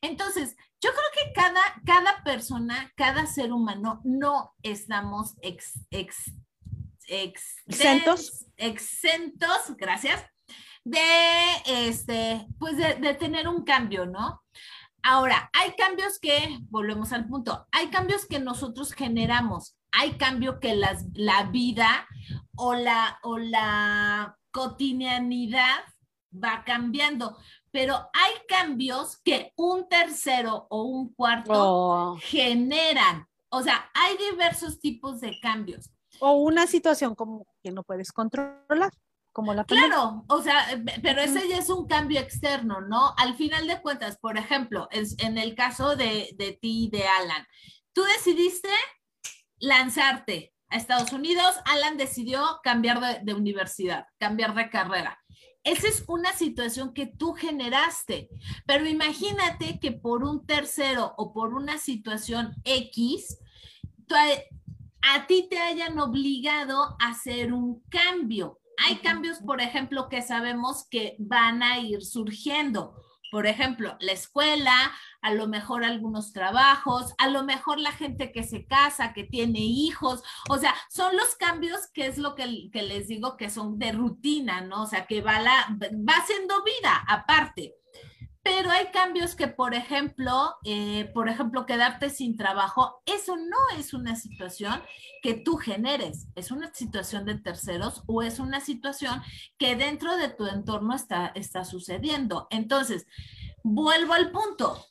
Entonces, 0.00 0.56
yo 0.80 0.90
creo 0.90 1.10
que 1.26 1.32
cada, 1.32 1.60
cada 1.84 2.22
persona, 2.22 2.92
cada 2.96 3.26
ser 3.26 3.52
humano, 3.52 4.00
no 4.04 4.54
estamos 4.62 5.34
exentos. 5.40 6.30
exentos, 8.56 9.76
gracias, 9.76 10.24
de, 10.84 11.00
este, 11.66 12.46
pues 12.58 12.76
de, 12.76 13.14
tener 13.14 13.48
un 13.48 13.64
cambio, 13.64 14.06
¿no? 14.06 14.42
Ahora, 15.02 15.50
hay 15.52 15.72
cambios 15.72 16.18
que, 16.20 16.58
volvemos 16.70 17.12
al 17.12 17.26
punto, 17.26 17.66
hay 17.72 17.88
cambios 17.88 18.26
que 18.26 18.38
nosotros 18.38 18.92
generamos, 18.92 19.76
hay 19.90 20.12
cambio 20.12 20.60
que 20.60 20.76
las, 20.76 21.06
la 21.14 21.44
vida 21.44 22.06
o 22.56 22.74
la, 22.74 23.18
o 23.22 23.38
la 23.38 24.36
cotidianidad 24.50 25.80
va 26.32 26.62
cambiando 26.64 27.38
pero 27.72 27.94
hay 28.12 28.32
cambios 28.46 29.18
que 29.24 29.52
un 29.56 29.88
tercero 29.88 30.66
o 30.70 30.82
un 30.82 31.12
cuarto 31.14 31.52
oh. 31.54 32.18
generan. 32.20 33.26
O 33.50 33.62
sea, 33.62 33.90
hay 33.94 34.16
diversos 34.30 34.80
tipos 34.80 35.20
de 35.20 35.38
cambios. 35.40 35.90
O 36.20 36.32
una 36.32 36.66
situación 36.66 37.14
como 37.14 37.46
que 37.62 37.70
no 37.70 37.82
puedes 37.82 38.12
controlar, 38.12 38.90
como 39.32 39.54
la 39.54 39.64
Claro, 39.64 40.24
o 40.28 40.42
sea, 40.42 40.66
pero 41.02 41.20
ese 41.20 41.48
ya 41.48 41.58
es 41.58 41.70
un 41.70 41.86
cambio 41.86 42.20
externo, 42.20 42.80
¿no? 42.80 43.14
Al 43.16 43.36
final 43.36 43.66
de 43.66 43.80
cuentas, 43.80 44.18
por 44.18 44.36
ejemplo, 44.36 44.88
en 44.90 45.38
el 45.38 45.54
caso 45.54 45.96
de, 45.96 46.34
de 46.36 46.58
ti 46.60 46.86
y 46.86 46.90
de 46.90 47.06
Alan, 47.06 47.46
tú 47.92 48.02
decidiste 48.02 48.70
lanzarte 49.58 50.52
a 50.70 50.76
Estados 50.76 51.12
Unidos, 51.12 51.54
Alan 51.64 51.96
decidió 51.96 52.60
cambiar 52.62 53.24
de 53.24 53.34
universidad, 53.34 54.06
cambiar 54.18 54.54
de 54.54 54.68
carrera. 54.68 55.18
Esa 55.64 55.88
es 55.88 56.04
una 56.08 56.32
situación 56.32 56.94
que 56.94 57.06
tú 57.06 57.34
generaste, 57.34 58.30
pero 58.66 58.86
imagínate 58.86 59.78
que 59.80 59.92
por 59.92 60.24
un 60.24 60.46
tercero 60.46 61.14
o 61.16 61.32
por 61.32 61.52
una 61.54 61.78
situación 61.78 62.54
X, 62.64 63.38
a, 65.02 65.26
ti 65.26 65.46
te 65.50 65.58
hayan 65.58 65.98
obligado 65.98 66.96
a 66.98 67.10
hacer 67.10 67.52
un 67.52 67.82
cambio. 67.88 68.60
Hay 68.86 68.96
cambios, 68.96 69.38
por 69.38 69.60
ejemplo, 69.60 70.08
que 70.08 70.22
sabemos 70.22 70.86
que 70.88 71.16
van 71.18 71.62
a 71.62 71.78
ir 71.80 72.02
surgiendo 72.02 72.94
por 73.30 73.46
ejemplo, 73.46 73.96
la 74.00 74.12
escuela, 74.12 74.92
a 75.20 75.34
lo 75.34 75.48
mejor 75.48 75.84
algunos 75.84 76.32
trabajos, 76.32 77.14
a 77.18 77.28
lo 77.28 77.44
mejor 77.44 77.78
la 77.78 77.92
gente 77.92 78.32
que 78.32 78.42
se 78.42 78.66
casa, 78.66 79.12
que 79.12 79.24
tiene 79.24 79.60
hijos, 79.60 80.22
o 80.48 80.58
sea, 80.58 80.74
son 80.90 81.16
los 81.16 81.34
cambios 81.36 81.88
que 81.92 82.06
es 82.06 82.18
lo 82.18 82.34
que, 82.34 82.46
les 82.46 83.08
digo 83.08 83.36
que 83.36 83.50
son 83.50 83.78
de 83.78 83.92
rutina, 83.92 84.60
¿no? 84.60 84.82
O 84.82 84.86
sea, 84.86 85.06
que 85.06 85.20
va, 85.20 85.40
la, 85.40 85.68
va 85.80 86.14
haciendo 86.14 86.62
vida 86.64 87.04
aparte. 87.06 87.74
Pero 88.48 88.70
hay 88.70 88.86
cambios 88.86 89.34
que, 89.36 89.46
por 89.46 89.74
ejemplo, 89.74 90.56
eh, 90.64 91.10
por 91.12 91.28
ejemplo, 91.28 91.66
quedarte 91.66 92.08
sin 92.08 92.38
trabajo, 92.38 93.02
eso 93.04 93.36
no 93.36 93.78
es 93.78 93.92
una 93.92 94.16
situación 94.16 94.82
que 95.22 95.34
tú 95.34 95.58
generes, 95.58 96.28
es 96.34 96.50
una 96.50 96.72
situación 96.72 97.26
de 97.26 97.34
terceros 97.34 98.04
o 98.06 98.22
es 98.22 98.38
una 98.38 98.60
situación 98.60 99.20
que 99.58 99.76
dentro 99.76 100.16
de 100.16 100.30
tu 100.30 100.46
entorno 100.46 100.94
está, 100.94 101.26
está 101.34 101.66
sucediendo. 101.66 102.46
Entonces, 102.48 103.06
vuelvo 103.62 104.14
al 104.14 104.30
punto. 104.30 104.82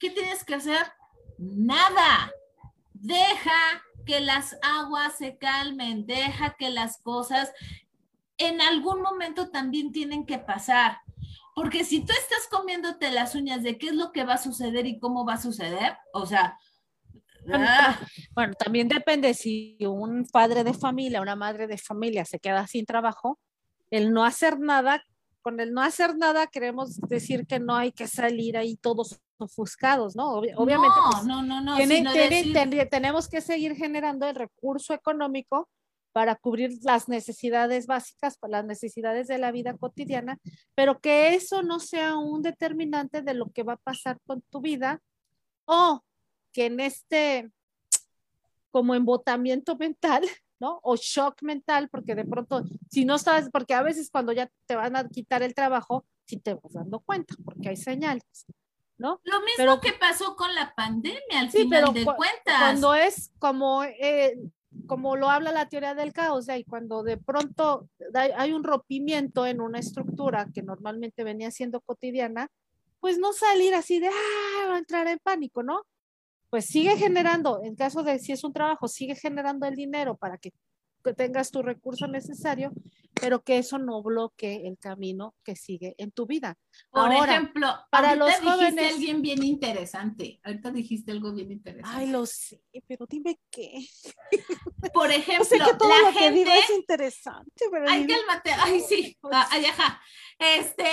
¿Qué 0.00 0.10
tienes 0.10 0.42
que 0.42 0.56
hacer? 0.56 0.84
Nada. 1.38 2.32
Deja 2.94 3.80
que 4.06 4.18
las 4.18 4.56
aguas 4.60 5.16
se 5.18 5.38
calmen, 5.38 6.04
deja 6.04 6.56
que 6.58 6.68
las 6.70 7.00
cosas 7.00 7.52
en 8.38 8.60
algún 8.60 9.02
momento 9.02 9.50
también 9.50 9.92
tienen 9.92 10.26
que 10.26 10.38
pasar. 10.38 10.98
Porque 11.58 11.82
si 11.82 12.04
tú 12.04 12.12
estás 12.12 12.46
comiéndote 12.48 13.10
las 13.10 13.34
uñas 13.34 13.64
de 13.64 13.78
qué 13.78 13.88
es 13.88 13.94
lo 13.94 14.12
que 14.12 14.22
va 14.22 14.34
a 14.34 14.38
suceder 14.38 14.86
y 14.86 15.00
cómo 15.00 15.26
va 15.26 15.32
a 15.34 15.42
suceder, 15.42 15.96
o 16.12 16.24
sea... 16.24 16.56
Ah. 17.52 17.98
Bueno, 18.32 18.54
también 18.54 18.86
depende 18.86 19.34
si 19.34 19.76
un 19.80 20.24
padre 20.30 20.62
de 20.62 20.72
familia, 20.72 21.20
una 21.20 21.34
madre 21.34 21.66
de 21.66 21.76
familia 21.76 22.24
se 22.24 22.38
queda 22.38 22.64
sin 22.68 22.86
trabajo, 22.86 23.40
el 23.90 24.12
no 24.12 24.24
hacer 24.24 24.60
nada, 24.60 25.02
con 25.40 25.58
el 25.58 25.72
no 25.72 25.82
hacer 25.82 26.16
nada 26.16 26.46
queremos 26.46 27.00
decir 27.08 27.44
que 27.44 27.58
no 27.58 27.74
hay 27.74 27.90
que 27.90 28.06
salir 28.06 28.56
ahí 28.56 28.76
todos 28.76 29.18
ofuscados, 29.38 30.14
¿no? 30.14 30.30
obviamente. 30.34 30.76
No, 30.78 31.10
pues, 31.10 31.24
no, 31.24 31.42
no, 31.42 31.60
no. 31.60 32.88
tenemos 32.88 33.28
que 33.28 33.40
seguir 33.40 33.74
generando 33.74 34.28
el 34.28 34.36
recurso 34.36 34.94
económico 34.94 35.68
para 36.18 36.34
cubrir 36.34 36.72
las 36.82 37.08
necesidades 37.08 37.86
básicas, 37.86 38.36
las 38.48 38.64
necesidades 38.64 39.28
de 39.28 39.38
la 39.38 39.52
vida 39.52 39.76
cotidiana, 39.76 40.36
pero 40.74 40.98
que 40.98 41.36
eso 41.36 41.62
no 41.62 41.78
sea 41.78 42.16
un 42.16 42.42
determinante 42.42 43.22
de 43.22 43.34
lo 43.34 43.52
que 43.52 43.62
va 43.62 43.74
a 43.74 43.76
pasar 43.76 44.18
con 44.26 44.42
tu 44.50 44.60
vida 44.60 45.00
o 45.64 46.02
que 46.50 46.66
en 46.66 46.80
este 46.80 47.52
como 48.72 48.96
embotamiento 48.96 49.76
mental, 49.76 50.22
¿no? 50.58 50.80
O 50.82 50.96
shock 50.96 51.40
mental, 51.42 51.88
porque 51.88 52.16
de 52.16 52.24
pronto, 52.24 52.64
si 52.90 53.04
no 53.04 53.16
sabes, 53.18 53.48
porque 53.52 53.74
a 53.74 53.82
veces 53.82 54.10
cuando 54.10 54.32
ya 54.32 54.50
te 54.66 54.74
van 54.74 54.96
a 54.96 55.08
quitar 55.08 55.44
el 55.44 55.54
trabajo, 55.54 56.04
si 56.24 56.38
te 56.40 56.54
vas 56.54 56.72
dando 56.72 56.98
cuenta, 56.98 57.36
porque 57.44 57.68
hay 57.68 57.76
señales, 57.76 58.44
¿no? 58.96 59.20
Lo 59.22 59.40
mismo 59.42 59.80
que 59.80 59.92
pasó 59.92 60.34
con 60.34 60.52
la 60.52 60.74
pandemia, 60.74 61.38
al 61.38 61.50
final 61.52 61.94
de 61.94 62.04
cuentas. 62.04 62.58
Cuando 62.58 62.92
es 62.96 63.30
como, 63.38 63.84
eh, 63.84 64.36
como 64.86 65.16
lo 65.16 65.30
habla 65.30 65.52
la 65.52 65.68
teoría 65.68 65.94
del 65.94 66.12
caos, 66.12 66.46
y 66.48 66.64
cuando 66.64 67.02
de 67.02 67.16
pronto 67.16 67.88
hay 68.14 68.52
un 68.52 68.64
rompimiento 68.64 69.46
en 69.46 69.60
una 69.60 69.78
estructura 69.78 70.48
que 70.52 70.62
normalmente 70.62 71.24
venía 71.24 71.50
siendo 71.50 71.80
cotidiana, 71.80 72.48
pues 73.00 73.18
no 73.18 73.32
salir 73.32 73.74
así 73.74 74.00
de, 74.00 74.08
ah, 74.08 74.76
entrar 74.78 75.06
en 75.06 75.18
pánico, 75.18 75.62
¿no? 75.62 75.82
Pues 76.50 76.66
sigue 76.66 76.96
generando, 76.96 77.60
en 77.62 77.76
caso 77.76 78.02
de 78.02 78.18
si 78.18 78.32
es 78.32 78.42
un 78.44 78.52
trabajo, 78.52 78.88
sigue 78.88 79.14
generando 79.14 79.66
el 79.66 79.74
dinero 79.74 80.16
para 80.16 80.38
que 80.38 80.52
tengas 81.16 81.50
tu 81.50 81.62
recurso 81.62 82.06
necesario, 82.06 82.72
pero 83.20 83.42
que 83.42 83.58
eso 83.58 83.78
no 83.78 84.02
bloquee 84.02 84.66
el 84.66 84.78
camino 84.78 85.34
que 85.44 85.56
sigue 85.56 85.94
en 85.98 86.12
tu 86.12 86.26
vida. 86.26 86.56
Por 86.90 87.12
ejemplo, 87.12 87.68
para 87.90 88.14
los 88.14 88.32
jóvenes 88.36 88.74
dijiste 88.74 88.88
alguien 88.88 89.22
bien 89.22 89.44
interesante. 89.44 90.40
Ahorita 90.44 90.70
dijiste 90.70 91.12
algo 91.12 91.32
bien 91.32 91.52
interesante. 91.52 91.98
Ay, 91.98 92.10
lo 92.10 92.26
sé, 92.26 92.62
pero 92.86 93.06
dime 93.06 93.40
qué. 93.50 93.86
Por 94.92 95.10
ejemplo, 95.10 95.44
sé 95.44 95.58
que 95.58 95.74
todo 95.78 95.88
lo 95.88 96.18
que 96.18 96.30
digo 96.30 96.50
es 96.50 96.70
interesante, 96.70 97.64
pero 97.70 97.86
Ay, 97.88 98.06
cálmate. 98.06 98.50
Ay, 98.52 98.80
sí. 98.80 99.16
Ay, 99.50 99.64
ajá. 99.66 100.00
Este, 100.38 100.86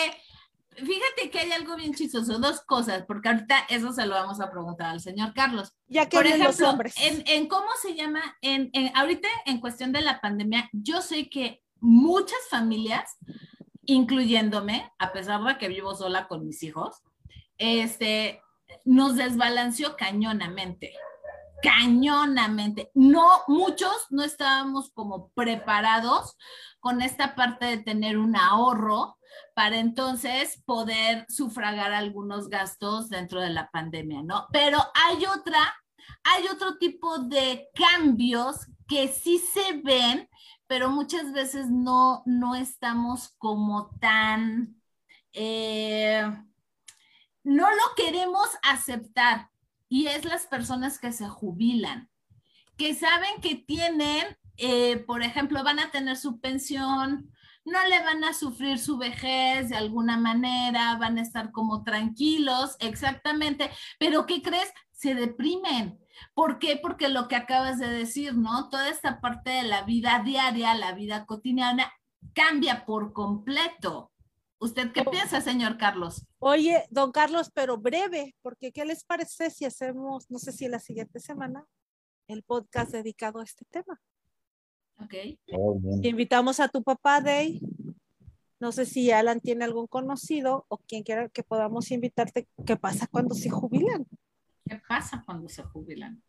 Fíjate 0.76 1.30
que 1.32 1.40
hay 1.40 1.52
algo 1.52 1.76
bien 1.76 1.94
chistoso, 1.94 2.40
dos 2.40 2.62
cosas, 2.62 3.04
porque 3.08 3.30
ahorita 3.30 3.60
eso 3.70 3.94
se 3.94 4.06
lo 4.06 4.16
vamos 4.16 4.40
a 4.42 4.52
preguntar 4.52 4.90
al 4.90 5.00
señor 5.00 5.34
Carlos. 5.34 5.74
Ya 5.88 6.08
que 6.08 6.18
Por 6.18 6.26
ejemplo, 6.26 6.48
los 6.48 6.62
hombres. 6.62 6.96
En, 6.98 7.48
cómo 7.48 7.68
se 7.82 7.96
llama, 7.96 8.22
en, 8.42 8.72
ahorita 8.96 9.28
en 9.46 9.60
cuestión 9.60 9.92
de 9.92 10.02
la 10.02 10.20
pandemia, 10.22 10.70
yo 10.74 11.02
sé 11.02 11.30
que 11.30 11.64
muchas 11.80 12.40
familias, 12.50 13.18
incluyéndome, 13.86 14.92
a 15.00 15.14
pesar 15.14 15.42
de 15.44 15.58
que 15.58 15.68
vivo 15.68 15.96
sola 15.96 16.28
con 16.28 16.46
mis 16.46 16.62
hijos, 16.64 17.02
este, 17.58 18.42
nos 18.84 19.16
desbalanceó 19.16 19.96
cañonamente 19.96 20.94
cañonamente. 21.66 22.92
No, 22.94 23.42
muchos 23.48 24.06
no 24.12 24.24
estábamos 24.24 24.92
como 24.92 25.30
preparados 25.30 26.38
con 26.80 27.02
esta 27.02 27.34
parte 27.34 27.66
de 27.66 27.78
tener 27.78 28.20
un 28.20 28.36
ahorro 28.36 29.18
para 29.54 29.78
entonces 29.78 30.62
poder 30.66 31.26
sufragar 31.30 31.94
algunos 31.94 32.50
gastos 32.50 33.10
dentro 33.10 33.42
de 33.42 33.50
la 33.50 33.70
pandemia, 33.72 34.22
¿no? 34.22 34.48
Pero 34.52 34.80
hay 34.94 35.26
otra, 35.26 35.60
hay 36.24 36.48
otro 36.48 36.78
tipo 36.78 37.20
de 37.20 37.70
cambios 37.74 38.68
que 38.88 39.08
sí 39.08 39.40
se 39.40 39.82
ven, 39.84 40.30
pero 40.68 40.90
muchas 40.90 41.32
veces 41.32 41.70
no, 41.70 42.24
no 42.26 42.56
estamos 42.56 43.34
como 43.38 43.90
tan, 44.00 44.76
eh, 45.34 46.24
no 47.44 47.70
lo 47.70 47.96
queremos 47.96 48.50
aceptar 48.64 49.50
y 49.88 50.08
es 50.08 50.26
las 50.26 50.48
personas 50.48 51.00
que 51.00 51.12
se 51.12 51.28
jubilan, 51.28 52.10
que 52.78 52.94
saben 52.96 53.42
que 53.42 53.56
tienen, 53.56 54.38
eh, 54.58 54.98
por 54.98 55.24
ejemplo, 55.24 55.64
van 55.64 55.80
a 55.80 55.92
tener 55.92 56.18
su 56.18 56.40
pensión, 56.40 57.32
no 57.66 57.84
le 57.88 58.00
van 58.04 58.24
a 58.24 58.34
sufrir 58.34 58.78
su 58.78 58.98
vejez 58.98 59.70
de 59.70 59.76
alguna 59.76 60.18
manera, 60.18 60.96
van 60.98 61.18
a 61.18 61.22
estar 61.22 61.52
como 61.52 61.84
tranquilos, 61.84 62.78
exactamente, 62.80 63.72
pero 64.00 64.26
¿qué 64.26 64.42
crees? 64.42 64.72
Se 64.92 65.16
deprimen. 65.16 66.00
¿Por 66.34 66.60
qué? 66.60 66.80
Porque 66.82 67.10
lo 67.10 67.28
que 67.28 67.36
acabas 67.36 67.80
de 67.80 67.90
decir, 67.90 68.36
¿no? 68.36 68.70
Toda 68.70 68.90
esta 68.90 69.20
parte 69.20 69.50
de 69.50 69.64
la 69.64 69.84
vida 69.84 70.22
diaria, 70.24 70.74
la 70.76 70.94
vida 70.94 71.26
cotidiana, 71.26 71.92
cambia 72.34 72.86
por 72.86 73.12
completo. 73.12 74.12
¿Usted 74.60 74.92
qué 74.94 75.04
oh. 75.06 75.12
piensa, 75.12 75.42
señor 75.42 75.78
Carlos? 75.78 76.26
Oye, 76.40 76.86
don 76.90 77.12
Carlos, 77.12 77.52
pero 77.54 77.78
breve, 77.78 78.36
porque 78.42 78.72
¿qué 78.72 78.86
les 78.86 79.04
parece 79.04 79.50
si 79.50 79.66
hacemos, 79.66 80.30
no 80.30 80.40
sé 80.40 80.54
si 80.54 80.68
la 80.70 80.80
siguiente 80.80 81.20
semana, 81.20 81.66
el 82.28 82.44
podcast 82.44 82.92
dedicado 82.92 83.40
a 83.40 83.44
este 83.44 83.66
tema? 83.66 84.00
Ok. 84.98 85.14
Oh, 85.54 85.80
Invitamos 86.02 86.60
a 86.60 86.68
tu 86.68 86.84
papá, 86.84 87.22
Day. 87.22 87.62
No 88.60 88.72
sé 88.72 88.86
si 88.86 89.12
Alan 89.12 89.42
tiene 89.42 89.66
algún 89.66 89.88
conocido 89.88 90.66
o 90.70 90.78
quien 90.78 91.04
quiera 91.04 91.30
que 91.30 91.44
podamos 91.44 91.92
invitarte. 91.92 92.48
¿Qué 92.66 92.78
pasa 92.78 93.08
cuando 93.08 93.36
se 93.36 93.50
jubilan? 93.50 94.08
¿Qué 94.66 94.82
pasa 94.88 95.24
cuando 95.26 95.50
se 95.50 95.64
jubilan? 95.64 96.24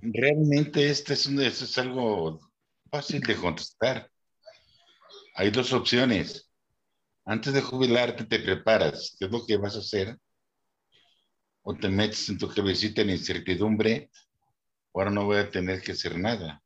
Realmente 0.00 0.88
este 0.88 1.12
es, 1.12 1.26
es 1.26 1.78
algo 1.78 2.40
fácil 2.90 3.20
de 3.20 3.36
contestar. 3.36 4.10
Hay 5.34 5.50
dos 5.50 5.72
opciones. 5.72 6.50
Antes 7.24 7.52
de 7.52 7.60
jubilarte 7.60 8.24
te 8.24 8.38
preparas. 8.38 9.14
¿Qué 9.18 9.26
es 9.26 9.30
lo 9.30 9.44
que 9.46 9.58
vas 9.58 9.76
a 9.76 9.80
hacer? 9.80 10.18
O 11.62 11.74
te 11.74 11.88
metes 11.88 12.28
en 12.30 12.38
tu 12.38 12.48
cabecita 12.48 13.02
en 13.02 13.10
incertidumbre. 13.10 14.10
Ahora 14.94 15.10
no 15.10 15.26
voy 15.26 15.36
a 15.36 15.50
tener 15.50 15.82
que 15.82 15.92
hacer 15.92 16.18
nada 16.18 16.62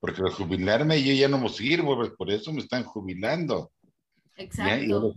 porque 0.00 0.22
al 0.22 0.32
jubilarme 0.32 1.02
yo 1.02 1.12
ya 1.12 1.28
no 1.28 1.38
me 1.38 1.50
sirvo, 1.50 1.96
pues, 1.96 2.10
por 2.10 2.30
eso 2.30 2.52
me 2.52 2.60
están 2.60 2.84
jubilando. 2.84 3.70
Exacto. 4.36 5.14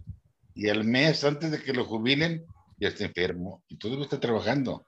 Y, 0.54 0.70
al 0.70 0.84
mes, 0.84 1.24
antes 1.24 1.50
de 1.52 1.62
que 1.62 1.74
lo 1.74 1.86
jubilen, 1.86 2.46
ya 2.78 2.90
está 2.90 3.06
enfermo 3.06 3.64
y 3.70 3.78
todavía 3.78 4.04
está 4.04 4.20
trabajando. 4.20 4.86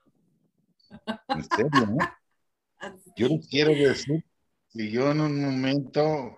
En 1.29 1.43
serio, 1.43 1.87
¿no? 1.87 1.97
Yo 3.17 3.29
les 3.29 3.47
quiero 3.47 3.71
decir 3.71 4.23
que 4.71 4.91
yo 4.91 5.09
en 5.09 5.21
un 5.21 5.41
momento, 5.41 6.37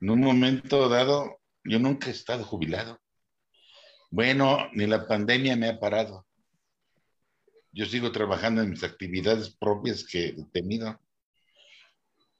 en 0.00 0.10
un 0.10 0.20
momento 0.20 0.88
dado, 0.88 1.40
yo 1.64 1.78
nunca 1.78 2.08
he 2.08 2.12
estado 2.12 2.44
jubilado. 2.44 2.98
Bueno, 4.10 4.70
ni 4.72 4.86
la 4.86 5.06
pandemia 5.06 5.56
me 5.56 5.68
ha 5.68 5.80
parado. 5.80 6.24
Yo 7.72 7.84
sigo 7.86 8.12
trabajando 8.12 8.62
en 8.62 8.70
mis 8.70 8.84
actividades 8.84 9.50
propias 9.56 10.04
que 10.04 10.28
he 10.28 10.44
tenido. 10.52 10.98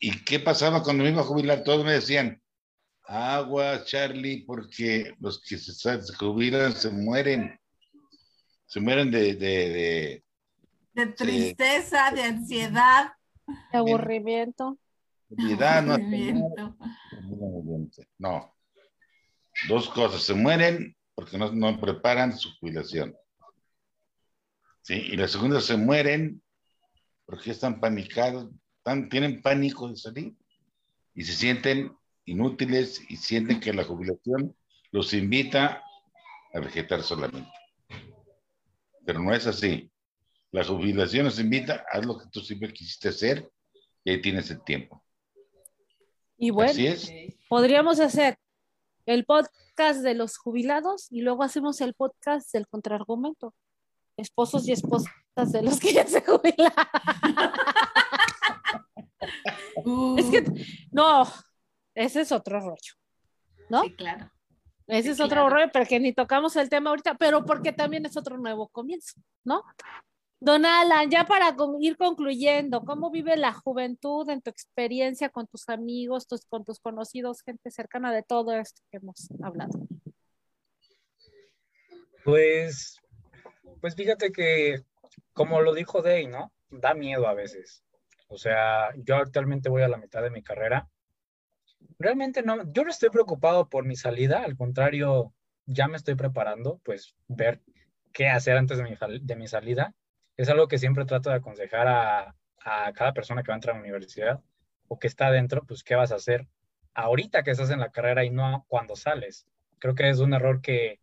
¿Y 0.05 0.23
qué 0.23 0.39
pasaba 0.39 0.83
cuando 0.83 1.03
me 1.03 1.09
iba 1.09 1.23
a 1.23 1.25
jubilar? 1.25 1.65
Todos 1.65 1.83
me 1.83 1.93
decían, 1.93 2.39
agua, 3.05 3.85
Charlie, 3.87 4.45
porque 4.45 5.15
los 5.19 5.41
que 5.41 5.57
se, 5.57 5.99
jubilan 6.19 6.75
se 6.75 6.91
mueren. 6.91 7.59
Se 8.67 8.81
mueren 8.81 9.11
de... 9.11 9.35
De, 9.35 10.23
de, 10.93 11.07
tristeza, 11.07 12.11
de, 12.11 12.23
ansiedad. 12.23 13.15
De 13.73 13.79
aburrimiento. 13.79 14.79
no. 15.31 15.97
No. 18.19 18.55
Dos 19.69 19.89
cosas. 19.89 20.23
Se 20.23 20.35
mueren 20.35 20.95
porque 21.15 21.39
no, 21.39 21.51
no 21.51 21.81
preparan 21.81 22.37
su 22.37 22.51
jubilación. 22.59 23.17
¿Sí? 24.83 24.97
Y 25.13 25.17
la 25.17 25.29
segunda, 25.29 25.63
se 25.63 25.79
mueren 25.79 26.43
porque 27.25 27.53
están 27.53 27.81
panicados 27.81 28.51
tienen 29.11 29.43
pánico 29.43 29.89
de 29.89 29.97
salir 29.97 30.35
y 31.15 31.25
se 31.25 31.33
sienten 31.33 31.97
inútiles 32.25 33.03
y 33.09 33.17
sienten 33.17 33.61
que 33.61 33.73
la 33.73 33.85
jubilación 33.85 34.57
los 34.91 35.13
invita 35.13 35.83
a 36.53 36.61
vegetar 36.61 37.03
solamente. 37.03 37.51
Pero 39.05 39.21
no 39.21 39.35
es 39.35 39.47
así. 39.47 39.91
La 40.51 40.65
jubilación 40.65 41.25
nos 41.25 41.39
invita, 41.41 41.85
haz 41.91 42.07
lo 42.07 42.19
que 42.19 42.27
tú 42.31 42.41
siempre 42.41 42.73
quisiste 42.73 43.09
hacer 43.09 43.51
y 44.05 44.13
ahí 44.13 44.21
tienes 44.21 44.51
el 44.51 44.63
tiempo. 44.63 45.03
Y 46.37 46.51
bueno, 46.51 46.73
podríamos 47.49 48.01
hacer 48.01 48.39
el 49.07 49.25
podcast 49.25 50.03
de 50.03 50.15
los 50.15 50.37
jubilados 50.37 51.07
y 51.11 51.23
luego 51.23 51.43
hacemos 51.43 51.81
el 51.81 51.95
podcast 51.95 52.53
del 52.53 52.67
contraargumento. 52.67 53.55
Esposos 54.17 54.69
y 54.69 54.73
esposas 54.73 55.13
de 55.53 55.63
los 55.63 55.81
que 55.81 55.93
ya 55.93 56.07
se 56.07 56.23
Es 60.17 60.31
que, 60.31 60.45
no, 60.91 61.27
ese 61.95 62.23
es 62.23 62.33
otro 62.33 62.61
rollo, 62.61 62.95
¿no? 63.69 63.83
Sí, 63.83 63.95
claro. 63.95 64.31
Ese 64.87 65.13
es 65.13 65.21
otro 65.21 65.49
rollo, 65.49 65.71
pero 65.73 65.87
que 65.87 65.99
ni 65.99 66.13
tocamos 66.13 66.57
el 66.57 66.69
tema 66.69 66.91
ahorita, 66.91 67.15
pero 67.15 67.45
porque 67.45 67.73
también 67.73 68.05
es 68.05 68.17
otro 68.17 68.37
nuevo 68.37 68.69
comienzo, 68.69 69.21
¿no? 69.43 69.63
Don 70.41 70.67
Alan, 70.67 71.11
ya 71.11 71.25
para 71.25 71.57
ir 71.81 71.97
concluyendo, 71.97 72.85
¿cómo 72.85 73.11
vive 73.11 73.35
la 73.37 73.55
juventud 73.55 74.29
en 74.29 74.43
tu 74.43 74.51
experiencia 74.51 75.31
con 75.31 75.47
tus 75.47 75.71
amigos, 75.71 76.27
con 76.51 76.65
tus 76.65 76.81
conocidos, 76.81 77.41
gente 77.41 77.71
cercana 77.71 78.13
de 78.13 78.23
todo 78.23 78.53
esto 78.53 78.83
que 78.91 78.99
hemos 78.99 79.29
hablado? 79.43 79.89
Pues, 82.25 83.01
pues 83.81 83.95
fíjate 83.95 84.33
que, 84.33 84.83
como 85.33 85.63
lo 85.63 85.73
dijo 85.73 86.03
Day, 86.03 86.27
¿no? 86.27 86.53
Da 86.69 86.93
miedo 86.93 87.27
a 87.27 87.33
veces. 87.33 87.83
O 88.35 88.39
sea, 88.39 88.91
yo 88.97 89.17
actualmente 89.17 89.69
voy 89.69 89.83
a 89.83 89.89
la 89.89 89.97
mitad 89.97 90.23
de 90.23 90.31
mi 90.31 90.43
carrera. 90.43 90.89
Realmente 91.99 92.43
no, 92.43 92.71
yo 92.73 92.85
no 92.85 92.91
estoy 92.91 93.11
preocupado 93.11 93.69
por 93.69 93.85
mi 93.85 93.97
salida, 93.97 94.43
al 94.43 94.57
contrario, 94.57 95.33
ya 95.67 95.89
me 95.89 95.97
estoy 95.97 96.15
preparando, 96.17 96.81
pues 96.85 97.15
ver 97.29 97.63
qué 98.13 98.29
hacer 98.29 98.57
antes 98.57 98.79
de 98.79 98.85
mi, 98.85 98.97
de 99.21 99.37
mi 99.37 99.47
salida. 99.47 99.95
Es 100.37 100.49
algo 100.49 100.69
que 100.69 100.79
siempre 100.79 101.05
trato 101.05 101.31
de 101.31 101.37
aconsejar 101.37 101.87
a, 101.89 102.37
a 102.65 102.93
cada 102.93 103.13
persona 103.13 103.43
que 103.43 103.49
va 103.49 103.55
a 103.55 103.57
entrar 103.57 103.75
a 103.75 103.79
la 103.79 103.85
universidad 103.85 104.41
o 104.89 104.99
que 104.99 105.07
está 105.07 105.29
adentro, 105.29 105.65
pues 105.67 105.85
qué 105.85 105.95
vas 105.95 106.13
a 106.13 106.17
hacer 106.17 106.47
ahorita 106.95 107.43
que 107.43 107.51
estás 107.51 107.71
en 107.71 107.81
la 107.81 107.91
carrera 107.91 108.25
y 108.25 108.31
no 108.31 108.65
cuando 108.69 108.97
sales. 108.97 109.47
Creo 109.79 109.95
que 109.95 110.09
es 110.09 110.21
un 110.21 110.35
error 110.35 110.61
que 110.61 111.01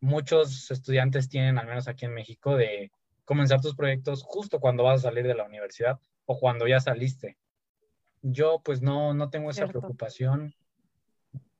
muchos 0.00 0.70
estudiantes 0.70 1.28
tienen, 1.28 1.58
al 1.58 1.66
menos 1.66 1.88
aquí 1.88 2.04
en 2.06 2.14
México, 2.14 2.56
de 2.56 2.90
comenzar 3.24 3.60
tus 3.60 3.74
proyectos 3.74 4.22
justo 4.22 4.60
cuando 4.60 4.84
vas 4.84 5.00
a 5.00 5.08
salir 5.08 5.26
de 5.26 5.34
la 5.34 5.44
universidad 5.44 5.98
o 6.26 6.38
cuando 6.38 6.66
ya 6.66 6.80
saliste. 6.80 7.36
Yo 8.22 8.60
pues 8.64 8.82
no, 8.82 9.14
no 9.14 9.30
tengo 9.30 9.50
esa 9.50 9.66
preocupación, 9.66 10.54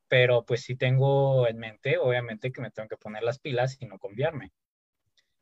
pero 0.08 0.44
pues 0.44 0.62
sí 0.62 0.76
tengo 0.76 1.46
en 1.46 1.58
mente, 1.58 1.98
obviamente, 1.98 2.52
que 2.52 2.62
me 2.62 2.70
tengo 2.70 2.88
que 2.88 2.96
poner 2.96 3.22
las 3.22 3.38
pilas 3.38 3.76
y 3.80 3.86
no 3.86 3.98
confiarme. 3.98 4.52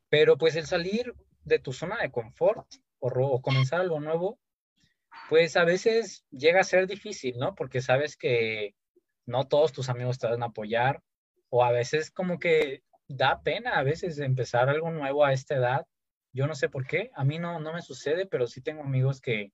Pero 0.09 0.37
pues 0.37 0.55
el 0.55 0.65
salir 0.65 1.13
de 1.43 1.59
tu 1.59 1.73
zona 1.73 1.97
de 2.01 2.11
confort 2.11 2.67
o, 2.99 3.07
o 3.07 3.41
comenzar 3.41 3.81
algo 3.81 3.99
nuevo, 3.99 4.39
pues 5.29 5.55
a 5.55 5.63
veces 5.63 6.25
llega 6.31 6.61
a 6.61 6.65
ser 6.65 6.87
difícil, 6.87 7.37
¿no? 7.37 7.55
Porque 7.55 7.81
sabes 7.81 8.17
que 8.17 8.75
no 9.25 9.47
todos 9.47 9.71
tus 9.71 9.89
amigos 9.89 10.19
te 10.19 10.27
van 10.27 10.43
a 10.43 10.47
apoyar 10.47 11.01
o 11.49 11.63
a 11.63 11.71
veces 11.71 12.11
como 12.11 12.39
que 12.39 12.83
da 13.07 13.41
pena 13.41 13.71
a 13.77 13.83
veces 13.83 14.19
empezar 14.19 14.69
algo 14.69 14.91
nuevo 14.91 15.23
a 15.23 15.33
esta 15.33 15.55
edad. 15.55 15.85
Yo 16.33 16.47
no 16.47 16.55
sé 16.55 16.67
por 16.67 16.85
qué, 16.87 17.11
a 17.15 17.23
mí 17.23 17.39
no, 17.39 17.59
no 17.59 17.73
me 17.73 17.81
sucede, 17.81 18.25
pero 18.25 18.47
sí 18.47 18.61
tengo 18.61 18.83
amigos 18.83 19.21
que 19.21 19.53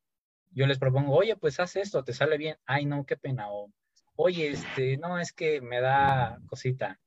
yo 0.52 0.66
les 0.66 0.80
propongo, 0.80 1.16
oye, 1.16 1.36
pues 1.36 1.60
haz 1.60 1.76
esto, 1.76 2.04
te 2.04 2.14
sale 2.14 2.38
bien. 2.38 2.58
Ay, 2.66 2.86
no, 2.86 3.06
qué 3.06 3.18
pena. 3.18 3.52
O, 3.52 3.72
oye, 4.16 4.50
este, 4.50 4.98
no, 4.98 5.20
es 5.20 5.34
que 5.34 5.62
me 5.62 5.82
da 5.82 6.40
cosita. 6.48 7.00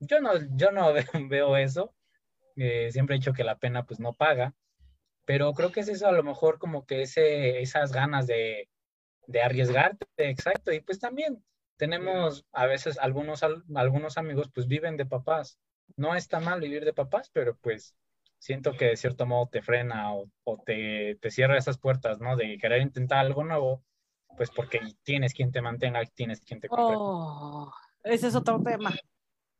Yo 0.00 0.20
no, 0.20 0.32
yo 0.56 0.70
no 0.72 0.92
veo 1.28 1.56
eso. 1.56 1.94
Eh, 2.56 2.90
siempre 2.92 3.16
he 3.16 3.18
dicho 3.18 3.32
que 3.32 3.44
la 3.44 3.58
pena 3.58 3.84
pues 3.84 4.00
no 4.00 4.14
paga. 4.14 4.54
Pero 5.24 5.52
creo 5.52 5.72
que 5.72 5.80
es 5.80 5.88
eso 5.88 6.06
a 6.06 6.12
lo 6.12 6.22
mejor 6.22 6.58
como 6.58 6.86
que 6.86 7.02
ese, 7.02 7.60
esas 7.60 7.92
ganas 7.92 8.26
de, 8.26 8.70
de 9.26 9.42
arriesgarte, 9.42 10.06
exacto. 10.16 10.72
Y 10.72 10.80
pues 10.80 10.98
también 11.00 11.44
tenemos 11.76 12.46
a 12.52 12.66
veces 12.66 12.98
algunos, 12.98 13.42
algunos 13.42 14.18
amigos 14.18 14.50
pues 14.54 14.66
viven 14.66 14.96
de 14.96 15.06
papás. 15.06 15.58
No 15.96 16.14
está 16.14 16.40
mal 16.40 16.60
vivir 16.60 16.84
de 16.84 16.92
papás, 16.92 17.30
pero 17.32 17.56
pues 17.58 17.94
siento 18.38 18.76
que 18.76 18.86
de 18.86 18.96
cierto 18.96 19.26
modo 19.26 19.48
te 19.48 19.62
frena 19.62 20.12
o, 20.14 20.28
te, 20.64 21.18
te, 21.20 21.30
cierra 21.30 21.58
esas 21.58 21.78
puertas, 21.78 22.20
¿no? 22.20 22.36
De 22.36 22.58
querer 22.58 22.82
intentar 22.82 23.18
algo 23.18 23.44
nuevo, 23.44 23.84
pues 24.36 24.50
porque 24.50 24.80
tienes 25.02 25.34
quien 25.34 25.52
te 25.52 25.62
mantenga, 25.62 26.04
tienes 26.14 26.40
quien 26.40 26.60
te 26.60 26.68
compre. 26.68 26.96
Oh, 26.98 27.72
ese 28.04 28.28
es 28.28 28.34
otro 28.34 28.62
tema. 28.62 28.94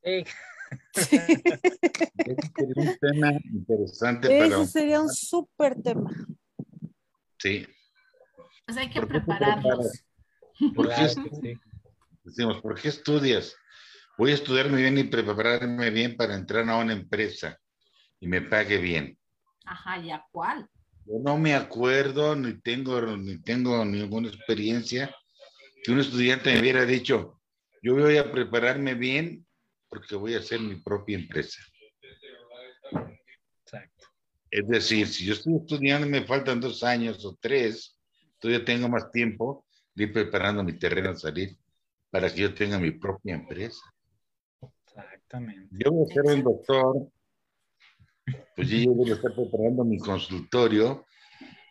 Sí. 0.03 0.25
un 2.77 2.99
tema 3.01 3.33
interesante. 3.53 4.47
Ese 4.47 4.67
sería 4.67 5.01
un 5.01 5.09
súper 5.09 5.81
tema. 5.81 6.11
Sí. 7.39 7.67
Pues 8.65 8.79
hay 8.79 8.91
que 8.91 9.03
prepararnos. 9.03 10.05
¿Por 10.75 10.89
qué, 10.89 11.57
decimos, 12.25 12.61
¿por 12.61 12.81
qué 12.81 12.89
estudias? 12.89 13.57
Voy 14.19 14.31
a 14.31 14.35
estudiarme 14.35 14.79
bien 14.79 14.97
y 14.97 15.05
prepararme 15.05 15.91
bien 15.91 16.17
para 16.17 16.35
entrar 16.35 16.69
a 16.69 16.77
una 16.79 16.95
empresa 16.95 17.61
y 18.21 18.27
me 18.27 18.43
pague 18.43 18.79
bien. 18.79 19.19
Ajá, 19.65 19.99
¿y 19.99 20.11
a 20.11 20.25
cuál? 20.31 20.69
Yo 21.05 21.19
no 21.23 21.39
me 21.39 21.55
acuerdo, 21.55 22.35
ni 22.35 22.61
tengo, 22.61 23.01
ni 23.17 23.41
tengo 23.43 23.85
ninguna 23.85 24.29
experiencia 24.29 25.15
que 25.83 25.93
un 25.93 26.01
estudiante 26.01 26.53
me 26.53 26.61
hubiera 26.61 26.85
dicho, 26.85 27.41
yo 27.83 27.95
voy 27.95 28.17
a 28.17 28.33
prepararme 28.33 28.95
bien 28.95 29.47
porque 29.89 30.17
voy 30.17 30.35
a 30.35 30.39
hacer 30.39 30.61
mi 30.61 30.77
propia 30.81 31.17
empresa. 31.17 31.63
Exacto. 33.63 34.07
Es 34.51 34.67
decir, 34.67 35.07
si 35.07 35.25
yo 35.25 35.35
estoy 35.35 35.57
estudiando 35.57 36.07
y 36.07 36.11
me 36.11 36.25
faltan 36.25 36.61
dos 36.61 36.83
años 36.83 37.25
o 37.25 37.37
tres, 37.41 38.01
todavía 38.41 38.65
tengo 38.65 38.89
más 38.89 39.11
tiempo 39.13 39.67
de 39.95 40.05
ir 40.05 40.13
preparando 40.13 40.65
mi 40.65 40.79
terreno 40.79 41.11
a 41.11 41.17
salir 41.17 41.57
para 42.11 42.33
que 42.33 42.43
yo 42.43 42.55
tenga 42.55 42.79
mi 42.79 42.93
propia 42.93 43.35
empresa. 43.35 43.81
Exactamente. 44.85 45.69
Yo 45.71 45.93
voy 45.93 46.11
a 46.11 46.15
ser 46.15 46.23
un 46.25 46.43
doctor, 46.43 47.13
pues 48.57 48.71
yo 48.71 48.93
voy 48.93 49.11
a 49.11 49.15
estar 49.15 49.35
preparando 49.35 49.85
mi 49.85 49.99
consultorio 49.99 51.05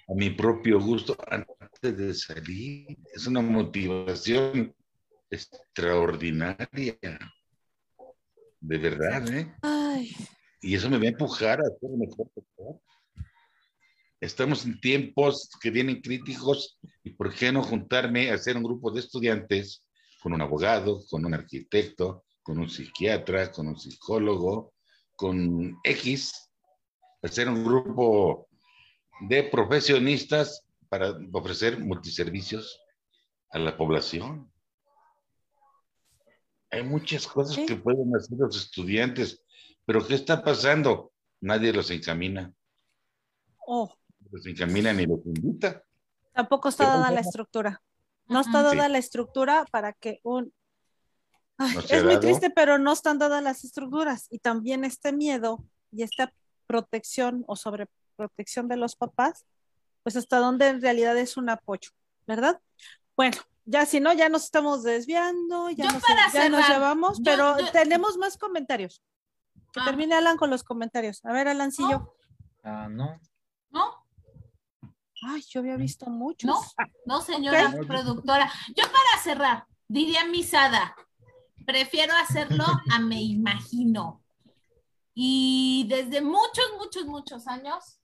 a 0.07 0.13
mi 0.13 0.29
propio 0.29 0.79
gusto 0.79 1.17
antes 1.27 1.97
de 1.97 2.13
salir. 2.13 2.95
Es 3.11 3.25
una 3.25 3.41
motivación 3.41 4.73
extraordinaria. 5.31 6.97
De 8.59 8.77
verdad, 8.77 9.27
¿eh? 9.33 9.51
Y 10.61 10.75
eso 10.75 10.89
me 10.89 10.97
va 10.97 11.05
a 11.05 11.09
empujar 11.09 11.59
a 11.59 11.63
ser 11.63 11.89
mejor 11.97 12.29
Estamos 14.21 14.65
en 14.65 14.79
tiempos 14.79 15.49
que 15.61 15.69
vienen 15.69 16.01
críticos 16.01 16.79
y 17.03 17.11
por 17.11 17.33
qué 17.33 17.51
no 17.51 17.61
juntarme 17.61 18.29
a 18.29 18.36
hacer 18.36 18.57
un 18.57 18.63
grupo 18.63 18.91
de 18.91 19.01
estudiantes 19.01 19.86
con 20.21 20.33
un 20.33 20.41
abogado, 20.41 21.03
con 21.09 21.25
un 21.25 21.33
arquitecto, 21.33 22.25
con 22.41 22.57
un 22.57 22.69
psiquiatra, 22.69 23.51
con 23.51 23.67
un 23.67 23.77
psicólogo, 23.77 24.73
con 25.15 25.77
X, 25.83 26.44
hacer 27.26 27.49
un 27.49 27.63
grupo 27.63 28.47
de 29.21 29.43
profesionistas 29.43 30.63
para 30.89 31.17
ofrecer 31.34 31.80
multiservicios 31.80 32.82
a 33.49 33.59
la 33.59 33.78
población. 33.78 34.51
Hay 36.69 36.84
muchas 36.84 37.28
cosas 37.28 37.65
que 37.65 37.76
pueden 37.76 38.15
hacer 38.15 38.38
los 38.38 38.55
estudiantes, 38.57 39.41
pero 39.86 40.05
¿qué 40.05 40.15
está 40.15 40.43
pasando? 40.43 41.13
Nadie 41.41 41.71
los 41.71 41.89
encamina. 41.91 42.53
Oh. 43.65 43.93
Los 44.32 44.45
encamina 44.45 44.91
ni 44.93 45.05
los 45.05 45.26
invita. 45.26 45.84
Tampoco 46.34 46.69
está 46.69 46.86
dada 46.86 47.11
la 47.11 47.21
estructura. 47.21 47.82
No 48.28 48.41
está 48.41 48.61
dada 48.61 48.89
la 48.89 48.97
estructura 48.97 49.65
para 49.71 49.93
que 49.93 50.19
un... 50.23 50.53
es 51.89 52.03
muy 52.03 52.19
triste, 52.19 52.49
pero 52.49 52.78
no 52.78 52.91
están 52.91 53.19
dadas 53.19 53.41
las 53.41 53.63
estructuras. 53.63 54.28
Y 54.30 54.39
también 54.39 54.84
este 54.84 55.13
miedo 55.13 55.63
y 55.91 56.03
esta 56.03 56.34
protección 56.68 57.43
o 57.47 57.55
sobreprotección 57.55 58.68
de 58.68 58.78
los 58.78 58.95
papás, 58.95 59.45
pues 60.03 60.16
hasta 60.16 60.38
donde 60.38 60.68
en 60.68 60.82
realidad 60.82 61.18
es 61.18 61.38
un 61.38 61.49
apoyo, 61.49 61.89
¿verdad? 62.28 62.61
Bueno, 63.16 63.38
ya 63.66 63.86
si 63.86 63.99
no, 63.99 64.13
ya 64.13 64.30
nos 64.30 64.43
estamos 64.43 64.84
desviando, 64.84 65.70
ya, 65.72 65.91
nos, 65.91 66.03
ya 66.34 66.49
nos, 66.49 66.68
llevamos, 66.70 67.20
pero 67.24 67.55
tenemos 67.72 68.18
más 68.18 68.38
comentarios. 68.38 69.01
Que 69.74 69.80
ah. 69.80 69.86
termine 69.86 70.16
Alan 70.16 70.38
con 70.38 70.49
los 70.49 70.63
comentarios. 70.63 71.24
A 71.26 71.34
ver, 71.34 71.47
Alancillo. 71.47 72.16
Ah, 72.63 72.88
no. 72.89 73.20
¿No? 73.72 74.05
Ay, 75.28 75.43
yo 75.49 75.61
había 75.61 75.76
visto 75.78 76.05
muchos. 76.07 76.47
No, 76.47 76.61
no, 77.05 77.22
señora 77.22 77.74
productora. 77.88 78.51
Yo 78.76 78.84
para 78.84 79.24
cerrar, 79.24 79.66
diría 79.88 80.26
misada, 80.26 80.95
prefiero 81.66 82.13
hacerlo 82.13 82.66
a 82.91 82.99
me 82.99 83.22
imagino. 83.22 84.22
Y 85.16 85.86
desde 85.88 86.22
muchos, 86.22 86.66
muchos, 86.78 87.05
muchos 87.05 87.47
años 87.47 88.01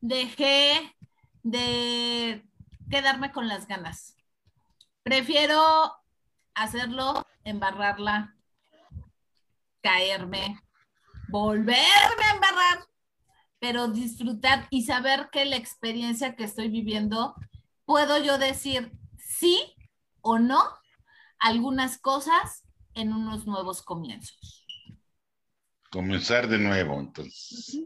dejé 0.00 0.94
de 1.42 2.44
quedarme 2.90 3.32
con 3.32 3.48
las 3.48 3.66
ganas. 3.66 4.14
Prefiero 5.02 5.94
hacerlo, 6.54 7.26
embarrarla, 7.44 8.36
caerme, 9.80 10.60
volverme 11.28 12.24
a 12.24 12.34
embarrar, 12.34 12.86
pero 13.58 13.88
disfrutar 13.88 14.66
y 14.68 14.84
saber 14.84 15.30
que 15.32 15.46
la 15.46 15.56
experiencia 15.56 16.36
que 16.36 16.44
estoy 16.44 16.68
viviendo, 16.68 17.34
puedo 17.86 18.22
yo 18.22 18.36
decir 18.36 18.92
sí 19.16 19.74
o 20.20 20.38
no 20.38 20.62
algunas 21.38 21.98
cosas 21.98 22.64
en 22.92 23.14
unos 23.14 23.46
nuevos 23.46 23.80
comienzos. 23.80 24.59
Comenzar 25.90 26.46
de 26.46 26.58
nuevo, 26.58 27.00
entonces. 27.00 27.82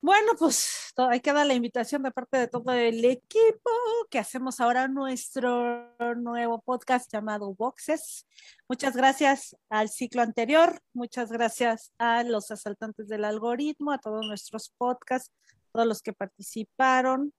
Bueno, 0.00 0.32
pues 0.36 0.92
hay 0.96 1.20
que 1.20 1.32
dar 1.32 1.46
la 1.46 1.54
invitación 1.54 2.02
de 2.02 2.10
parte 2.10 2.36
de 2.36 2.48
todo 2.48 2.72
el 2.72 3.04
equipo 3.04 3.70
que 4.10 4.18
hacemos 4.18 4.60
ahora 4.60 4.88
nuestro 4.88 5.96
nuevo 6.16 6.60
podcast 6.60 7.10
llamado 7.10 7.54
Boxes. 7.54 8.26
Muchas 8.68 8.96
gracias 8.96 9.56
al 9.70 9.88
ciclo 9.88 10.22
anterior, 10.22 10.78
muchas 10.92 11.30
gracias 11.30 11.92
a 11.98 12.24
los 12.24 12.50
asaltantes 12.50 13.08
del 13.08 13.24
algoritmo, 13.24 13.92
a 13.92 13.98
todos 13.98 14.26
nuestros 14.26 14.74
podcasts, 14.76 15.32
todos 15.72 15.86
los 15.86 16.02
que 16.02 16.12
participaron. 16.12 17.32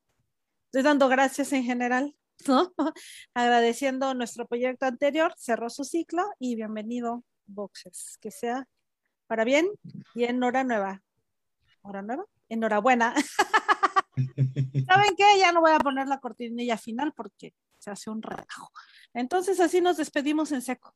Estoy 0.68 0.84
dando 0.84 1.10
gracias 1.10 1.52
en 1.54 1.66
general, 1.66 2.16
¿no? 2.48 2.74
Agradeciendo 3.34 4.14
nuestro 4.14 4.48
proyecto 4.48 4.86
anterior, 4.86 5.36
cerró 5.38 5.70
su 5.70 5.84
ciclo 5.84 6.24
y 6.40 6.56
bienvenido 6.56 7.26
Boxes, 7.46 8.18
que 8.22 8.32
sea 8.32 8.68
para 9.28 9.44
bien 9.44 9.68
y 10.14 10.26
en 10.26 10.44
hora 10.44 10.64
nueva. 10.64 11.02
¿Hora 11.82 12.02
nueva? 12.02 12.26
enhorabuena. 12.50 13.14
¿Saben 14.88 15.16
qué? 15.18 15.40
Ya 15.40 15.52
no 15.52 15.62
voy 15.62 15.72
a 15.72 15.80
poner 15.80 16.08
la 16.08 16.20
cortinilla 16.20 16.78
final 16.78 17.14
porque 17.14 17.54
se 17.78 17.92
hace 17.92 18.10
un 18.10 18.22
relajo. 18.22 18.72
Entonces 19.14 19.60
así 19.60 19.82
nos 19.82 19.98
despedimos 19.98 20.52
en 20.52 20.62
seco. 20.62 20.96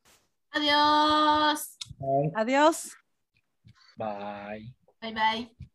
Adiós. 0.52 1.78
Adiós. 2.36 2.92
Bye. 3.98 4.74
Bye 5.02 5.14
bye. 5.14 5.69